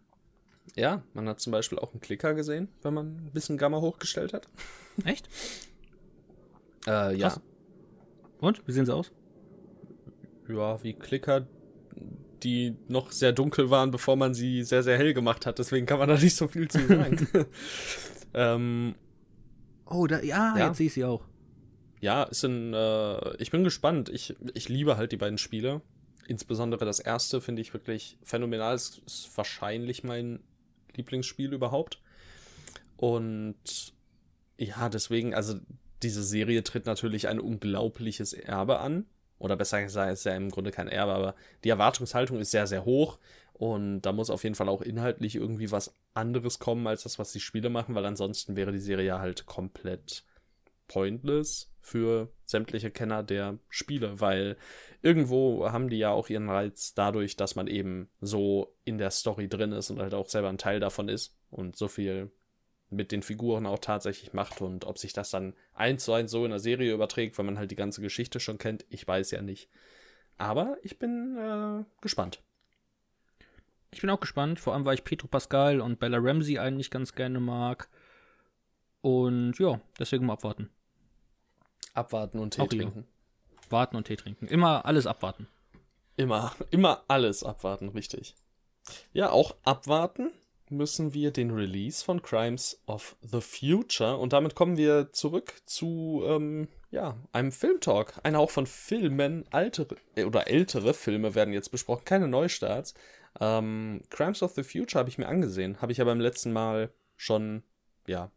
Ja, 0.76 1.04
man 1.14 1.28
hat 1.30 1.40
zum 1.40 1.52
Beispiel 1.52 1.80
auch 1.80 1.92
einen 1.92 2.02
Klicker 2.02 2.34
gesehen, 2.34 2.68
wenn 2.82 2.94
man 2.94 3.08
ein 3.18 3.32
bisschen 3.34 3.58
Gamma 3.58 3.80
hochgestellt 3.82 4.34
hat. 4.34 4.50
Echt? 5.06 5.30
Äh, 6.88 7.16
ja. 7.18 7.30
Krass. 7.30 7.42
Und? 8.40 8.68
Wie 8.68 8.72
sehen 8.72 8.86
sie 8.86 8.94
aus? 8.94 9.12
Ja, 10.48 10.82
wie 10.84 10.94
Klicker, 10.94 11.48
die 12.46 12.78
noch 12.88 13.12
sehr 13.12 13.34
dunkel 13.34 13.70
waren, 13.70 13.92
bevor 13.92 14.16
man 14.16 14.34
sie 14.34 14.64
sehr, 14.64 14.84
sehr 14.84 14.98
hell 14.98 15.14
gemacht 15.14 15.46
hat. 15.46 15.60
Deswegen 15.60 15.86
kann 15.86 16.00
man 16.00 16.08
da 16.08 16.16
nicht 16.22 16.36
so 16.36 16.48
viel 16.48 16.68
zu 16.70 16.86
sagen. 16.88 17.28
ähm, 18.34 18.96
Oh, 19.88 20.08
da, 20.08 20.22
ja, 20.22 20.56
Ja. 20.58 20.68
jetzt 20.68 20.78
sehe 20.78 20.88
ich 20.88 20.94
sie 20.94 21.04
auch. 21.06 21.24
ja, 22.02 22.24
ist 22.24 22.44
ein, 22.44 22.74
äh, 22.74 23.36
ich 23.38 23.52
bin 23.52 23.64
gespannt. 23.64 24.10
Ich, 24.10 24.36
ich 24.54 24.70
liebe 24.70 24.98
halt 24.98 25.12
die 25.12 25.18
beiden 25.18 25.38
Spiele. 25.38 25.82
Insbesondere 26.28 26.86
das 26.86 27.00
erste 27.00 27.40
finde 27.42 27.62
ich 27.62 27.74
wirklich 27.74 28.18
phänomenal. 28.24 28.74
Es 28.74 29.00
ist 29.06 29.30
wahrscheinlich 29.36 30.04
mein 30.04 30.40
Lieblingsspiel 30.96 31.54
überhaupt. 31.54 32.02
Und 32.98 33.56
ja, 34.58 34.90
deswegen, 34.90 35.34
also 35.36 35.56
diese 36.02 36.24
Serie 36.24 36.64
tritt 36.64 36.86
natürlich 36.86 37.28
ein 37.28 37.40
unglaubliches 37.40 38.34
Erbe 38.34 38.80
an. 38.80 39.06
Oder 39.38 39.56
besser 39.56 39.82
gesagt, 39.82 40.14
ist 40.14 40.26
ja 40.26 40.36
im 40.36 40.50
Grunde 40.50 40.72
kein 40.72 40.88
Erbe, 40.88 41.14
aber 41.14 41.36
die 41.64 41.70
Erwartungshaltung 41.70 42.40
ist 42.40 42.52
sehr, 42.52 42.68
sehr 42.68 42.86
hoch. 42.86 43.20
Und 43.54 44.02
da 44.02 44.12
muss 44.12 44.30
auf 44.30 44.44
jeden 44.44 44.56
Fall 44.56 44.68
auch 44.70 44.82
inhaltlich 44.82 45.36
irgendwie 45.36 45.72
was 45.72 45.96
anderes 46.14 46.60
kommen, 46.60 46.88
als 46.88 47.04
das, 47.04 47.20
was 47.20 47.32
die 47.32 47.40
Spiele 47.40 47.70
machen, 47.70 47.96
weil 47.96 48.06
ansonsten 48.06 48.56
wäre 48.56 48.72
die 48.72 48.80
Serie 48.80 49.06
ja 49.06 49.20
halt 49.20 49.46
komplett 49.46 50.24
pointless 50.88 51.72
für 51.82 52.30
sämtliche 52.46 52.92
Kenner 52.92 53.24
der 53.24 53.58
Spiele, 53.70 54.20
weil 54.20 54.58
irgendwo 55.02 55.72
haben 55.72 55.90
die 55.90 55.98
ja 55.98 56.12
auch 56.12 56.30
ihren 56.30 56.50
Reiz 56.50 56.94
dadurch, 56.94 57.36
dass 57.38 57.56
man 57.56 57.68
eben 57.68 58.10
so 58.22 58.76
in 58.84 58.98
der 58.98 59.12
Story 59.12 59.48
drin 59.48 59.72
ist 59.72 59.90
und 59.90 60.00
halt 60.00 60.14
auch 60.14 60.28
selber 60.28 60.50
ein 60.50 60.58
Teil 60.58 60.80
davon 60.80 61.10
ist 61.10 61.38
und 61.50 61.76
so 61.76 61.88
viel 61.88 62.32
mit 62.96 63.12
den 63.12 63.22
Figuren 63.22 63.66
auch 63.66 63.80
tatsächlich 63.80 64.34
macht 64.34 64.62
und 64.62 64.86
ob 64.86 64.98
sich 64.98 65.14
das 65.14 65.30
dann 65.30 65.54
eins 65.74 66.06
zu 66.06 66.14
eins 66.14 66.32
so 66.32 66.46
in 66.46 66.52
der 66.52 66.60
Serie 66.60 66.94
überträgt, 66.94 67.38
wenn 67.38 67.46
man 67.46 67.58
halt 67.58 67.72
die 67.72 67.76
ganze 67.76 68.02
Geschichte 68.02 68.40
schon 68.40 68.58
kennt, 68.58 68.86
ich 68.90 69.08
weiß 69.08 69.32
ja 69.32 69.42
nicht. 69.42 69.70
Aber 70.38 70.78
ich 70.84 71.00
bin 71.00 71.38
äh, 71.38 71.84
gespannt. 72.02 72.42
Ich 73.92 74.02
bin 74.02 74.10
auch 74.10 74.20
gespannt, 74.20 74.60
vor 74.60 74.74
allem 74.74 74.86
weil 74.86 74.96
ich 74.96 75.04
Pedro 75.04 75.28
Pascal 75.28 75.80
und 75.80 76.00
Bella 76.00 76.18
Ramsey 76.20 76.60
eigentlich 76.60 76.92
ganz 76.92 77.16
gerne 77.16 77.40
mag. 77.40 77.88
Und 79.02 79.58
ja, 79.60 79.80
deswegen 80.00 80.26
mal 80.26 80.34
abwarten. 80.34 80.70
Abwarten 81.94 82.40
und 82.40 82.56
Tee 82.56 82.62
Auch 82.62 82.70
hier. 82.70 82.82
trinken. 82.82 83.08
Warten 83.70 83.96
und 83.96 84.08
Tee 84.08 84.18
trinken. 84.18 84.48
Immer 84.48 84.86
alles 84.86 85.08
abwarten. 85.08 85.48
Immer, 86.18 86.54
immer 86.72 87.04
alles 87.08 87.44
abwarten, 87.44 87.90
richtig. 87.90 88.36
Ja, 89.14 89.30
auch 89.30 89.56
abwarten 89.64 90.32
müssen 90.70 91.14
wir 91.14 91.32
den 91.32 91.52
Release 91.52 92.04
von 92.04 92.22
Crimes 92.22 92.82
of 92.88 93.16
the 93.22 93.42
Future 93.42 94.18
und 94.18 94.34
damit 94.34 94.56
kommen 94.56 94.78
wir 94.78 95.12
zurück 95.12 95.54
zu 95.66 96.24
ähm, 96.26 96.68
ja, 96.92 97.18
einem 97.32 97.52
Filmtalk. 97.52 98.14
Einer 98.24 98.40
auch 98.40 98.52
von 98.52 98.66
Filmen, 98.66 99.46
altere 99.52 99.96
äh, 100.16 100.24
oder 100.24 100.48
ältere 100.48 100.94
Filme 100.94 101.36
werden 101.36 101.54
jetzt 101.54 101.70
besprochen, 101.70 102.06
keine 102.06 102.28
Neustarts. 102.28 102.94
Ähm, 103.40 104.02
Crimes 104.10 104.42
of 104.42 104.54
the 104.54 104.64
Future 104.64 105.00
habe 105.00 105.10
ich 105.10 105.18
mir 105.18 105.28
angesehen, 105.28 105.82
habe 105.82 105.92
ich 105.92 106.00
ja 106.00 106.06
beim 106.06 106.20
letzten 106.20 106.54
Mal 106.54 106.90
schon, 107.16 107.64
ja, 108.08 108.32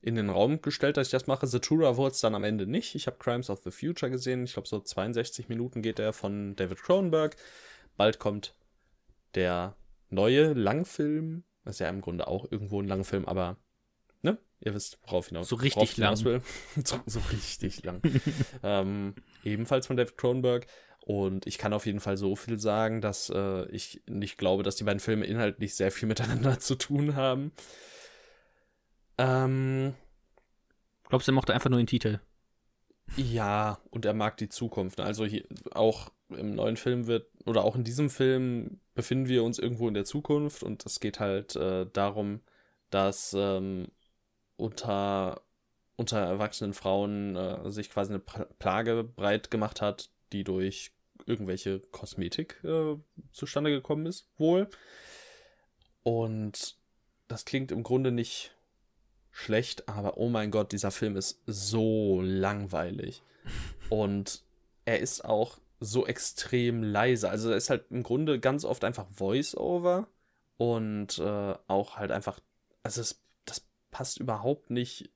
in 0.00 0.16
den 0.16 0.28
Raum 0.28 0.60
gestellt, 0.60 0.98
dass 0.98 1.08
ich 1.08 1.12
das 1.12 1.26
mache. 1.26 1.46
Zatura 1.46 1.96
wurde 1.96 2.12
es 2.12 2.20
dann 2.20 2.34
am 2.34 2.44
Ende 2.44 2.66
nicht. 2.66 2.94
Ich 2.94 3.06
habe 3.06 3.16
Crimes 3.18 3.48
of 3.48 3.62
the 3.64 3.70
Future 3.70 4.10
gesehen. 4.10 4.44
Ich 4.44 4.52
glaube, 4.52 4.68
so 4.68 4.78
62 4.78 5.48
Minuten 5.48 5.80
geht 5.80 5.98
er 5.98 6.12
von 6.12 6.56
David 6.56 6.82
Cronenberg. 6.82 7.36
Bald 7.96 8.18
kommt 8.18 8.54
der 9.34 9.74
neue 10.10 10.52
Langfilm. 10.52 11.44
Das 11.64 11.76
ist 11.76 11.80
ja 11.80 11.88
im 11.88 12.00
Grunde 12.00 12.26
auch 12.28 12.50
irgendwo 12.50 12.80
ein 12.80 12.88
Langfilm, 12.88 13.24
aber 13.24 13.56
ne? 14.22 14.38
Ihr 14.60 14.74
wisst, 14.74 14.98
worauf 15.04 15.28
hinaus 15.28 15.48
So 15.48 15.56
richtig 15.56 15.96
lang. 15.96 16.22
will. 16.24 16.42
so, 16.84 17.00
so 17.06 17.20
richtig 17.32 17.82
lang. 17.84 18.02
ähm, 18.62 19.14
ebenfalls 19.44 19.86
von 19.86 19.96
David 19.96 20.16
Cronenberg. 20.16 20.66
Und 21.06 21.46
ich 21.46 21.58
kann 21.58 21.74
auf 21.74 21.84
jeden 21.84 22.00
Fall 22.00 22.16
so 22.16 22.34
viel 22.34 22.58
sagen, 22.58 23.02
dass 23.02 23.28
äh, 23.28 23.68
ich 23.68 24.02
nicht 24.06 24.38
glaube, 24.38 24.62
dass 24.62 24.76
die 24.76 24.84
beiden 24.84 25.00
Filme 25.00 25.26
inhaltlich 25.26 25.74
sehr 25.74 25.90
viel 25.90 26.08
miteinander 26.08 26.58
zu 26.58 26.76
tun 26.76 27.14
haben. 27.14 27.52
Ähm, 29.18 29.94
Glaubst 31.08 31.28
du, 31.28 31.32
er 31.32 31.34
mochte 31.34 31.54
einfach 31.54 31.70
nur 31.70 31.78
den 31.78 31.86
Titel? 31.86 32.20
Ja, 33.16 33.78
und 33.90 34.04
er 34.06 34.14
mag 34.14 34.36
die 34.38 34.48
Zukunft. 34.48 35.00
Also 35.00 35.26
hier 35.26 35.44
auch 35.72 36.10
im 36.34 36.54
neuen 36.54 36.76
Film 36.76 37.06
wird, 37.06 37.26
oder 37.44 37.64
auch 37.64 37.76
in 37.76 37.84
diesem 37.84 38.10
Film 38.10 38.80
befinden 38.94 39.28
wir 39.28 39.44
uns 39.44 39.58
irgendwo 39.58 39.88
in 39.88 39.94
der 39.94 40.04
Zukunft 40.04 40.62
und 40.62 40.84
es 40.86 41.00
geht 41.00 41.20
halt 41.20 41.56
äh, 41.56 41.86
darum, 41.92 42.40
dass 42.90 43.34
ähm, 43.36 43.88
unter, 44.56 45.42
unter 45.96 46.18
erwachsenen 46.18 46.74
Frauen 46.74 47.36
äh, 47.36 47.70
sich 47.70 47.90
quasi 47.90 48.12
eine 48.12 48.20
Plage 48.20 49.04
breit 49.04 49.50
gemacht 49.50 49.80
hat, 49.80 50.10
die 50.32 50.44
durch 50.44 50.92
irgendwelche 51.26 51.80
Kosmetik 51.80 52.62
äh, 52.64 52.96
zustande 53.32 53.70
gekommen 53.70 54.06
ist, 54.06 54.28
wohl. 54.36 54.68
Und 56.02 56.76
das 57.28 57.44
klingt 57.44 57.72
im 57.72 57.82
Grunde 57.82 58.12
nicht 58.12 58.54
schlecht, 59.30 59.88
aber 59.88 60.16
oh 60.18 60.28
mein 60.28 60.50
Gott, 60.50 60.72
dieser 60.72 60.90
Film 60.90 61.16
ist 61.16 61.40
so 61.46 62.20
langweilig. 62.22 63.22
Und 63.90 64.42
er 64.84 65.00
ist 65.00 65.24
auch 65.24 65.58
so 65.84 66.06
extrem 66.06 66.82
leise. 66.82 67.28
Also 67.30 67.50
er 67.50 67.56
ist 67.56 67.70
halt 67.70 67.90
im 67.90 68.02
Grunde 68.02 68.40
ganz 68.40 68.64
oft 68.64 68.84
einfach 68.84 69.06
Voice-Over 69.10 70.08
und 70.56 71.18
äh, 71.18 71.54
auch 71.66 71.96
halt 71.96 72.10
einfach, 72.10 72.40
also 72.82 73.00
es, 73.00 73.20
das 73.44 73.66
passt 73.90 74.18
überhaupt 74.18 74.70
nicht 74.70 75.10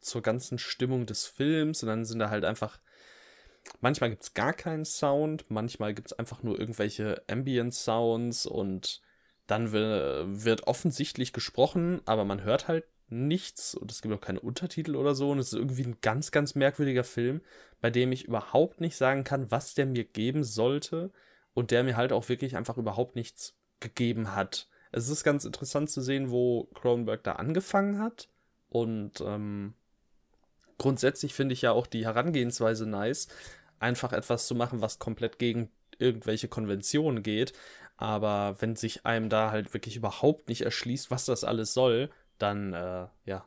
zur 0.00 0.22
ganzen 0.22 0.58
Stimmung 0.58 1.06
des 1.06 1.26
Films, 1.26 1.80
sondern 1.80 2.04
sind 2.04 2.18
da 2.20 2.30
halt 2.30 2.44
einfach, 2.44 2.78
manchmal 3.80 4.10
gibt 4.10 4.22
es 4.22 4.34
gar 4.34 4.52
keinen 4.52 4.84
Sound, 4.84 5.44
manchmal 5.48 5.94
gibt 5.94 6.08
es 6.08 6.18
einfach 6.18 6.42
nur 6.42 6.58
irgendwelche 6.58 7.22
Ambient-Sounds 7.28 8.46
und 8.46 9.02
dann 9.46 9.72
wird 9.72 10.66
offensichtlich 10.66 11.32
gesprochen, 11.32 12.02
aber 12.04 12.24
man 12.24 12.42
hört 12.42 12.68
halt 12.68 12.84
nichts 13.10 13.74
und 13.74 13.90
es 13.90 14.02
gibt 14.02 14.14
auch 14.14 14.20
keine 14.20 14.40
Untertitel 14.40 14.96
oder 14.96 15.14
so 15.14 15.30
und 15.30 15.38
es 15.38 15.48
ist 15.48 15.58
irgendwie 15.58 15.84
ein 15.84 15.98
ganz, 16.00 16.30
ganz 16.30 16.54
merkwürdiger 16.54 17.04
Film, 17.04 17.40
bei 17.80 17.90
dem 17.90 18.12
ich 18.12 18.24
überhaupt 18.24 18.80
nicht 18.80 18.96
sagen 18.96 19.24
kann, 19.24 19.50
was 19.50 19.74
der 19.74 19.86
mir 19.86 20.04
geben 20.04 20.44
sollte 20.44 21.10
und 21.54 21.70
der 21.70 21.84
mir 21.84 21.96
halt 21.96 22.12
auch 22.12 22.28
wirklich 22.28 22.56
einfach 22.56 22.76
überhaupt 22.76 23.16
nichts 23.16 23.56
gegeben 23.80 24.34
hat. 24.34 24.68
Es 24.92 25.08
ist 25.08 25.24
ganz 25.24 25.44
interessant 25.44 25.90
zu 25.90 26.00
sehen, 26.00 26.30
wo 26.30 26.64
Cronenberg 26.74 27.22
da 27.24 27.32
angefangen 27.32 27.98
hat 27.98 28.28
und 28.68 29.20
ähm, 29.20 29.74
grundsätzlich 30.76 31.34
finde 31.34 31.52
ich 31.52 31.62
ja 31.62 31.72
auch 31.72 31.86
die 31.86 32.04
Herangehensweise 32.04 32.86
nice, 32.86 33.28
einfach 33.78 34.12
etwas 34.12 34.46
zu 34.46 34.54
machen, 34.54 34.80
was 34.80 34.98
komplett 34.98 35.38
gegen 35.38 35.70
irgendwelche 35.98 36.48
Konventionen 36.48 37.22
geht. 37.22 37.52
Aber 37.96 38.56
wenn 38.60 38.76
sich 38.76 39.04
einem 39.04 39.28
da 39.28 39.50
halt 39.50 39.74
wirklich 39.74 39.96
überhaupt 39.96 40.48
nicht 40.48 40.62
erschließt, 40.62 41.10
was 41.10 41.24
das 41.24 41.42
alles 41.44 41.74
soll, 41.74 42.10
dann 42.38 42.72
äh, 42.72 43.06
ja, 43.24 43.44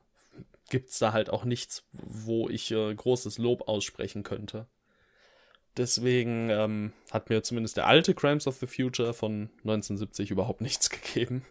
gibt 0.70 0.90
es 0.90 1.00
da 1.00 1.14
halt 1.14 1.30
auch 1.30 1.44
nichts, 1.44 1.84
wo 1.92 2.50
ich 2.50 2.72
äh, 2.72 2.94
großes 2.94 3.38
Lob 3.38 3.68
aussprechen 3.68 4.24
könnte. 4.24 4.68
Deswegen 5.78 6.50
ähm, 6.50 6.94
hat 7.12 7.30
mir 7.30 7.44
zumindest 7.44 7.78
der 7.78 7.88
alte 7.88 8.14
Crimes 8.14 8.48
of 8.48 8.58
the 8.58 8.68
Future 8.68 9.14
von 9.14 9.50
1970 9.60 10.32
überhaupt 10.32 10.62
nichts 10.62 10.90
gegeben. 10.90 11.46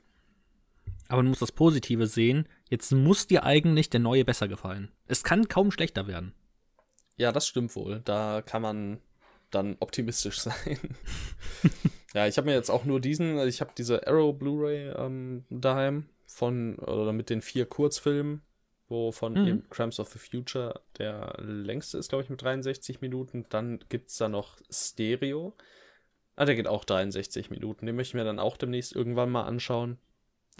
Aber 1.08 1.22
du 1.22 1.28
musst 1.28 1.42
das 1.42 1.52
Positive 1.52 2.06
sehen. 2.06 2.46
Jetzt 2.68 2.92
muss 2.92 3.26
dir 3.26 3.44
eigentlich 3.44 3.90
der 3.90 4.00
neue 4.00 4.24
besser 4.24 4.46
gefallen. 4.46 4.92
Es 5.06 5.24
kann 5.24 5.48
kaum 5.48 5.72
schlechter 5.72 6.06
werden. 6.06 6.34
Ja, 7.16 7.32
das 7.32 7.46
stimmt 7.46 7.74
wohl. 7.74 8.00
Da 8.04 8.42
kann 8.42 8.62
man 8.62 9.00
dann 9.50 9.76
optimistisch 9.80 10.40
sein. 10.40 10.78
ja, 12.14 12.26
ich 12.26 12.36
habe 12.36 12.46
mir 12.46 12.54
jetzt 12.54 12.70
auch 12.70 12.84
nur 12.84 13.00
diesen, 13.00 13.38
ich 13.46 13.60
habe 13.60 13.72
diese 13.76 14.06
Arrow 14.06 14.36
Blu-ray 14.36 14.90
ähm, 14.96 15.44
daheim 15.50 16.08
von, 16.30 16.78
oder 16.78 17.12
mit 17.12 17.30
den 17.30 17.42
vier 17.42 17.66
Kurzfilmen, 17.66 18.42
wovon 18.88 19.34
mhm. 19.34 19.46
eben 19.46 19.70
Crimes 19.70 20.00
of 20.00 20.08
the 20.10 20.18
Future 20.18 20.80
der 20.98 21.34
längste 21.38 21.98
ist, 21.98 22.08
glaube 22.08 22.24
ich, 22.24 22.30
mit 22.30 22.42
63 22.42 23.00
Minuten. 23.00 23.46
Dann 23.48 23.80
gibt 23.88 24.10
es 24.10 24.16
da 24.16 24.28
noch 24.28 24.58
Stereo. 24.70 25.56
Ah, 26.36 26.44
der 26.44 26.54
geht 26.54 26.68
auch 26.68 26.84
63 26.84 27.50
Minuten. 27.50 27.86
Den 27.86 27.96
möchte 27.96 28.10
ich 28.10 28.14
mir 28.14 28.24
dann 28.24 28.38
auch 28.38 28.56
demnächst 28.56 28.94
irgendwann 28.94 29.30
mal 29.30 29.44
anschauen. 29.44 29.98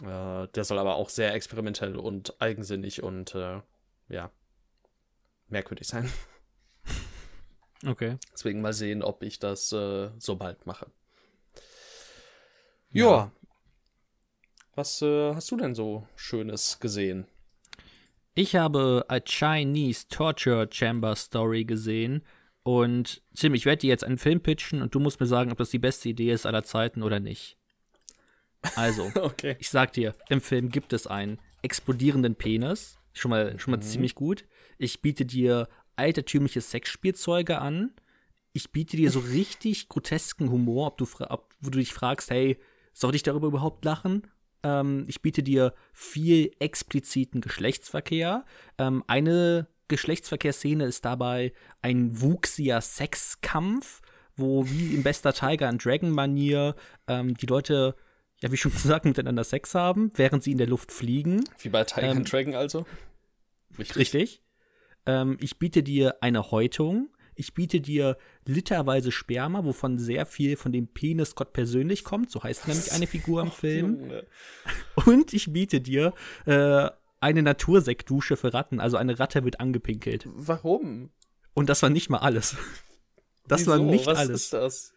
Äh, 0.03 0.49
der 0.49 0.65
soll 0.65 0.79
aber 0.79 0.97
auch 0.97 1.09
sehr 1.09 1.35
experimentell 1.35 1.97
und 1.97 2.41
eigensinnig 2.41 3.03
und 3.03 3.35
äh, 3.35 3.61
ja, 4.09 4.31
merkwürdig 5.49 5.87
sein. 5.87 6.11
Okay. 7.87 8.19
Deswegen 8.35 8.61
mal 8.61 8.75
sehen, 8.75 9.03
ob 9.03 9.23
ich 9.23 9.39
das 9.39 9.73
äh, 9.73 10.11
so 10.19 10.37
bald 10.37 10.67
mache. 10.67 10.91
Ja. 12.91 13.31
Was 14.81 15.03
äh, 15.03 15.35
hast 15.35 15.51
du 15.51 15.59
denn 15.59 15.75
so 15.75 16.07
Schönes 16.17 16.81
gesehen? 16.81 17.27
Ich 18.35 18.57
habe 18.57 19.05
A 19.09 19.21
Chinese 19.21 20.09
Torture 20.09 20.71
Chamber 20.73 21.15
Story 21.17 21.67
gesehen. 21.67 22.23
Und 22.63 23.21
Tim, 23.37 23.53
ich 23.53 23.67
werde 23.67 23.81
dir 23.81 23.91
jetzt 23.91 24.05
einen 24.05 24.17
Film 24.17 24.41
pitchen 24.41 24.81
und 24.81 24.95
du 24.95 24.99
musst 24.99 25.21
mir 25.21 25.27
sagen, 25.27 25.53
ob 25.53 25.59
das 25.59 25.69
die 25.69 25.79
beste 25.79 26.09
Idee 26.09 26.33
ist 26.33 26.47
aller 26.47 26.65
Zeiten 26.65 27.03
oder 27.03 27.21
nicht. 27.21 27.59
Also, 28.75 29.13
okay. 29.17 29.55
ich 29.59 29.69
sag 29.69 29.93
dir, 29.93 30.15
im 30.31 30.41
Film 30.41 30.71
gibt 30.71 30.95
es 30.95 31.07
einen 31.07 31.41
explodierenden 31.61 32.35
Penis. 32.35 32.99
Schon 33.13 33.33
mal, 33.33 33.59
schon 33.59 33.73
mal 33.73 33.77
mhm. 33.77 33.83
ziemlich 33.83 34.15
gut. 34.15 34.47
Ich 34.79 35.03
biete 35.03 35.27
dir 35.27 35.69
altertümliche 35.97 36.63
Sexspielzeuge 36.63 37.59
an. 37.59 37.93
Ich 38.55 38.73
biete 38.73 38.97
dir 38.97 39.11
so 39.11 39.19
richtig 39.19 39.91
grotesken 39.91 40.51
Humor, 40.51 40.87
ob 40.87 40.97
du, 40.97 41.07
ob, 41.29 41.55
wo 41.61 41.69
du 41.69 41.79
dich 41.79 41.93
fragst, 41.93 42.31
hey, 42.31 42.59
soll 42.95 43.15
ich 43.15 43.23
darüber 43.23 43.49
überhaupt 43.49 43.85
lachen? 43.85 44.23
Ähm, 44.63 45.05
ich 45.09 45.23
biete 45.23 45.43
dir 45.43 45.75
viel 45.93 46.53
expliziten 46.59 47.41
Geschlechtsverkehr. 47.41 48.45
Ähm, 48.79 49.05
eine 49.07 49.69
Geschlechtsverkehrsszene 49.89 50.85
ist 50.85 51.05
dabei 51.05 51.53
ein 51.83 52.21
wuchsiger 52.21 52.81
Sexkampf, 52.81 54.03
wo 54.37 54.67
wie 54.67 54.95
in 54.95 55.03
bester 55.03 55.33
Tiger 55.33 55.69
and 55.69 55.85
Dragon 55.85 56.11
Manier 56.11 56.75
ähm, 57.09 57.37
die 57.37 57.47
Leute 57.47 57.97
ja, 58.43 58.51
wie 58.51 58.57
schon 58.57 58.73
gesagt, 58.83 59.05
miteinander 59.05 59.45
Sex 59.45 59.75
haben, 59.75 60.11
während 60.15 60.43
sie 60.43 60.53
in 60.53 60.59
der 60.59 60.67
Luft 60.67 60.93
fliegen. 60.93 61.45
Wie 61.59 61.69
bei 61.69 61.85
Tiger 61.85 62.11
ähm, 62.11 62.19
and 62.19 62.33
Dragon 62.33 62.55
also? 62.55 62.87
Richtig. 63.79 63.97
richtig. 63.97 64.43
Ähm, 65.07 65.37
ich 65.41 65.59
biete 65.59 65.83
dir 65.83 66.17
eine 66.23 66.51
Häutung. 66.51 67.11
Ich 67.41 67.55
biete 67.55 67.81
dir 67.81 68.19
literweise 68.45 69.11
Sperma, 69.11 69.65
wovon 69.65 69.99
sehr 69.99 70.27
viel 70.27 70.57
von 70.57 70.73
dem 70.73 70.89
Penis 70.89 71.35
Gott 71.35 71.55
persönlich 71.55 72.05
kommt. 72.05 72.31
So 72.31 72.43
heißt 72.43 72.69
nämlich 72.69 72.93
eine 72.93 73.07
Figur 73.07 73.41
im 73.41 73.51
Film. 73.51 74.13
Und 75.07 75.33
ich 75.33 75.51
biete 75.51 75.81
dir 75.81 76.13
äh, 76.45 76.91
eine 77.19 77.43
Natursektdusche 77.43 78.37
für 78.37 78.53
Ratten. 78.53 78.79
Also 78.79 78.99
eine 78.99 79.19
Ratte 79.19 79.43
wird 79.43 79.59
angepinkelt. 79.59 80.29
Warum? 80.35 81.13
Und 81.55 81.71
das 81.71 81.81
war 81.83 81.89
nicht 81.89 82.11
mal 82.11 82.19
alles. 82.19 82.57
Das 83.49 83.63
Wieso? 83.63 83.71
war 83.71 83.79
nicht 83.79 84.07
Was 84.07 84.19
alles. 84.19 84.43
Ist 84.45 84.53
das? 84.53 84.93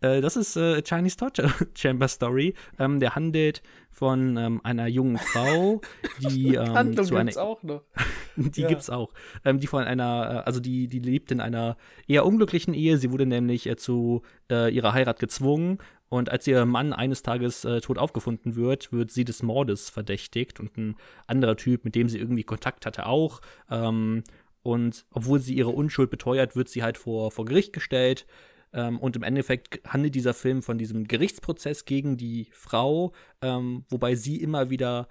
Äh, 0.00 0.20
das 0.20 0.36
ist 0.36 0.56
äh, 0.56 0.82
Chinese 0.82 1.16
Torture 1.16 1.52
Chamber 1.74 2.08
Story. 2.08 2.54
Ähm, 2.78 3.00
der 3.00 3.14
handelt 3.14 3.62
von 3.90 4.36
ähm, 4.36 4.60
einer 4.64 4.86
jungen 4.86 5.18
Frau, 5.18 5.80
die 6.20 6.54
ähm, 6.54 6.72
Handlung 6.74 7.06
zu 7.06 7.16
einer 7.16 7.24
gibt's 7.24 7.36
auch 7.36 7.62
noch. 7.62 7.82
die 8.36 8.62
Ja. 8.62 8.68
gibt's 8.68 8.88
auch. 8.88 9.12
Ähm, 9.44 9.60
die 9.60 9.66
von 9.66 9.84
einer, 9.84 10.42
äh, 10.44 10.46
also 10.46 10.60
die, 10.60 10.88
die 10.88 11.00
lebt 11.00 11.30
in 11.32 11.40
einer 11.40 11.76
eher 12.06 12.24
unglücklichen 12.24 12.72
Ehe. 12.74 12.96
Sie 12.96 13.10
wurde 13.12 13.26
nämlich 13.26 13.66
äh, 13.66 13.76
zu 13.76 14.22
äh, 14.50 14.72
ihrer 14.74 14.92
Heirat 14.92 15.18
gezwungen. 15.18 15.78
Und 16.08 16.28
als 16.28 16.46
ihr 16.46 16.64
Mann 16.66 16.92
eines 16.92 17.22
Tages 17.22 17.64
äh, 17.64 17.80
tot 17.80 17.98
aufgefunden 17.98 18.56
wird, 18.56 18.92
wird 18.92 19.12
sie 19.12 19.24
des 19.24 19.44
Mordes 19.44 19.90
verdächtigt 19.90 20.58
und 20.58 20.76
ein 20.76 20.96
anderer 21.28 21.56
Typ, 21.56 21.84
mit 21.84 21.94
dem 21.94 22.08
sie 22.08 22.18
irgendwie 22.18 22.42
Kontakt 22.42 22.84
hatte, 22.84 23.06
auch. 23.06 23.40
Ähm, 23.70 24.24
und 24.62 25.06
obwohl 25.12 25.38
sie 25.38 25.54
ihre 25.54 25.70
Unschuld 25.70 26.10
beteuert, 26.10 26.56
wird 26.56 26.68
sie 26.68 26.82
halt 26.82 26.98
vor, 26.98 27.30
vor 27.30 27.44
Gericht 27.44 27.72
gestellt. 27.72 28.26
Ähm, 28.72 28.98
und 28.98 29.16
im 29.16 29.22
Endeffekt 29.22 29.80
handelt 29.86 30.14
dieser 30.14 30.34
Film 30.34 30.62
von 30.62 30.78
diesem 30.78 31.06
Gerichtsprozess 31.06 31.84
gegen 31.84 32.16
die 32.16 32.48
Frau, 32.52 33.12
ähm, 33.42 33.84
wobei 33.88 34.14
sie 34.14 34.36
immer 34.36 34.70
wieder 34.70 35.08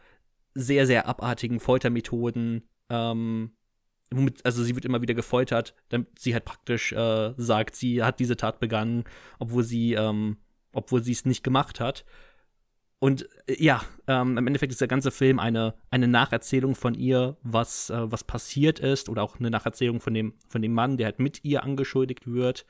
sehr, 0.53 0.87
sehr 0.87 1.07
abartigen 1.07 1.59
Foltermethoden, 1.59 2.67
ähm, 2.89 3.51
womit, 4.11 4.45
also 4.45 4.63
sie 4.63 4.75
wird 4.75 4.85
immer 4.85 5.01
wieder 5.01 5.13
gefoltert, 5.13 5.75
damit 5.89 6.19
sie 6.19 6.33
halt 6.33 6.45
praktisch 6.45 6.91
äh, 6.93 7.33
sagt, 7.37 7.75
sie 7.75 8.03
hat 8.03 8.19
diese 8.19 8.37
Tat 8.37 8.59
begangen, 8.59 9.03
obwohl 9.39 9.63
sie, 9.63 9.93
ähm, 9.93 10.37
obwohl 10.73 11.03
sie 11.03 11.11
es 11.11 11.25
nicht 11.25 11.43
gemacht 11.43 11.79
hat. 11.79 12.05
Und 12.99 13.29
äh, 13.47 13.63
ja, 13.63 13.81
ähm, 14.07 14.37
im 14.37 14.47
Endeffekt 14.47 14.71
ist 14.71 14.81
der 14.81 14.87
ganze 14.87 15.11
Film 15.11 15.39
eine, 15.39 15.73
eine 15.89 16.07
Nacherzählung 16.07 16.75
von 16.75 16.93
ihr, 16.93 17.37
was, 17.43 17.89
äh, 17.89 18.11
was 18.11 18.23
passiert 18.23 18.79
ist, 18.79 19.09
oder 19.09 19.23
auch 19.23 19.39
eine 19.39 19.49
Nacherzählung 19.49 20.01
von 20.01 20.13
dem, 20.13 20.33
von 20.47 20.61
dem 20.61 20.73
Mann, 20.73 20.97
der 20.97 21.05
halt 21.05 21.19
mit 21.19 21.43
ihr 21.43 21.63
angeschuldigt 21.63 22.27
wird. 22.27 22.65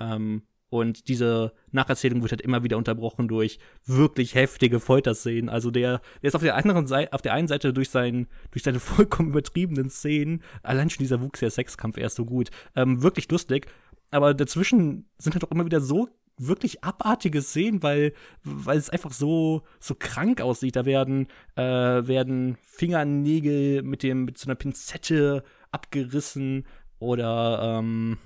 Ähm, 0.00 0.42
und 0.70 1.08
diese 1.08 1.52
Nacherzählung 1.70 2.20
wird 2.20 2.32
halt 2.32 2.42
immer 2.42 2.62
wieder 2.62 2.76
unterbrochen 2.76 3.26
durch 3.26 3.58
wirklich 3.86 4.34
heftige 4.34 4.80
Folterszenen. 4.80 5.48
Also 5.48 5.70
der, 5.70 6.02
der 6.22 6.28
ist 6.28 6.34
auf 6.34 6.42
der 6.42 6.56
anderen 6.56 6.86
Seite, 6.86 7.12
auf 7.14 7.22
der 7.22 7.32
einen 7.32 7.48
Seite 7.48 7.72
durch, 7.72 7.88
sein, 7.88 8.26
durch 8.50 8.62
seine 8.62 8.80
vollkommen 8.80 9.30
übertriebenen 9.30 9.88
Szenen, 9.90 10.42
allein 10.62 10.90
schon 10.90 11.04
dieser 11.04 11.22
Wuchs 11.22 11.40
der 11.40 11.50
Sexkampf 11.50 11.96
erst 11.96 12.16
so 12.16 12.24
gut, 12.24 12.50
ähm, 12.76 13.02
wirklich 13.02 13.30
lustig. 13.30 13.66
Aber 14.10 14.34
dazwischen 14.34 15.08
sind 15.18 15.34
halt 15.34 15.44
auch 15.44 15.50
immer 15.50 15.64
wieder 15.64 15.80
so 15.80 16.08
wirklich 16.38 16.84
abartige 16.84 17.42
Szenen, 17.42 17.82
weil, 17.82 18.12
weil 18.44 18.78
es 18.78 18.90
einfach 18.90 19.12
so, 19.12 19.62
so 19.80 19.94
krank 19.94 20.40
aussieht. 20.40 20.76
Da 20.76 20.84
werden, 20.84 21.26
äh, 21.56 21.62
werden 21.62 22.58
Fingernägel 22.62 23.82
mit 23.82 24.02
dem, 24.02 24.24
mit 24.24 24.38
so 24.38 24.46
einer 24.46 24.54
Pinzette 24.54 25.42
abgerissen 25.72 26.66
oder 27.00 27.78
ähm, 27.80 28.18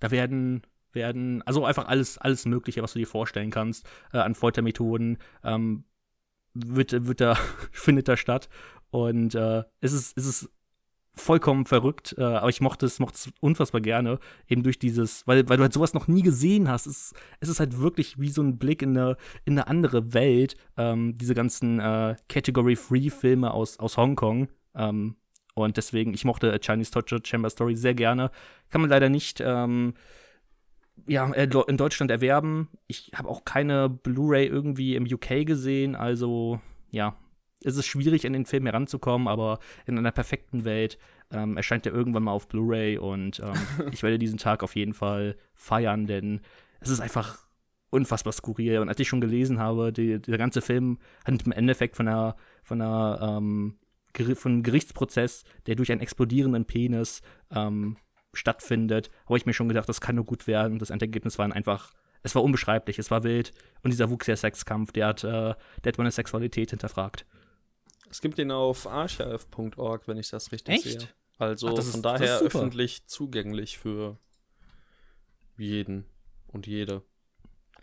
da 0.00 0.10
werden 0.10 0.62
werden, 0.92 1.42
also 1.42 1.64
einfach 1.64 1.86
alles, 1.86 2.18
alles 2.18 2.46
Mögliche, 2.46 2.82
was 2.82 2.92
du 2.92 2.98
dir 2.98 3.06
vorstellen 3.06 3.50
kannst, 3.50 3.86
äh, 4.12 4.18
an 4.18 4.34
Foltermethoden, 4.34 5.18
ähm, 5.44 5.84
wird, 6.54 7.06
wird 7.06 7.20
da, 7.20 7.34
findet 7.72 8.08
da 8.08 8.16
statt. 8.16 8.48
Und 8.90 9.34
äh, 9.34 9.64
es, 9.80 9.92
ist, 9.92 10.16
es 10.16 10.26
ist 10.26 10.50
vollkommen 11.18 11.66
verrückt, 11.66 12.14
äh, 12.16 12.22
aber 12.22 12.48
ich 12.48 12.60
mochte 12.60 12.86
es, 12.86 12.98
mochte 13.00 13.16
es 13.16 13.32
unfassbar 13.40 13.80
gerne, 13.80 14.18
eben 14.46 14.62
durch 14.62 14.78
dieses, 14.78 15.26
weil, 15.26 15.48
weil 15.48 15.56
du 15.56 15.62
halt 15.64 15.72
sowas 15.72 15.94
noch 15.94 16.08
nie 16.08 16.22
gesehen 16.22 16.68
hast. 16.68 16.86
Es, 16.86 17.12
es 17.40 17.48
ist 17.48 17.60
halt 17.60 17.78
wirklich 17.80 18.18
wie 18.18 18.30
so 18.30 18.42
ein 18.42 18.58
Blick 18.58 18.82
in 18.82 18.96
eine, 18.96 19.16
in 19.44 19.54
eine 19.58 19.68
andere 19.68 20.14
Welt, 20.14 20.56
ähm, 20.76 21.18
diese 21.18 21.34
ganzen 21.34 21.80
äh, 21.80 22.16
Category-Free-Filme 22.28 23.52
aus, 23.52 23.78
aus 23.78 23.96
Hongkong. 23.96 24.48
Ähm, 24.74 25.16
und 25.54 25.76
deswegen, 25.76 26.14
ich 26.14 26.24
mochte 26.24 26.58
Chinese 26.64 26.92
Torture 26.92 27.20
Chamber 27.24 27.50
Story 27.50 27.74
sehr 27.74 27.94
gerne. 27.94 28.30
Kann 28.70 28.80
man 28.80 28.90
leider 28.90 29.08
nicht 29.08 29.42
ähm, 29.44 29.94
ja, 31.06 31.30
äh, 31.32 31.48
in 31.68 31.76
Deutschland 31.76 32.10
erwerben. 32.10 32.68
Ich 32.86 33.12
habe 33.14 33.28
auch 33.28 33.44
keine 33.44 33.88
Blu-ray 33.88 34.46
irgendwie 34.46 34.96
im 34.96 35.04
UK 35.04 35.46
gesehen, 35.46 35.94
also 35.94 36.60
ja, 36.90 37.16
es 37.64 37.76
ist 37.76 37.86
schwierig, 37.86 38.24
in 38.24 38.32
den 38.32 38.46
Film 38.46 38.66
heranzukommen, 38.66 39.26
aber 39.26 39.58
in 39.86 39.98
einer 39.98 40.12
perfekten 40.12 40.64
Welt 40.64 40.98
ähm, 41.32 41.56
erscheint 41.56 41.86
er 41.86 41.92
irgendwann 41.92 42.22
mal 42.22 42.32
auf 42.32 42.48
Blu-ray 42.48 42.98
und 42.98 43.40
ähm, 43.40 43.88
ich 43.92 44.02
werde 44.02 44.18
diesen 44.18 44.38
Tag 44.38 44.62
auf 44.62 44.76
jeden 44.76 44.94
Fall 44.94 45.36
feiern, 45.54 46.06
denn 46.06 46.40
es 46.80 46.90
ist 46.90 47.00
einfach 47.00 47.48
unfassbar 47.90 48.32
skurril. 48.32 48.78
Und 48.78 48.88
als 48.88 49.00
ich 49.00 49.08
schon 49.08 49.20
gelesen 49.20 49.58
habe, 49.58 49.92
die, 49.92 50.20
der 50.20 50.38
ganze 50.38 50.60
Film 50.60 50.98
hat 51.24 51.42
im 51.44 51.52
Endeffekt 51.52 51.96
von 51.96 52.08
einer, 52.08 52.36
von 52.62 52.80
einer 52.80 53.38
ähm, 53.38 53.78
von 54.34 54.52
einem 54.52 54.62
Gerichtsprozess, 54.62 55.44
der 55.66 55.76
durch 55.76 55.92
einen 55.92 56.00
explodierenden 56.00 56.64
Penis 56.64 57.22
ähm, 57.54 57.96
stattfindet, 58.32 59.10
habe 59.26 59.38
ich 59.38 59.46
mir 59.46 59.54
schon 59.54 59.68
gedacht, 59.68 59.88
das 59.88 60.00
kann 60.00 60.16
nur 60.16 60.24
gut 60.24 60.46
werden. 60.46 60.78
Das 60.78 60.90
Endergebnis 60.90 61.38
war 61.38 61.50
einfach, 61.52 61.92
es 62.22 62.34
war 62.34 62.42
unbeschreiblich, 62.42 62.98
es 62.98 63.10
war 63.10 63.24
wild. 63.24 63.52
Und 63.82 63.90
dieser 63.90 64.10
wuchs 64.10 64.26
Sexkampf, 64.26 64.92
der 64.92 65.08
hat, 65.08 65.24
äh, 65.24 65.54
der 65.84 65.86
hat 65.86 65.98
meine 65.98 66.10
Sexualität 66.10 66.70
hinterfragt. 66.70 67.26
Es 68.10 68.20
gibt 68.20 68.38
ihn 68.38 68.50
auf 68.50 68.86
archive.org, 68.86 70.08
wenn 70.08 70.16
ich 70.16 70.30
das 70.30 70.52
richtig 70.52 70.74
Echt? 70.74 71.00
sehe. 71.00 71.08
Also 71.38 71.68
Ach, 71.68 71.78
ist, 71.78 71.90
von 71.90 72.02
daher 72.02 72.40
öffentlich 72.40 73.06
zugänglich 73.06 73.78
für 73.78 74.18
jeden 75.56 76.04
und 76.48 76.66
jede. 76.66 77.02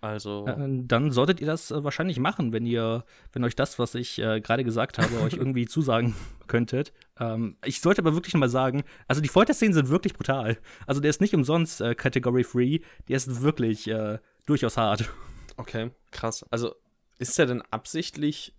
Also. 0.06 0.46
Äh, 0.48 0.84
dann 0.84 1.12
solltet 1.12 1.40
ihr 1.40 1.48
das 1.48 1.72
äh, 1.72 1.84
wahrscheinlich 1.84 2.20
machen, 2.20 2.54
wenn 2.54 2.66
ihr, 2.66 3.04
wenn 3.34 3.44
euch 3.44 3.56
das, 3.56 3.80
was 3.80 3.96
ich 3.96 4.20
äh, 4.20 4.42
gerade 4.42 4.64
gesagt 4.64 4.98
habe, 4.98 5.22
euch 5.22 5.34
irgendwie 5.38 5.66
zusagen 5.66 6.16
könntet. 6.48 6.94
Ähm, 7.20 7.58
ich 7.66 7.82
sollte 7.82 8.02
aber 8.02 8.14
wirklich 8.14 8.34
mal 8.36 8.50
sagen, 8.50 8.84
also 9.08 9.22
die 9.22 9.30
Folterszenen 9.30 9.74
sind 9.74 9.90
wirklich 9.90 10.14
brutal. 10.14 10.58
Also 10.88 11.02
der 11.02 11.10
ist 11.10 11.22
nicht 11.22 11.34
umsonst 11.34 11.82
äh, 11.82 11.96
Category 11.96 12.44
Free, 12.44 12.80
der 13.08 13.18
ist 13.18 13.42
wirklich 13.42 13.88
äh, 13.88 14.20
durchaus 14.46 14.78
hart. 14.78 15.10
Okay, 15.58 15.92
krass. 16.12 16.46
Also 16.52 16.76
ist 17.18 17.38
der 17.38 17.46
denn 17.46 17.64
absichtlich 17.72 18.54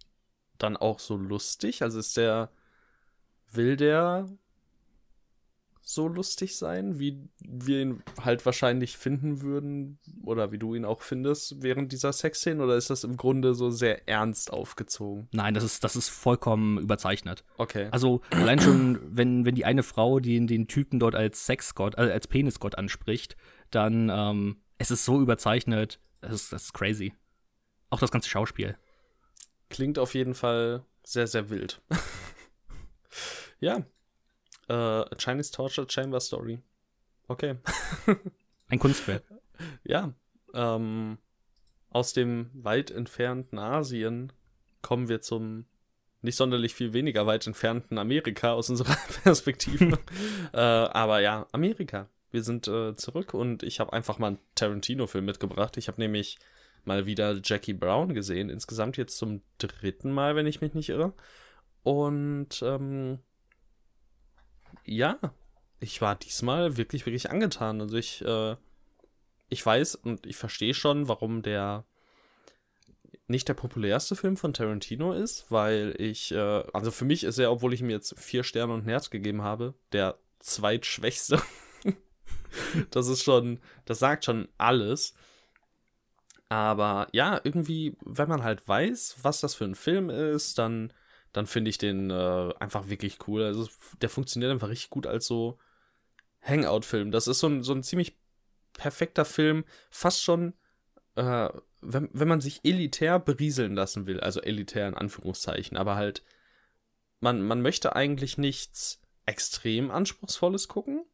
dann 0.59 0.77
auch 0.77 0.99
so 0.99 1.17
lustig? 1.17 1.83
Also 1.83 1.99
ist 1.99 2.17
der, 2.17 2.51
will 3.53 3.77
der 3.77 4.29
so 5.89 6.09
lustig 6.09 6.57
sein, 6.57 6.99
wie 6.99 7.29
wir 7.39 7.81
ihn 7.81 8.03
halt 8.21 8.45
wahrscheinlich 8.45 8.97
finden 8.97 9.41
würden 9.41 10.01
oder 10.25 10.51
wie 10.51 10.59
du 10.59 10.75
ihn 10.75 10.85
auch 10.85 11.01
findest 11.01 11.63
während 11.63 11.93
dieser 11.93 12.13
Sexszene 12.13 12.61
oder 12.61 12.77
ist 12.77 12.91
das 12.91 13.05
im 13.05 13.17
Grunde 13.17 13.55
so 13.55 13.71
sehr 13.71 14.09
ernst 14.09 14.53
aufgezogen? 14.53 15.29
Nein, 15.33 15.55
das 15.55 15.63
ist, 15.63 15.85
das 15.85 15.95
ist 15.95 16.09
vollkommen 16.09 16.79
überzeichnet. 16.79 17.45
Okay. 17.57 17.87
Also 17.93 18.21
allein 18.31 18.59
schon, 18.59 18.99
wenn, 19.17 19.45
wenn 19.45 19.55
die 19.55 19.65
eine 19.65 19.85
Frau 19.85 20.19
den, 20.19 20.49
den 20.49 20.67
Typen 20.67 20.99
dort 20.99 21.15
als 21.15 21.47
Sexgott, 21.47 21.97
also 21.97 22.13
als 22.13 22.27
Penisgott 22.27 22.77
anspricht, 22.77 23.37
dann 23.71 24.11
ähm, 24.13 24.57
es 24.79 24.91
ist 24.91 25.05
so 25.05 25.21
überzeichnet, 25.21 26.01
das 26.21 26.33
ist, 26.33 26.53
das 26.53 26.65
ist 26.65 26.73
crazy. 26.73 27.15
Auch 27.91 28.01
das 28.01 28.11
ganze 28.11 28.29
Schauspiel. 28.29 28.77
Klingt 29.69 30.01
auf 30.01 30.15
jeden 30.15 30.35
Fall 30.35 30.85
sehr, 31.05 31.29
sehr 31.29 31.49
wild. 31.49 31.81
ja. 33.61 33.87
Äh, 34.69 35.05
Chinese 35.17 35.53
Torture 35.53 35.87
Chamber 35.89 36.21
Story. 36.21 36.61
Okay. 37.29 37.57
Ein 38.69 38.79
Kunstwerk. 38.79 39.23
Ja. 39.85 40.13
Ähm, 40.55 41.19
aus 41.91 42.13
dem 42.13 42.51
weit 42.53 42.91
entfernten 42.91 43.59
Asien 43.59 44.33
kommen 44.83 45.09
wir 45.09 45.21
zum 45.21 45.67
nicht 46.23 46.37
sonderlich 46.37 46.75
viel 46.75 46.93
weniger 46.93 47.27
weit 47.27 47.47
entfernten 47.47 47.99
Amerika 47.99 48.53
aus 48.53 48.69
unserer 48.71 48.97
Perspektive. 49.23 49.99
äh, 50.53 50.59
aber 50.59 51.21
ja, 51.21 51.47
Amerika. 51.53 52.09
Wir 52.31 52.43
sind 52.43 52.69
äh, 52.69 52.97
zurück 52.97 53.33
und 53.33 53.63
ich 53.63 53.81
habe 53.81 53.93
einfach 53.93 54.19
mal 54.19 54.29
einen 54.29 54.39
Tarantino-Film 54.57 55.25
mitgebracht. 55.25 55.77
Ich 55.77 55.89
habe 55.89 56.01
nämlich 56.01 56.39
mal 56.85 57.07
wieder 57.07 57.39
Jackie 57.43 57.73
Brown 57.73 58.15
gesehen. 58.15 58.51
Insgesamt 58.51 58.97
jetzt 58.97 59.17
zum 59.17 59.43
dritten 59.59 60.13
Mal, 60.13 60.37
wenn 60.37 60.47
ich 60.47 60.61
mich 60.61 60.75
nicht 60.75 60.89
irre. 60.89 61.13
Und 61.83 62.63
ähm, 62.63 63.21
ja, 64.87 65.19
ich 65.81 66.01
war 66.01 66.17
diesmal 66.17 66.77
wirklich, 66.77 67.07
wirklich 67.07 67.31
angetan. 67.31 67.81
Also 67.81 67.97
ich, 67.97 68.25
äh, 68.25 68.57
ich 69.49 69.65
weiß 69.65 69.97
und 69.97 70.27
ich 70.27 70.37
verstehe 70.37 70.75
schon, 70.75 71.09
warum 71.09 71.43
der 71.43 71.85
nicht 73.29 73.49
der 73.49 73.55
populärste 73.55 74.15
Film 74.15 74.37
von 74.37 74.53
Tarantino 74.53 75.13
ist, 75.13 75.51
weil 75.51 75.95
ich, 75.99 76.33
äh, 76.33 76.65
also 76.73 76.91
für 76.91 77.05
mich 77.05 77.25
ist 77.25 77.39
er, 77.39 77.51
obwohl 77.51 77.75
ich 77.75 77.81
ihm 77.81 77.91
jetzt 77.91 78.19
vier 78.19 78.45
Sterne 78.45 78.73
und 78.73 78.85
ein 78.85 78.89
Herz 78.89 79.11
gegeben 79.11 79.43
habe, 79.43 79.75
der 79.93 80.19
zweitschwächste. 80.39 81.43
das 82.91 83.09
ist 83.09 83.25
schon, 83.25 83.61
das 83.85 83.99
sagt 83.99 84.25
schon 84.25 84.49
alles. 84.59 85.15
Aber 86.49 87.09
ja, 87.13 87.41
irgendwie, 87.43 87.97
wenn 88.05 88.29
man 88.29 88.45
halt 88.45 88.67
weiß, 88.67 89.17
was 89.23 89.41
das 89.41 89.57
für 89.57 89.65
ein 89.65 89.75
Film 89.75 90.11
ist, 90.11 90.59
dann, 90.59 90.93
dann 91.37 91.47
finde 91.47 91.69
ich 91.69 91.77
den 91.77 92.09
äh, 92.09 92.55
einfach 92.59 92.89
wirklich 92.89 93.19
cool. 93.29 93.43
Also 93.43 93.69
der 94.01 94.09
funktioniert 94.09 94.51
einfach 94.51 94.71
richtig 94.71 94.89
gut 94.89 95.07
als 95.07 95.27
so 95.27 95.59
Hangout-Film. 96.41 97.11
Das 97.11 97.29
ist 97.29 97.41
so 97.41 97.47
ein, 97.47 97.63
so 97.63 97.75
ein 97.75 97.83
ziemlich 97.83 98.17
perfekter 98.73 99.27
Film, 99.27 99.67
fast 99.91 100.23
schon, 100.23 100.55
äh, 101.15 101.51
wenn, 101.83 102.09
wenn 102.15 102.29
man 102.29 102.41
sich 102.41 102.65
elitär 102.65 103.19
berieseln 103.19 103.75
lassen 103.75 104.07
will, 104.07 104.19
also 104.19 104.41
elitär 104.41 104.89
in 104.89 104.95
Anführungszeichen, 104.95 105.77
aber 105.77 105.97
halt, 105.97 106.25
man, 107.21 107.43
man 107.43 107.61
möchte 107.61 107.95
eigentlich 107.95 108.39
nichts 108.39 109.03
extrem 109.27 109.91
Anspruchsvolles 109.91 110.69
gucken, 110.69 111.05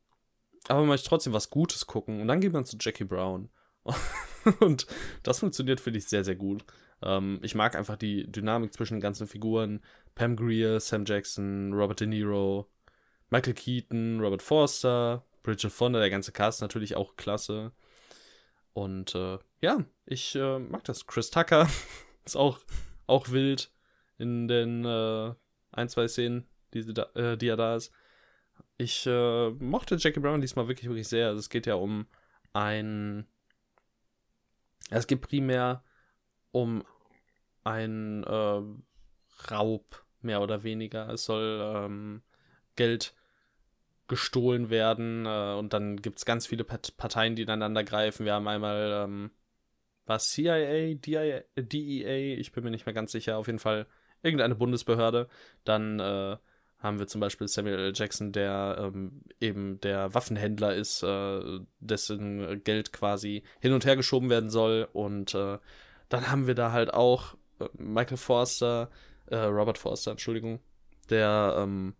aber 0.68 0.80
man 0.80 0.90
möchte 0.90 1.08
trotzdem 1.08 1.32
was 1.32 1.50
Gutes 1.50 1.88
gucken. 1.88 2.20
Und 2.20 2.28
dann 2.28 2.40
geht 2.40 2.52
man 2.52 2.64
zu 2.64 2.76
Jackie 2.78 3.04
Brown. 3.04 3.50
und 4.60 4.86
das 5.24 5.40
funktioniert, 5.40 5.80
finde 5.80 5.98
ich, 5.98 6.06
sehr, 6.06 6.24
sehr 6.24 6.36
gut. 6.36 6.64
Ähm, 7.02 7.40
ich 7.42 7.54
mag 7.54 7.74
einfach 7.76 7.96
die 7.96 8.30
Dynamik 8.30 8.72
zwischen 8.72 8.94
den 8.94 9.00
ganzen 9.00 9.26
Figuren. 9.26 9.80
Pam 10.14 10.36
Greer, 10.36 10.80
Sam 10.80 11.04
Jackson, 11.04 11.72
Robert 11.72 12.00
De 12.00 12.06
Niro, 12.06 12.70
Michael 13.30 13.54
Keaton, 13.54 14.20
Robert 14.20 14.42
Forster, 14.42 15.24
Bridget 15.42 15.72
Fonda, 15.72 16.00
der 16.00 16.10
ganze 16.10 16.32
Cast 16.32 16.60
natürlich 16.60 16.96
auch 16.96 17.16
klasse. 17.16 17.72
Und 18.74 19.14
äh, 19.14 19.38
ja, 19.60 19.84
ich 20.06 20.34
äh, 20.34 20.58
mag 20.58 20.84
das. 20.84 21.06
Chris 21.06 21.30
Tucker 21.30 21.68
ist 22.24 22.36
auch, 22.36 22.58
auch 23.06 23.30
wild 23.30 23.70
in 24.18 24.48
den 24.48 24.84
äh, 24.84 25.34
ein, 25.72 25.88
zwei 25.88 26.08
Szenen, 26.08 26.46
die, 26.74 26.80
äh, 26.80 27.36
die 27.36 27.48
er 27.48 27.56
da 27.56 27.76
ist. 27.76 27.92
Ich 28.78 29.06
äh, 29.06 29.50
mochte 29.50 29.96
Jackie 29.96 30.20
Brown 30.20 30.40
diesmal 30.40 30.68
wirklich, 30.68 30.88
wirklich 30.88 31.08
sehr. 31.08 31.28
Also 31.28 31.40
es 31.40 31.48
geht 31.48 31.66
ja 31.66 31.74
um 31.74 32.06
ein 32.52 33.26
es 34.92 35.06
geht 35.06 35.20
primär 35.22 35.82
um 36.52 36.84
einen 37.64 38.24
äh, 38.24 38.62
Raub, 39.50 40.04
mehr 40.20 40.40
oder 40.40 40.62
weniger. 40.62 41.08
Es 41.08 41.24
soll 41.24 41.60
ähm, 41.74 42.22
Geld 42.76 43.14
gestohlen 44.08 44.70
werden 44.70 45.26
äh, 45.26 45.54
und 45.54 45.72
dann 45.72 45.96
gibt 45.96 46.18
es 46.18 46.24
ganz 46.24 46.46
viele 46.46 46.64
Parteien, 46.64 47.34
die 47.34 47.42
ineinander 47.42 47.82
greifen. 47.82 48.26
Wir 48.26 48.34
haben 48.34 48.48
einmal 48.48 49.04
ähm, 49.04 49.30
was 50.06 50.30
CIA, 50.30 50.94
DIA, 50.94 51.42
DEA, 51.56 52.38
ich 52.38 52.52
bin 52.52 52.64
mir 52.64 52.70
nicht 52.70 52.86
mehr 52.86 52.94
ganz 52.94 53.12
sicher, 53.12 53.38
auf 53.38 53.46
jeden 53.46 53.58
Fall 53.58 53.86
irgendeine 54.22 54.54
Bundesbehörde. 54.54 55.28
Dann 55.64 56.00
äh, 56.00 56.36
haben 56.78 56.98
wir 56.98 57.06
zum 57.06 57.20
Beispiel 57.20 57.46
Samuel 57.46 57.78
L. 57.78 57.92
Jackson, 57.94 58.32
der 58.32 58.76
ähm, 58.78 59.22
eben 59.40 59.80
der 59.80 60.14
Waffenhändler 60.14 60.74
ist, 60.74 61.02
äh, 61.02 61.60
dessen 61.78 62.62
Geld 62.64 62.92
quasi 62.92 63.44
hin 63.60 63.72
und 63.72 63.84
her 63.84 63.96
geschoben 63.96 64.30
werden 64.30 64.50
soll. 64.50 64.88
Und 64.92 65.34
äh, 65.34 65.58
dann 66.12 66.30
haben 66.30 66.46
wir 66.46 66.54
da 66.54 66.72
halt 66.72 66.92
auch 66.92 67.34
äh, 67.58 67.68
Michael 67.74 68.18
Forster, 68.18 68.90
äh, 69.26 69.36
Robert 69.36 69.78
Forster, 69.78 70.10
Entschuldigung, 70.10 70.60
der 71.08 71.56
ähm, 71.58 71.94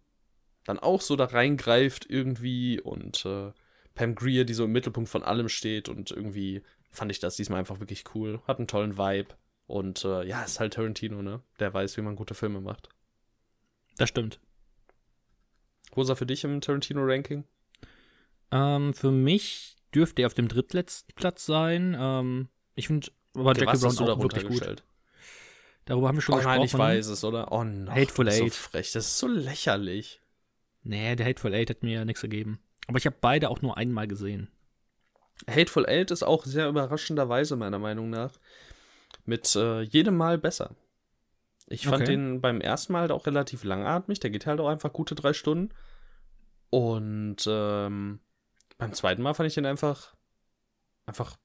dann 0.65 0.79
auch 0.79 1.01
so 1.01 1.17
da 1.17 1.25
reingreift 1.25 2.07
irgendwie 2.09 2.81
und 2.81 3.25
äh, 3.25 3.53
Pam 3.95 4.15
Greer, 4.15 4.45
die 4.45 4.55
so 4.55 4.65
im 4.65 4.73
Mittelpunkt 4.73 5.11
von 5.11 5.23
allem 5.23 5.49
steht 5.49 5.89
und 5.89 6.11
irgendwie 6.11 6.63
fand 6.91 7.11
ich 7.11 7.21
das 7.21 7.37
diesmal 7.37 7.59
einfach 7.59 7.81
wirklich 7.81 8.05
cool. 8.15 8.41
Hat 8.47 8.59
einen 8.59 8.69
tollen 8.69 8.99
Vibe. 8.99 9.35
Und 9.67 10.05
äh, 10.05 10.25
ja, 10.25 10.43
ist 10.43 10.61
halt 10.61 10.75
Tarantino, 10.75 11.23
ne? 11.23 11.41
Der 11.59 11.73
weiß, 11.73 11.97
wie 11.97 12.03
man 12.03 12.17
gute 12.17 12.35
Filme 12.35 12.61
macht. 12.61 12.91
Das 13.97 14.09
stimmt. 14.09 14.41
Wo 15.93 16.03
ist 16.03 16.09
er 16.09 16.17
für 16.17 16.27
dich 16.27 16.45
im 16.45 16.61
Tarantino-Ranking? 16.61 17.45
Ähm, 18.51 18.93
für 18.93 19.11
mich 19.11 19.77
dürfte 19.95 20.23
er 20.23 20.27
auf 20.27 20.35
dem 20.35 20.49
drittletzten 20.49 21.15
Platz 21.15 21.47
sein. 21.47 21.97
Ähm, 21.99 22.49
ich 22.75 22.89
finde 22.89 23.09
aber 23.35 23.57
Jackie 23.57 23.79
Brown 23.79 24.09
auch 24.11 24.23
wirklich 24.23 24.47
gut. 24.47 24.83
Darüber 25.85 26.09
haben 26.09 26.17
wir 26.17 26.23
schon 26.23 26.35
oh 26.35 26.39
gesprochen. 26.39 26.57
nein, 26.57 26.65
ich 26.65 26.79
weiß 26.79 27.07
es, 27.09 27.25
oder? 27.25 27.51
Oh 27.51 27.65
nein. 27.65 27.91
Hateful 27.91 28.25
das 28.27 28.37
ist 28.37 28.43
Eight. 28.43 28.53
So 28.53 28.59
frech. 28.59 28.93
Das 28.93 29.07
ist 29.07 29.19
so 29.19 29.27
lächerlich. 29.27 30.21
Nee, 30.85 31.17
der 31.17 31.27
Hateful 31.27 31.55
Eight 31.55 31.71
hat 31.71 31.83
mir 31.83 32.05
nichts 32.05 32.21
gegeben. 32.23 32.61
Aber 32.87 32.99
ich 32.99 33.07
habe 33.07 33.17
beide 33.21 33.49
auch 33.51 33.63
nur 33.63 33.77
einmal 33.77 34.07
gesehen. 34.07 34.49
Hateful 35.49 35.87
Eight 35.87 36.11
ist 36.11 36.23
auch 36.23 36.45
sehr 36.45 36.69
überraschenderweise, 36.69 37.57
meiner 37.57 37.79
Meinung 37.79 38.11
nach, 38.11 38.33
mit 39.25 39.55
äh, 39.57 39.81
jedem 39.81 40.17
Mal 40.17 40.39
besser. 40.39 40.77
Ich 41.67 41.87
fand 41.87 42.03
Okay. 42.03 42.13
den 42.13 42.41
beim 42.41 42.61
ersten 42.61 42.93
Mal 42.93 43.03
halt 43.03 43.13
auch 43.13 43.27
relativ 43.27 43.65
langatmig. 43.65 44.21
Der 44.21 44.31
geht 44.31 44.47
halt 44.47 44.61
auch 44.61 44.69
einfach 44.69 44.93
gute 44.93 45.15
drei 45.15 45.33
Stunden. 45.33 45.71
Und 46.71 47.39
ähm, 47.47 48.21
beim 48.79 48.93
zweiten 48.93 49.23
Mal 49.23 49.35
fand 49.35 49.47
ich 49.49 49.55
den 49.55 49.67
einfach, 49.67 50.15
einfach 51.07 51.37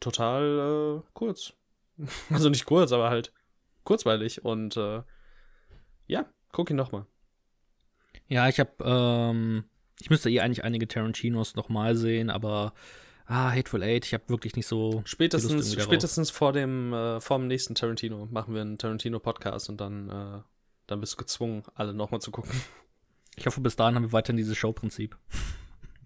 total 0.00 1.02
äh, 1.02 1.08
kurz. 1.12 1.52
Also 2.30 2.50
nicht 2.50 2.66
kurz, 2.66 2.92
aber 2.92 3.08
halt 3.08 3.32
kurzweilig. 3.84 4.44
Und 4.44 4.76
äh, 4.76 5.02
ja, 6.06 6.26
guck 6.52 6.70
ihn 6.70 6.76
nochmal. 6.76 7.06
Ja, 8.28 8.48
ich 8.48 8.60
habe, 8.60 8.72
ähm, 8.84 9.64
ich 10.00 10.10
müsste 10.10 10.30
eh 10.30 10.40
eigentlich 10.40 10.64
einige 10.64 10.88
Tarantinos 10.88 11.54
nochmal 11.54 11.96
sehen, 11.96 12.28
aber 12.28 12.74
ah, 13.26 13.50
Hateful 13.50 13.82
Eight, 13.82 14.04
ich 14.04 14.14
habe 14.14 14.28
wirklich 14.28 14.56
nicht 14.56 14.66
so. 14.66 15.02
Spätestens, 15.04 15.72
spätestens 15.80 16.30
vor 16.30 16.52
dem, 16.52 16.92
äh, 16.92 17.20
vor 17.20 17.38
dem 17.38 17.46
nächsten 17.46 17.74
Tarantino 17.74 18.26
machen 18.30 18.54
wir 18.54 18.60
einen 18.60 18.78
Tarantino-Podcast 18.78 19.68
und 19.68 19.80
dann, 19.80 20.10
äh, 20.10 20.42
dann 20.86 21.00
bist 21.00 21.14
du 21.14 21.16
gezwungen, 21.18 21.62
alle 21.74 21.94
nochmal 21.94 22.20
zu 22.20 22.30
gucken. 22.30 22.60
Ich 23.36 23.46
hoffe, 23.46 23.60
bis 23.60 23.76
dahin 23.76 23.94
haben 23.94 24.04
wir 24.04 24.12
weiterhin 24.12 24.36
dieses 24.36 24.56
Show-Prinzip. 24.56 25.16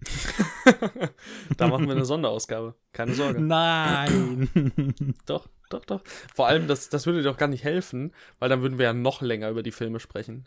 da 1.57 1.67
machen 1.67 1.87
wir 1.87 1.95
eine 1.95 2.05
Sonderausgabe. 2.05 2.75
Keine 2.93 3.13
Sorge. 3.13 3.41
Nein! 3.41 4.49
Doch, 5.25 5.47
doch, 5.69 5.85
doch. 5.85 6.01
Vor 6.35 6.47
allem, 6.47 6.67
das, 6.67 6.89
das 6.89 7.05
würde 7.05 7.19
dir 7.19 7.29
doch 7.29 7.37
gar 7.37 7.47
nicht 7.47 7.63
helfen, 7.63 8.13
weil 8.39 8.49
dann 8.49 8.61
würden 8.61 8.77
wir 8.77 8.85
ja 8.85 8.93
noch 8.93 9.21
länger 9.21 9.49
über 9.49 9.63
die 9.63 9.71
Filme 9.71 10.01
sprechen. 10.01 10.45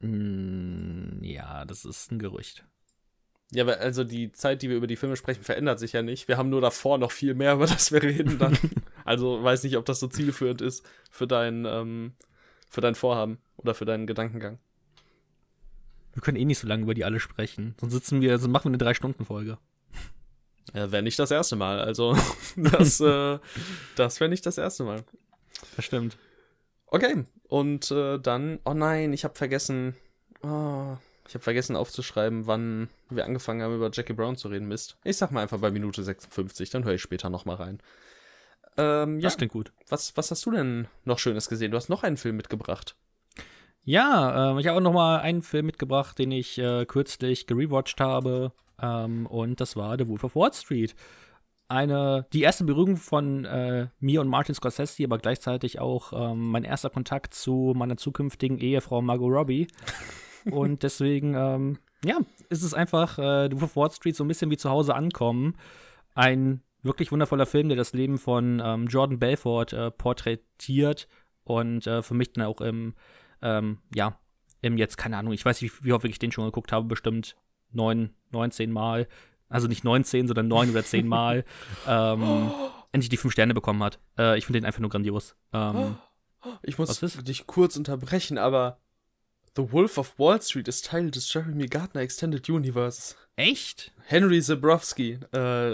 Mm, 0.00 1.22
ja, 1.22 1.64
das 1.64 1.84
ist 1.84 2.10
ein 2.10 2.18
Gerücht. 2.18 2.64
Ja, 3.52 3.66
weil 3.66 3.76
also 3.76 4.02
die 4.02 4.32
Zeit, 4.32 4.62
die 4.62 4.68
wir 4.68 4.76
über 4.76 4.86
die 4.86 4.96
Filme 4.96 5.16
sprechen, 5.16 5.44
verändert 5.44 5.78
sich 5.78 5.92
ja 5.92 6.02
nicht. 6.02 6.26
Wir 6.26 6.36
haben 6.36 6.50
nur 6.50 6.60
davor 6.60 6.98
noch 6.98 7.12
viel 7.12 7.34
mehr, 7.34 7.54
über 7.54 7.66
das 7.66 7.92
wir 7.92 8.02
reden 8.02 8.38
dann. 8.38 8.58
also 9.04 9.42
weiß 9.42 9.62
nicht, 9.64 9.76
ob 9.76 9.84
das 9.84 10.00
so 10.00 10.08
zielführend 10.08 10.60
ist 10.60 10.84
für 11.10 11.26
dein, 11.26 11.64
ähm, 11.64 12.14
für 12.68 12.80
dein 12.80 12.96
Vorhaben 12.96 13.38
oder 13.56 13.74
für 13.74 13.84
deinen 13.84 14.06
Gedankengang. 14.06 14.58
Wir 16.14 16.22
können 16.22 16.36
eh 16.36 16.44
nicht 16.44 16.58
so 16.58 16.66
lange 16.66 16.84
über 16.84 16.94
die 16.94 17.04
alle 17.04 17.20
sprechen. 17.20 17.74
Sonst 17.80 17.92
sitzen 17.92 18.20
wir, 18.20 18.38
sonst 18.38 18.52
machen 18.52 18.64
wir 18.64 18.70
eine 18.70 18.78
Drei-Stunden-Folge. 18.78 19.58
Ja, 20.72 20.90
wäre 20.90 21.02
nicht 21.02 21.18
das 21.18 21.30
erste 21.30 21.56
Mal. 21.56 21.80
Also, 21.80 22.16
das, 22.56 23.00
äh, 23.00 23.38
das 23.96 24.20
wäre 24.20 24.30
nicht 24.30 24.46
das 24.46 24.58
erste 24.58 24.84
Mal. 24.84 25.04
Das 25.76 25.84
stimmt. 25.84 26.16
Okay, 26.86 27.24
und 27.48 27.90
äh, 27.90 28.18
dann, 28.18 28.60
oh 28.64 28.74
nein, 28.74 29.12
ich 29.12 29.24
habe 29.24 29.34
vergessen, 29.34 29.96
oh, 30.42 30.96
ich 31.26 31.34
habe 31.34 31.42
vergessen 31.42 31.74
aufzuschreiben, 31.76 32.46
wann 32.46 32.88
wir 33.10 33.24
angefangen 33.24 33.62
haben, 33.62 33.74
über 33.74 33.90
Jackie 33.92 34.12
Brown 34.12 34.36
zu 34.36 34.48
reden. 34.48 34.68
Mist. 34.68 34.96
Ich 35.04 35.16
sag 35.16 35.32
mal 35.32 35.42
einfach 35.42 35.58
bei 35.58 35.70
Minute 35.70 36.02
56, 36.02 36.70
dann 36.70 36.84
höre 36.84 36.94
ich 36.94 37.02
später 37.02 37.30
nochmal 37.30 37.56
rein. 37.56 37.80
Ähm, 38.76 39.18
ja, 39.18 39.24
Das 39.24 39.36
klingt 39.36 39.52
gut. 39.52 39.72
was, 39.88 40.16
was 40.16 40.30
hast 40.30 40.44
du 40.46 40.50
denn 40.50 40.88
noch 41.04 41.18
Schönes 41.18 41.48
gesehen? 41.48 41.70
Du 41.70 41.76
hast 41.76 41.88
noch 41.88 42.02
einen 42.02 42.16
Film 42.16 42.36
mitgebracht. 42.36 42.96
Ja, 43.84 44.50
ähm, 44.50 44.58
ich 44.58 44.66
habe 44.66 44.78
auch 44.78 44.82
noch 44.82 44.92
mal 44.92 45.20
einen 45.20 45.42
Film 45.42 45.66
mitgebracht, 45.66 46.18
den 46.18 46.32
ich 46.32 46.58
äh, 46.58 46.86
kürzlich 46.86 47.46
gerewatcht 47.46 48.00
habe. 48.00 48.52
Ähm, 48.80 49.26
und 49.26 49.60
das 49.60 49.76
war 49.76 49.98
The 49.98 50.08
Wolf 50.08 50.24
of 50.24 50.36
Wall 50.36 50.52
Street. 50.52 50.94
Eine, 51.68 52.26
die 52.32 52.42
erste 52.42 52.64
Berührung 52.64 52.96
von 52.96 53.44
äh, 53.44 53.88
mir 54.00 54.20
und 54.20 54.28
Martin 54.28 54.54
Scorsese, 54.54 55.04
aber 55.04 55.18
gleichzeitig 55.18 55.80
auch 55.80 56.12
ähm, 56.12 56.50
mein 56.50 56.64
erster 56.64 56.90
Kontakt 56.90 57.34
zu 57.34 57.72
meiner 57.76 57.96
zukünftigen 57.96 58.58
Ehefrau 58.58 59.02
Margot 59.02 59.32
Robbie. 59.32 59.66
und 60.50 60.82
deswegen, 60.82 61.34
ähm, 61.34 61.78
ja, 62.04 62.20
ist 62.48 62.62
es 62.62 62.74
einfach 62.74 63.18
äh, 63.18 63.48
The 63.50 63.60
Wolf 63.60 63.64
of 63.64 63.76
Wall 63.76 63.90
Street 63.90 64.16
so 64.16 64.24
ein 64.24 64.28
bisschen 64.28 64.50
wie 64.50 64.56
zu 64.56 64.70
Hause 64.70 64.94
ankommen. 64.94 65.56
Ein 66.14 66.62
wirklich 66.82 67.12
wundervoller 67.12 67.46
Film, 67.46 67.68
der 67.68 67.76
das 67.76 67.92
Leben 67.92 68.16
von 68.18 68.62
ähm, 68.64 68.86
Jordan 68.86 69.18
Belfort 69.18 69.72
äh, 69.72 69.90
porträtiert 69.90 71.08
und 71.44 71.86
äh, 71.86 72.02
für 72.02 72.14
mich 72.14 72.32
dann 72.32 72.44
auch 72.44 72.60
im 72.60 72.94
ähm, 73.44 73.78
ja, 73.94 74.18
im 74.62 74.78
jetzt, 74.78 74.96
keine 74.96 75.18
Ahnung, 75.18 75.32
ich 75.32 75.44
weiß 75.44 75.60
nicht, 75.60 75.82
wie, 75.82 75.86
wie 75.86 75.92
häufig 75.92 76.10
ich 76.10 76.18
den 76.18 76.32
schon 76.32 76.46
geguckt 76.46 76.72
habe, 76.72 76.86
bestimmt 76.86 77.36
neun, 77.70 78.14
19 78.32 78.72
Mal. 78.72 79.06
Also 79.48 79.68
nicht 79.68 79.84
19, 79.84 80.26
sondern 80.26 80.48
neun 80.48 80.70
oder 80.70 80.84
zehn 80.84 81.06
Mal. 81.06 81.44
ähm, 81.86 82.50
endlich 82.92 83.10
die 83.10 83.16
fünf 83.16 83.32
Sterne 83.32 83.54
bekommen 83.54 83.82
hat. 83.82 84.00
Äh, 84.18 84.38
ich 84.38 84.46
finde 84.46 84.60
den 84.60 84.66
einfach 84.66 84.80
nur 84.80 84.90
grandios. 84.90 85.36
Ähm, 85.52 85.96
Ich 86.62 86.78
muss 86.78 86.98
dich 86.98 87.46
kurz 87.46 87.76
unterbrechen, 87.76 88.38
aber 88.38 88.78
The 89.56 89.70
Wolf 89.70 89.98
of 89.98 90.18
Wall 90.18 90.40
Street 90.42 90.68
ist 90.68 90.86
Teil 90.86 91.10
des 91.10 91.32
Jeremy 91.32 91.66
Gardner 91.66 92.00
Extended 92.00 92.48
Universes. 92.48 93.16
echt? 93.36 93.92
Henry 94.06 94.42
Zabrowski, 94.42 95.18
äh, 95.32 95.70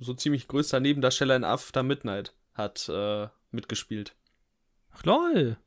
so 0.00 0.14
ziemlich 0.14 0.48
größter 0.48 0.80
Nebendarsteller 0.80 1.36
in 1.36 1.44
After 1.44 1.82
Midnight, 1.82 2.34
hat 2.54 2.88
äh, 2.88 3.28
mitgespielt. 3.50 4.14
Ach 4.92 5.04
lol. 5.04 5.58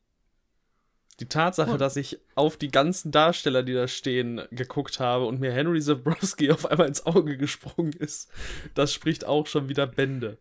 Die 1.20 1.28
Tatsache, 1.28 1.72
Oh. 1.74 1.78
dass 1.78 1.96
ich 1.96 2.20
auf 2.36 2.58
die 2.58 2.70
ganzen 2.70 3.12
Darsteller, 3.12 3.62
die 3.64 3.74
da 3.74 3.88
stehen, 3.88 4.42
geguckt 4.52 5.00
habe 5.00 5.26
und 5.26 5.40
mir 5.40 5.52
Henry 5.52 5.80
Zabrowski 5.82 6.52
auf 6.52 6.66
einmal 6.66 6.88
ins 6.88 7.06
Auge 7.06 7.38
gesprungen 7.38 7.94
ist, 7.94 8.32
das 8.74 8.92
spricht 8.94 9.26
auch 9.26 9.46
schon 9.48 9.70
wieder 9.70 9.86
Bände. 9.88 10.40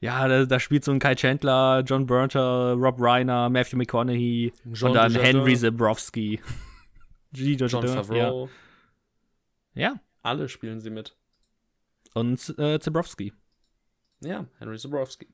Ja, 0.00 0.28
da, 0.28 0.44
da 0.44 0.60
spielt 0.60 0.84
so 0.84 0.92
ein 0.92 1.00
Kai 1.00 1.14
Chandler, 1.16 1.82
John 1.84 2.06
Burnter, 2.06 2.74
Rob 2.74 2.96
Reiner, 3.00 3.48
Matthew 3.50 3.76
McConaughey 3.78 4.52
Jean 4.72 4.88
und 4.90 4.94
dann 4.94 5.12
Henry 5.14 5.56
Zabrowski. 5.56 6.40
John 7.32 7.68
Favreau, 7.86 8.48
Ja. 9.74 9.82
ja. 9.82 10.00
alle 10.22 10.48
spielen 10.48 10.80
sie 10.80 10.90
mit. 10.90 11.16
Und 12.14 12.54
äh, 12.58 12.78
Zabrowski. 12.78 13.32
Ja, 14.20 14.46
Henry 14.58 14.78
Zabrowski. 14.78 15.26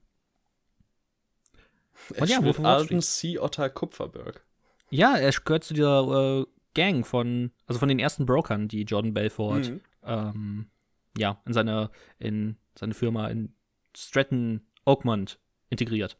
Er 2.14 2.22
Und 2.22 2.28
ja, 2.28 2.36
spielt 2.36 2.44
Wolf 2.46 2.58
of 2.58 2.64
Wall 2.90 3.02
C. 3.02 3.38
Otter 3.38 3.70
Kupferberg. 3.70 4.44
Ja, 4.90 5.16
er 5.16 5.30
gehört 5.32 5.64
zu 5.64 5.74
dieser 5.74 6.40
äh, 6.42 6.46
Gang 6.74 7.06
von, 7.06 7.52
also 7.66 7.78
von 7.78 7.88
den 7.88 7.98
ersten 7.98 8.26
Brokern, 8.26 8.68
die 8.68 8.82
Jordan 8.82 9.14
Belfort 9.14 9.60
Mhm. 9.70 9.80
ähm, 10.04 10.70
ja, 11.16 11.40
in 11.46 11.52
seine, 11.52 11.90
in 12.18 12.56
seine 12.78 12.94
Firma 12.94 13.28
in 13.28 13.54
Stratton 13.96 14.66
Oakmont 14.84 15.38
integriert. 15.70 16.18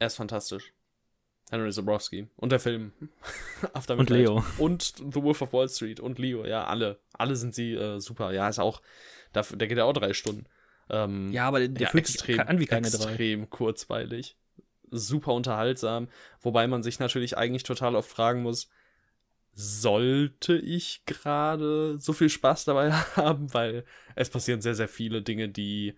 Er 0.00 0.08
ist 0.08 0.16
fantastisch. 0.16 0.72
Henry 1.50 1.70
Zabrowski. 1.70 2.28
Und 2.36 2.50
der 2.50 2.58
Film. 2.60 2.92
After 3.74 3.96
Und. 3.96 4.10
Leo. 4.10 4.42
Und 4.58 4.94
The 4.96 5.22
Wolf 5.22 5.42
of 5.42 5.52
Wall 5.52 5.68
Street. 5.68 6.00
Und 6.00 6.18
Leo. 6.18 6.44
Ja, 6.44 6.64
alle. 6.64 6.98
Alle 7.12 7.36
sind 7.36 7.54
sie 7.54 7.74
äh, 7.74 8.00
super. 8.00 8.32
Ja, 8.32 8.48
ist 8.48 8.58
auch. 8.58 8.80
Der, 9.34 9.42
der 9.44 9.68
geht 9.68 9.78
ja 9.78 9.84
auch 9.84 9.92
drei 9.92 10.12
Stunden. 10.14 10.46
Ähm, 10.90 11.30
Ja, 11.32 11.46
aber 11.46 11.66
der 11.68 11.82
ja, 11.82 11.88
fühlt 11.90 12.06
sich 12.06 12.16
extrem, 12.16 12.40
an 12.40 12.58
wie 12.58 12.66
keine 12.66 12.90
drei. 12.90 13.04
extrem 13.10 13.50
kurzweilig. 13.50 14.36
Super 14.92 15.32
unterhaltsam. 15.32 16.08
Wobei 16.40 16.66
man 16.66 16.82
sich 16.82 16.98
natürlich 16.98 17.36
eigentlich 17.36 17.64
total 17.64 17.96
oft 17.96 18.10
fragen 18.10 18.42
muss, 18.42 18.68
sollte 19.54 20.56
ich 20.56 21.02
gerade 21.06 21.98
so 21.98 22.12
viel 22.12 22.28
Spaß 22.28 22.64
dabei 22.66 22.92
haben? 23.16 23.52
Weil 23.52 23.84
es 24.14 24.30
passieren 24.30 24.60
sehr, 24.60 24.74
sehr 24.74 24.88
viele 24.88 25.22
Dinge, 25.22 25.48
die 25.48 25.94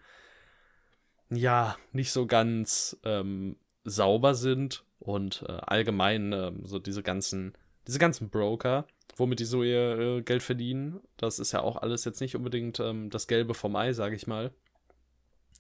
ja 1.30 1.76
nicht 1.92 2.12
so 2.12 2.26
ganz 2.26 2.99
ähm, 3.05 3.57
sauber 3.84 4.34
sind 4.34 4.84
und 4.99 5.45
äh, 5.49 5.53
allgemein 5.53 6.32
ähm, 6.32 6.61
so 6.64 6.78
diese 6.78 7.03
ganzen, 7.03 7.55
diese 7.86 7.99
ganzen 7.99 8.30
Broker, 8.30 8.86
womit 9.16 9.40
die 9.40 9.45
so 9.45 9.62
ihr 9.62 9.99
äh, 9.99 10.22
Geld 10.22 10.42
verdienen, 10.42 11.01
das 11.16 11.38
ist 11.38 11.53
ja 11.53 11.61
auch 11.61 11.76
alles 11.76 12.05
jetzt 12.05 12.20
nicht 12.20 12.36
unbedingt 12.36 12.80
ähm, 12.80 13.11
das 13.11 13.26
Gelbe 13.26 13.55
vom 13.55 13.76
Ei, 13.76 13.92
sag 13.92 14.12
ich 14.12 14.26
mal. 14.26 14.53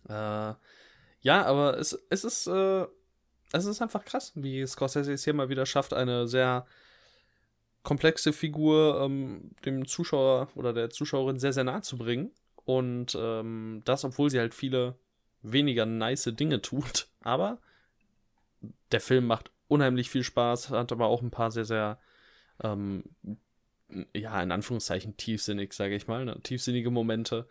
Äh, 0.08 0.54
ja, 1.20 1.44
aber 1.44 1.78
es, 1.78 1.98
es 2.10 2.24
ist, 2.24 2.46
äh, 2.46 2.86
es 3.54 3.66
ist 3.66 3.80
einfach 3.80 4.04
krass, 4.04 4.32
wie 4.34 4.66
Scorsese 4.66 5.12
es 5.12 5.24
hier 5.24 5.34
mal 5.34 5.48
wieder 5.48 5.64
schafft, 5.64 5.94
eine 5.94 6.26
sehr 6.26 6.66
komplexe 7.82 8.32
Figur 8.32 9.00
ähm, 9.00 9.52
dem 9.64 9.86
Zuschauer 9.86 10.48
oder 10.56 10.72
der 10.72 10.90
Zuschauerin 10.90 11.38
sehr, 11.38 11.52
sehr 11.52 11.64
nahe 11.64 11.82
zu 11.82 11.96
bringen. 11.96 12.32
Und 12.64 13.16
ähm, 13.18 13.82
das, 13.84 14.04
obwohl 14.04 14.30
sie 14.30 14.40
halt 14.40 14.54
viele 14.54 14.96
weniger 15.42 15.86
nice 15.86 16.32
Dinge 16.34 16.62
tut. 16.62 17.08
Aber 17.20 17.58
der 18.90 19.00
Film 19.00 19.26
macht 19.26 19.50
unheimlich 19.68 20.10
viel 20.10 20.24
Spaß, 20.24 20.70
hat 20.70 20.92
aber 20.92 21.06
auch 21.06 21.22
ein 21.22 21.30
paar 21.30 21.50
sehr, 21.50 21.64
sehr, 21.64 21.98
ähm, 22.62 23.04
ja, 24.14 24.42
in 24.42 24.52
Anführungszeichen 24.52 25.16
tiefsinnig, 25.16 25.72
sage 25.72 25.94
ich 25.94 26.06
mal, 26.06 26.24
ne? 26.24 26.40
tiefsinnige 26.42 26.90
Momente. 26.90 27.46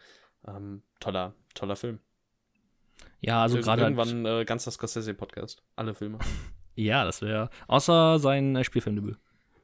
Ähm, 0.48 0.84
toller, 1.00 1.34
toller 1.54 1.76
Film. 1.76 2.00
Ja, 3.22 3.42
also 3.44 3.58
gerade. 3.60 3.84
halt- 3.84 3.98
Irgendwann 3.98 4.26
äh, 4.26 4.46
ganz 4.46 4.66
das 4.66 4.76
Scorsese-Podcast. 4.76 5.64
Alle 5.76 5.94
Filme. 5.96 6.20
Ja, 6.76 7.06
das 7.06 7.22
wäre. 7.22 7.52
Außer 7.68 8.18
sein 8.18 8.56
äh, 8.56 8.64
Spielfilmdebüt. 8.64 9.20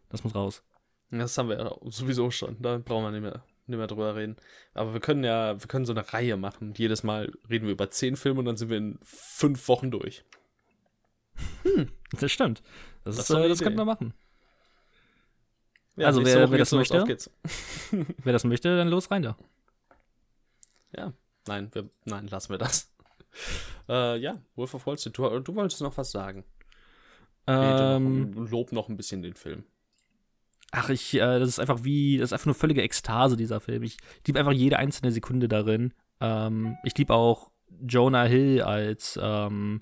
Das 0.09 0.23
muss 0.23 0.35
raus. 0.35 0.63
Das 1.09 1.35
haben 1.39 1.49
wir 1.49 1.57
ja 1.57 1.75
sowieso 1.85 2.29
schon. 2.29 2.61
Da 2.61 2.77
brauchen 2.77 3.03
wir 3.05 3.09
nicht 3.09 3.23
mehr, 3.23 3.43
nicht 3.65 3.77
mehr 3.79 3.87
drüber 3.87 4.15
reden. 4.15 4.35
Aber 4.75 4.93
wir 4.93 4.99
können 4.99 5.23
ja, 5.23 5.59
wir 5.59 5.67
können 5.67 5.85
so 5.87 5.93
eine 5.93 6.13
Reihe 6.13 6.37
machen. 6.37 6.75
Jedes 6.77 7.01
Mal 7.01 7.31
reden 7.49 7.65
wir 7.65 7.71
über 7.73 7.89
zehn 7.89 8.15
Filme 8.15 8.37
und 8.41 8.45
dann 8.45 8.57
sind 8.57 8.69
wir 8.69 8.77
in 8.77 8.99
fünf 9.01 9.67
Wochen 9.69 9.89
durch. 9.89 10.23
Hm, 11.63 11.89
das 12.11 12.31
stimmt. 12.31 12.61
Das, 13.03 13.15
Das 13.15 13.27
ist, 13.31 13.35
äh, 13.35 13.49
das 13.49 13.59
könnten 13.61 13.79
wir 13.79 13.85
machen. 13.85 14.13
Ja, 15.95 16.05
Also, 16.05 16.23
wer- 16.23 16.51
wer 16.51 16.57
das 16.59 16.71
möchte? 16.73 17.17
Wer 18.23 18.33
das 18.33 18.43
möchte, 18.43 18.77
dann 18.77 18.87
los 18.89 19.09
rein 19.09 19.23
da. 19.23 19.35
Ja, 20.95 21.11
nein, 21.47 21.69
wir, 21.73 21.89
nein, 22.05 22.27
lassen 22.27 22.51
wir 22.51 22.59
das. 22.59 22.91
Äh, 23.87 24.17
ja, 24.19 24.41
Wolf 24.55 24.73
of 24.73 24.85
Wall 24.85 24.97
Street, 24.97 25.17
du, 25.17 25.39
du 25.39 25.55
wolltest 25.55 25.81
noch 25.81 25.97
was 25.97 26.11
sagen. 26.11 26.43
Ähm, 27.47 28.31
noch, 28.31 28.49
lob 28.51 28.71
noch 28.71 28.89
ein 28.89 28.97
bisschen 28.97 29.21
den 29.21 29.33
Film. 29.33 29.63
ach, 30.71 30.89
ich, 30.89 31.15
äh, 31.15 31.39
das 31.39 31.49
ist 31.49 31.59
einfach 31.59 31.83
wie, 31.83 32.17
das 32.17 32.29
ist 32.29 32.33
einfach 32.33 32.45
nur 32.47 32.55
völlige 32.55 32.81
Ekstase, 32.83 33.35
dieser 33.37 33.59
Film. 33.59 33.83
Ich 33.83 33.97
liebe 34.27 34.37
einfach 34.39 34.51
jede 34.51 34.77
einzelne 34.77 35.11
Sekunde 35.11 35.47
darin. 35.47 35.93
Ähm, 36.21 36.77
ich 36.83 36.95
liebe 36.97 37.13
auch 37.13 37.51
Jonah 37.81 38.25
Hill 38.25 38.61
als, 38.61 39.19
ähm, 39.21 39.81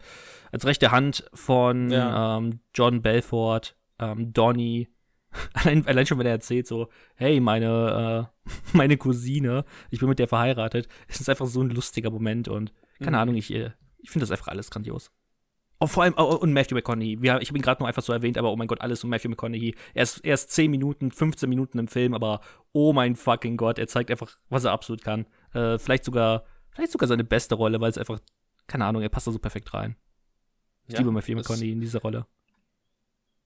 als 0.51 0.65
rechte 0.65 0.91
Hand 0.91 1.29
von 1.33 1.89
Ja. 1.91 2.37
ähm, 2.37 2.59
John 2.73 3.01
Belfort, 3.01 3.75
ähm, 3.99 4.31
Donnie. 4.33 4.87
Allein, 5.53 5.85
allein 5.85 6.05
schon, 6.05 6.17
wenn 6.19 6.25
er 6.25 6.31
erzählt, 6.31 6.67
so, 6.67 6.87
hey, 7.15 7.41
meine, 7.41 8.29
äh, 8.45 8.49
meine 8.77 8.95
Cousine, 8.97 9.65
ich 9.91 9.99
bin 9.99 10.07
mit 10.07 10.19
der 10.19 10.27
verheiratet. 10.29 10.87
Es 11.09 11.19
ist 11.19 11.29
einfach 11.29 11.45
so 11.47 11.61
ein 11.61 11.69
lustiger 11.69 12.09
Moment 12.11 12.47
und 12.47 12.71
keine 12.99 13.17
Mhm. 13.17 13.21
Ahnung, 13.21 13.35
ich, 13.35 13.51
äh, 13.53 13.71
ich 13.99 14.09
finde 14.11 14.23
das 14.23 14.31
einfach 14.31 14.47
alles 14.47 14.69
grandios. 14.69 15.11
Und 15.79 15.89
vor 15.89 16.03
allem, 16.03 16.15
oh, 16.17 16.35
und 16.35 16.53
Matthew 16.53 16.73
McConaughey. 16.75 17.21
Wir, 17.21 17.39
ich 17.39 17.49
habe 17.49 17.59
ihn 17.59 17.61
gerade 17.61 17.79
nur 17.81 17.87
einfach 17.87 18.01
so 18.01 18.11
erwähnt, 18.11 18.37
aber 18.39 18.51
oh 18.51 18.55
mein 18.55 18.67
Gott, 18.67 18.81
alles 18.81 19.03
um 19.03 19.11
Matthew 19.11 19.29
McConaughey. 19.29 19.75
Er 19.93 20.03
ist, 20.03 20.25
er 20.25 20.33
ist 20.33 20.49
10 20.49 20.71
Minuten, 20.71 21.11
15 21.11 21.47
Minuten 21.47 21.77
im 21.77 21.87
Film, 21.87 22.15
aber 22.15 22.41
oh 22.71 22.93
mein 22.93 23.15
fucking 23.15 23.57
Gott, 23.57 23.77
er 23.77 23.87
zeigt 23.87 24.09
einfach, 24.09 24.37
was 24.49 24.63
er 24.63 24.71
absolut 24.71 25.03
kann. 25.03 25.27
Äh, 25.53 25.77
vielleicht 25.77 26.03
sogar, 26.03 26.45
vielleicht 26.71 26.91
sogar 26.93 27.07
seine 27.07 27.23
beste 27.23 27.53
Rolle, 27.55 27.79
weil 27.79 27.91
es 27.91 27.97
einfach, 27.99 28.19
keine 28.65 28.85
Ahnung, 28.85 29.03
er 29.03 29.09
passt 29.09 29.27
da 29.27 29.31
so 29.31 29.37
perfekt 29.39 29.71
rein. 29.75 29.95
Ich 30.87 30.93
Ja, 30.93 30.99
liebe 30.99 31.11
Matthew 31.11 31.35
McConaughey 31.35 31.71
in 31.73 31.81
dieser 31.81 32.01
Rolle. 32.01 32.25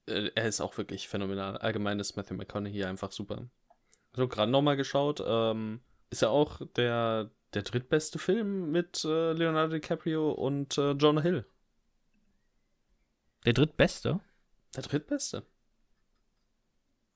äh, 0.06 0.30
er 0.34 0.46
ist 0.48 0.60
auch 0.62 0.76
wirklich 0.78 1.08
phänomenal. 1.08 1.58
Allgemein 1.58 2.00
ist 2.00 2.16
Matthew 2.16 2.34
McConaughey 2.36 2.84
einfach 2.84 3.12
super. 3.12 3.46
So, 4.14 4.26
gerade 4.26 4.50
nochmal 4.50 4.76
geschaut, 4.76 5.22
ähm, 5.26 5.80
ist 6.10 6.22
ja 6.22 6.28
auch 6.28 6.60
der, 6.76 7.30
der 7.54 7.62
drittbeste 7.62 8.18
Film 8.18 8.70
mit 8.70 9.04
äh, 9.04 9.32
Leonardo 9.32 9.74
DiCaprio 9.74 10.32
und 10.32 10.78
äh, 10.78 10.92
Jonah 10.92 11.22
Hill. 11.22 11.44
Der 13.44 13.52
drittbeste? 13.52 14.20
Der 14.74 14.82
drittbeste. 14.82 15.44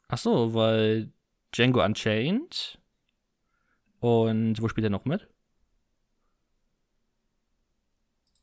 Ach 0.09 0.19
so, 0.19 0.55
weil 0.55 1.13
Django 1.53 1.85
Unchained 1.85 2.79
und 4.01 4.61
wo 4.61 4.69
spielt 4.69 4.85
er 4.85 4.91
noch 4.91 5.05
mit? 5.05 5.29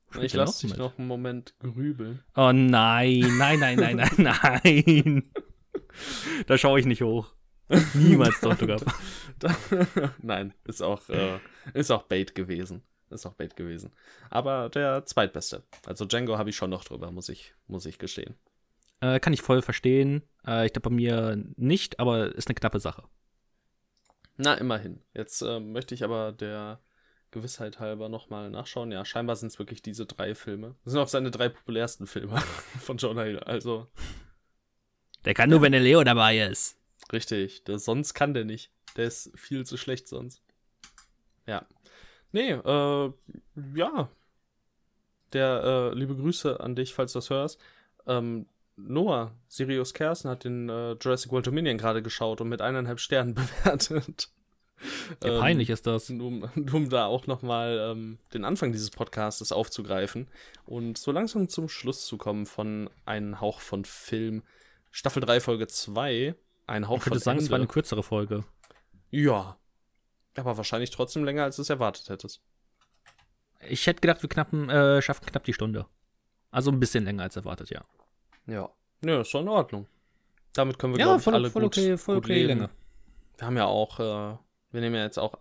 Spielt 0.09 0.25
Ich 0.25 0.33
lasse 0.33 0.61
dich 0.61 0.71
mit? 0.71 0.79
noch 0.79 0.97
einen 0.97 1.07
Moment 1.07 1.55
grübeln. 1.59 2.23
Oh 2.35 2.51
nein, 2.51 3.19
nein, 3.37 3.59
nein, 3.59 3.77
nein, 3.77 3.95
nein, 3.95 4.11
nein. 4.17 5.31
Da 6.47 6.57
schaue 6.57 6.79
ich 6.79 6.85
nicht 6.85 7.01
hoch. 7.01 7.33
Niemals 7.93 8.39
sogar. 8.41 8.79
Da- 9.39 9.55
Nein, 10.21 10.53
ist 10.65 10.81
auch, 10.81 11.07
äh, 11.09 11.39
ist 11.73 11.91
auch 11.91 12.03
Bait 12.03 12.35
gewesen. 12.35 12.83
Ist 13.09 13.25
auch 13.25 13.33
Bait 13.33 13.55
gewesen. 13.55 13.91
Aber 14.29 14.69
der 14.69 15.05
zweitbeste. 15.05 15.63
Also 15.85 16.05
Django 16.05 16.37
habe 16.37 16.49
ich 16.49 16.55
schon 16.55 16.69
noch 16.71 16.83
drüber, 16.83 17.11
muss 17.11 17.29
ich, 17.29 17.53
muss 17.67 17.85
ich 17.85 17.99
gestehen. 17.99 18.35
Äh, 19.01 19.19
kann 19.19 19.33
ich 19.33 19.41
voll 19.41 19.61
verstehen. 19.61 20.23
Äh, 20.47 20.65
ich 20.65 20.73
glaube 20.73 20.89
bei 20.89 20.95
mir 20.95 21.37
nicht, 21.55 21.99
aber 21.99 22.33
ist 22.35 22.47
eine 22.47 22.55
knappe 22.55 22.79
Sache. 22.79 23.03
Na, 24.37 24.55
immerhin. 24.55 25.01
Jetzt 25.13 25.41
äh, 25.43 25.59
möchte 25.59 25.93
ich 25.93 26.03
aber 26.03 26.31
der 26.31 26.79
Gewissheit 27.29 27.79
halber 27.79 28.09
nochmal 28.09 28.49
nachschauen. 28.49 28.91
Ja, 28.91 29.05
scheinbar 29.05 29.35
sind 29.35 29.49
es 29.49 29.59
wirklich 29.59 29.81
diese 29.83 30.05
drei 30.07 30.33
Filme. 30.33 30.75
Das 30.83 30.93
sind 30.93 31.01
auch 31.01 31.07
seine 31.07 31.29
drei 31.31 31.49
populärsten 31.49 32.07
Filme 32.07 32.37
von 32.79 32.97
Jonah 32.97 33.23
Hill. 33.23 33.39
Also, 33.39 33.87
Der 35.25 35.33
kann 35.35 35.49
nur, 35.49 35.61
wenn 35.61 35.71
der 35.71 35.81
Leo 35.81 36.03
dabei 36.03 36.39
ist. 36.39 36.77
Richtig. 37.13 37.63
Das, 37.63 37.85
sonst 37.85 38.13
kann 38.13 38.33
der 38.33 38.45
nicht. 38.45 38.71
Der 38.97 39.05
ist 39.05 39.31
viel 39.35 39.65
zu 39.65 39.77
schlecht 39.77 40.07
sonst. 40.07 40.41
Ja. 41.47 41.65
Nee, 42.31 42.51
äh, 42.51 43.13
ja. 43.75 44.09
Der, 45.33 45.63
äh, 45.63 45.97
liebe 45.97 46.15
Grüße 46.15 46.59
an 46.59 46.75
dich, 46.75 46.93
falls 46.93 47.13
du 47.13 47.17
das 47.17 47.29
hörst. 47.29 47.59
Ähm, 48.05 48.47
Noah, 48.75 49.31
Sirius 49.47 49.93
Kersen 49.93 50.29
hat 50.29 50.43
den 50.43 50.69
äh, 50.69 50.93
Jurassic 50.93 51.31
World 51.31 51.47
Dominion 51.47 51.77
gerade 51.77 52.01
geschaut 52.01 52.41
und 52.41 52.49
mit 52.49 52.61
eineinhalb 52.61 52.99
Sternen 52.99 53.33
bewertet. 53.63 54.29
Ja, 55.23 55.29
Ähm, 55.29 55.39
peinlich 55.39 55.69
ist 55.69 55.87
das. 55.87 56.09
um, 56.09 56.43
um 56.73 56.89
da 56.89 57.05
auch 57.05 57.27
nochmal 57.27 57.91
ähm, 57.91 58.17
den 58.33 58.43
Anfang 58.45 58.71
dieses 58.71 58.89
Podcastes 58.91 59.51
aufzugreifen 59.51 60.27
und 60.65 60.97
so 60.97 61.11
langsam 61.11 61.47
zum 61.49 61.69
Schluss 61.69 62.05
zu 62.05 62.17
kommen 62.17 62.45
von 62.45 62.89
Ein 63.05 63.39
Hauch 63.39 63.59
von 63.61 63.85
Film, 63.85 64.43
Staffel 64.91 65.21
3, 65.21 65.39
Folge 65.39 65.67
2, 65.67 66.35
Ein 66.67 66.87
Hauch 66.87 66.97
Ich 66.99 67.05
würde 67.07 67.19
sagen, 67.19 67.39
es 67.39 67.49
war 67.49 67.55
eine 67.55 67.63
Ende. 67.63 67.73
kürzere 67.73 68.03
Folge. 68.03 68.43
Ja, 69.09 69.57
aber 70.35 70.57
wahrscheinlich 70.57 70.89
trotzdem 70.91 71.23
länger, 71.23 71.43
als 71.43 71.57
du 71.57 71.61
es 71.61 71.69
erwartet 71.69 72.09
hättest. 72.09 72.41
Ich 73.69 73.85
hätte 73.87 74.01
gedacht, 74.01 74.21
wir 74.21 74.29
knappen, 74.29 74.69
äh, 74.69 75.01
schaffen 75.01 75.25
knapp 75.25 75.43
die 75.43 75.53
Stunde. 75.53 75.85
Also 76.51 76.71
ein 76.71 76.79
bisschen 76.79 77.05
länger 77.05 77.23
als 77.23 77.35
erwartet, 77.35 77.69
ja. 77.69 77.83
Ja. 78.47 78.69
Nö, 79.01 79.21
ist 79.21 79.33
doch 79.33 79.41
in 79.41 79.47
Ordnung. 79.47 79.87
Damit 80.53 80.77
können 80.77 80.93
wir, 80.93 80.99
Ja, 80.99 81.05
glaube 81.05 81.17
ich, 81.19 81.23
voll, 81.23 81.33
alle 81.33 81.49
voll 81.49 81.63
gut, 81.63 81.77
okay, 81.77 81.97
voll 81.97 82.15
gut 82.15 82.25
okay 82.25 82.33
leben. 82.33 82.47
Länge. 82.59 82.69
Wir 83.37 83.47
haben 83.47 83.57
ja 83.57 83.65
auch, 83.65 83.99
äh, 83.99 84.37
wir 84.71 84.81
nehmen 84.81 84.95
ja 84.95 85.03
jetzt 85.03 85.17
auch 85.17 85.35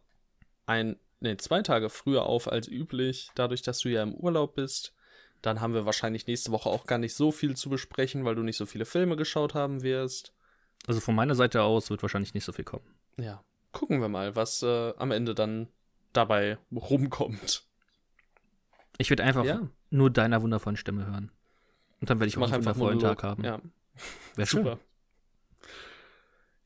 ein, 0.66 0.98
nee, 1.20 1.36
zwei 1.36 1.62
Tage 1.62 1.90
früher 1.90 2.24
auf 2.24 2.50
als 2.50 2.68
üblich, 2.68 3.30
dadurch, 3.34 3.62
dass 3.62 3.80
du 3.80 3.88
ja 3.90 4.02
im 4.02 4.14
Urlaub 4.14 4.54
bist. 4.54 4.94
Dann 5.42 5.60
haben 5.60 5.74
wir 5.74 5.84
wahrscheinlich 5.86 6.26
nächste 6.26 6.52
Woche 6.52 6.68
auch 6.70 6.86
gar 6.86 6.98
nicht 6.98 7.14
so 7.14 7.32
viel 7.32 7.56
zu 7.56 7.68
besprechen, 7.68 8.24
weil 8.24 8.36
du 8.36 8.42
nicht 8.42 8.56
so 8.56 8.64
viele 8.66 8.84
Filme 8.84 9.16
geschaut 9.16 9.54
haben 9.54 9.82
wirst. 9.82 10.32
Also 10.86 11.00
von 11.00 11.14
meiner 11.14 11.34
Seite 11.34 11.62
aus 11.62 11.90
wird 11.90 12.02
wahrscheinlich 12.02 12.34
nicht 12.34 12.44
so 12.44 12.52
viel 12.52 12.64
kommen. 12.64 12.84
Ja, 13.16 13.42
gucken 13.72 14.00
wir 14.00 14.08
mal, 14.08 14.34
was 14.36 14.62
äh, 14.62 14.92
am 14.96 15.10
Ende 15.12 15.34
dann 15.34 15.68
dabei 16.12 16.58
rumkommt. 16.74 17.64
Ich 18.98 19.08
würde 19.10 19.22
einfach 19.24 19.44
Ja. 19.44 19.68
nur 19.90 20.10
deiner 20.10 20.42
wundervollen 20.42 20.76
Stimme 20.76 21.06
hören. 21.06 21.30
Und 22.00 22.10
dann 22.10 22.18
werde 22.18 22.28
ich 22.28 22.36
auch 22.36 22.40
mach 22.40 22.48
einen 22.52 22.64
wundervollen 22.64 22.96
Monolog. 22.98 23.18
Tag 23.18 23.28
haben. 23.30 23.44
Ja, 23.44 23.60
Wäre 24.34 24.46
schön. 24.46 24.64
super. 24.64 24.78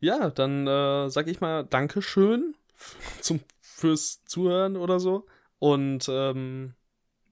Ja, 0.01 0.31
dann 0.31 0.67
äh, 0.67 1.09
sag 1.11 1.27
ich 1.27 1.41
mal 1.41 1.65
Dankeschön 1.65 2.55
zum, 3.21 3.41
fürs 3.61 4.25
Zuhören 4.25 4.77
oder 4.77 5.01
so. 5.01 5.27
Und 5.59 6.07
ähm, 6.09 6.75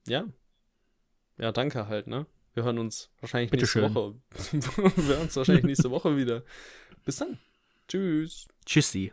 ja. 0.07 0.25
Ja, 1.37 1.51
danke 1.51 1.87
halt, 1.87 2.07
ne? 2.07 2.25
Wir 2.55 2.63
hören 2.63 2.79
uns 2.79 3.09
wahrscheinlich 3.19 3.51
nächste 3.51 3.79
Bitteschön. 3.79 3.93
Woche. 3.93 4.15
wir 4.95 5.15
hören 5.15 5.21
uns 5.23 5.35
wahrscheinlich 5.35 5.65
nächste 5.65 5.91
Woche 5.91 6.15
wieder. 6.15 6.41
Bis 7.03 7.17
dann. 7.17 7.37
Tschüss. 7.87 8.47
Tschüssi. 8.65 9.11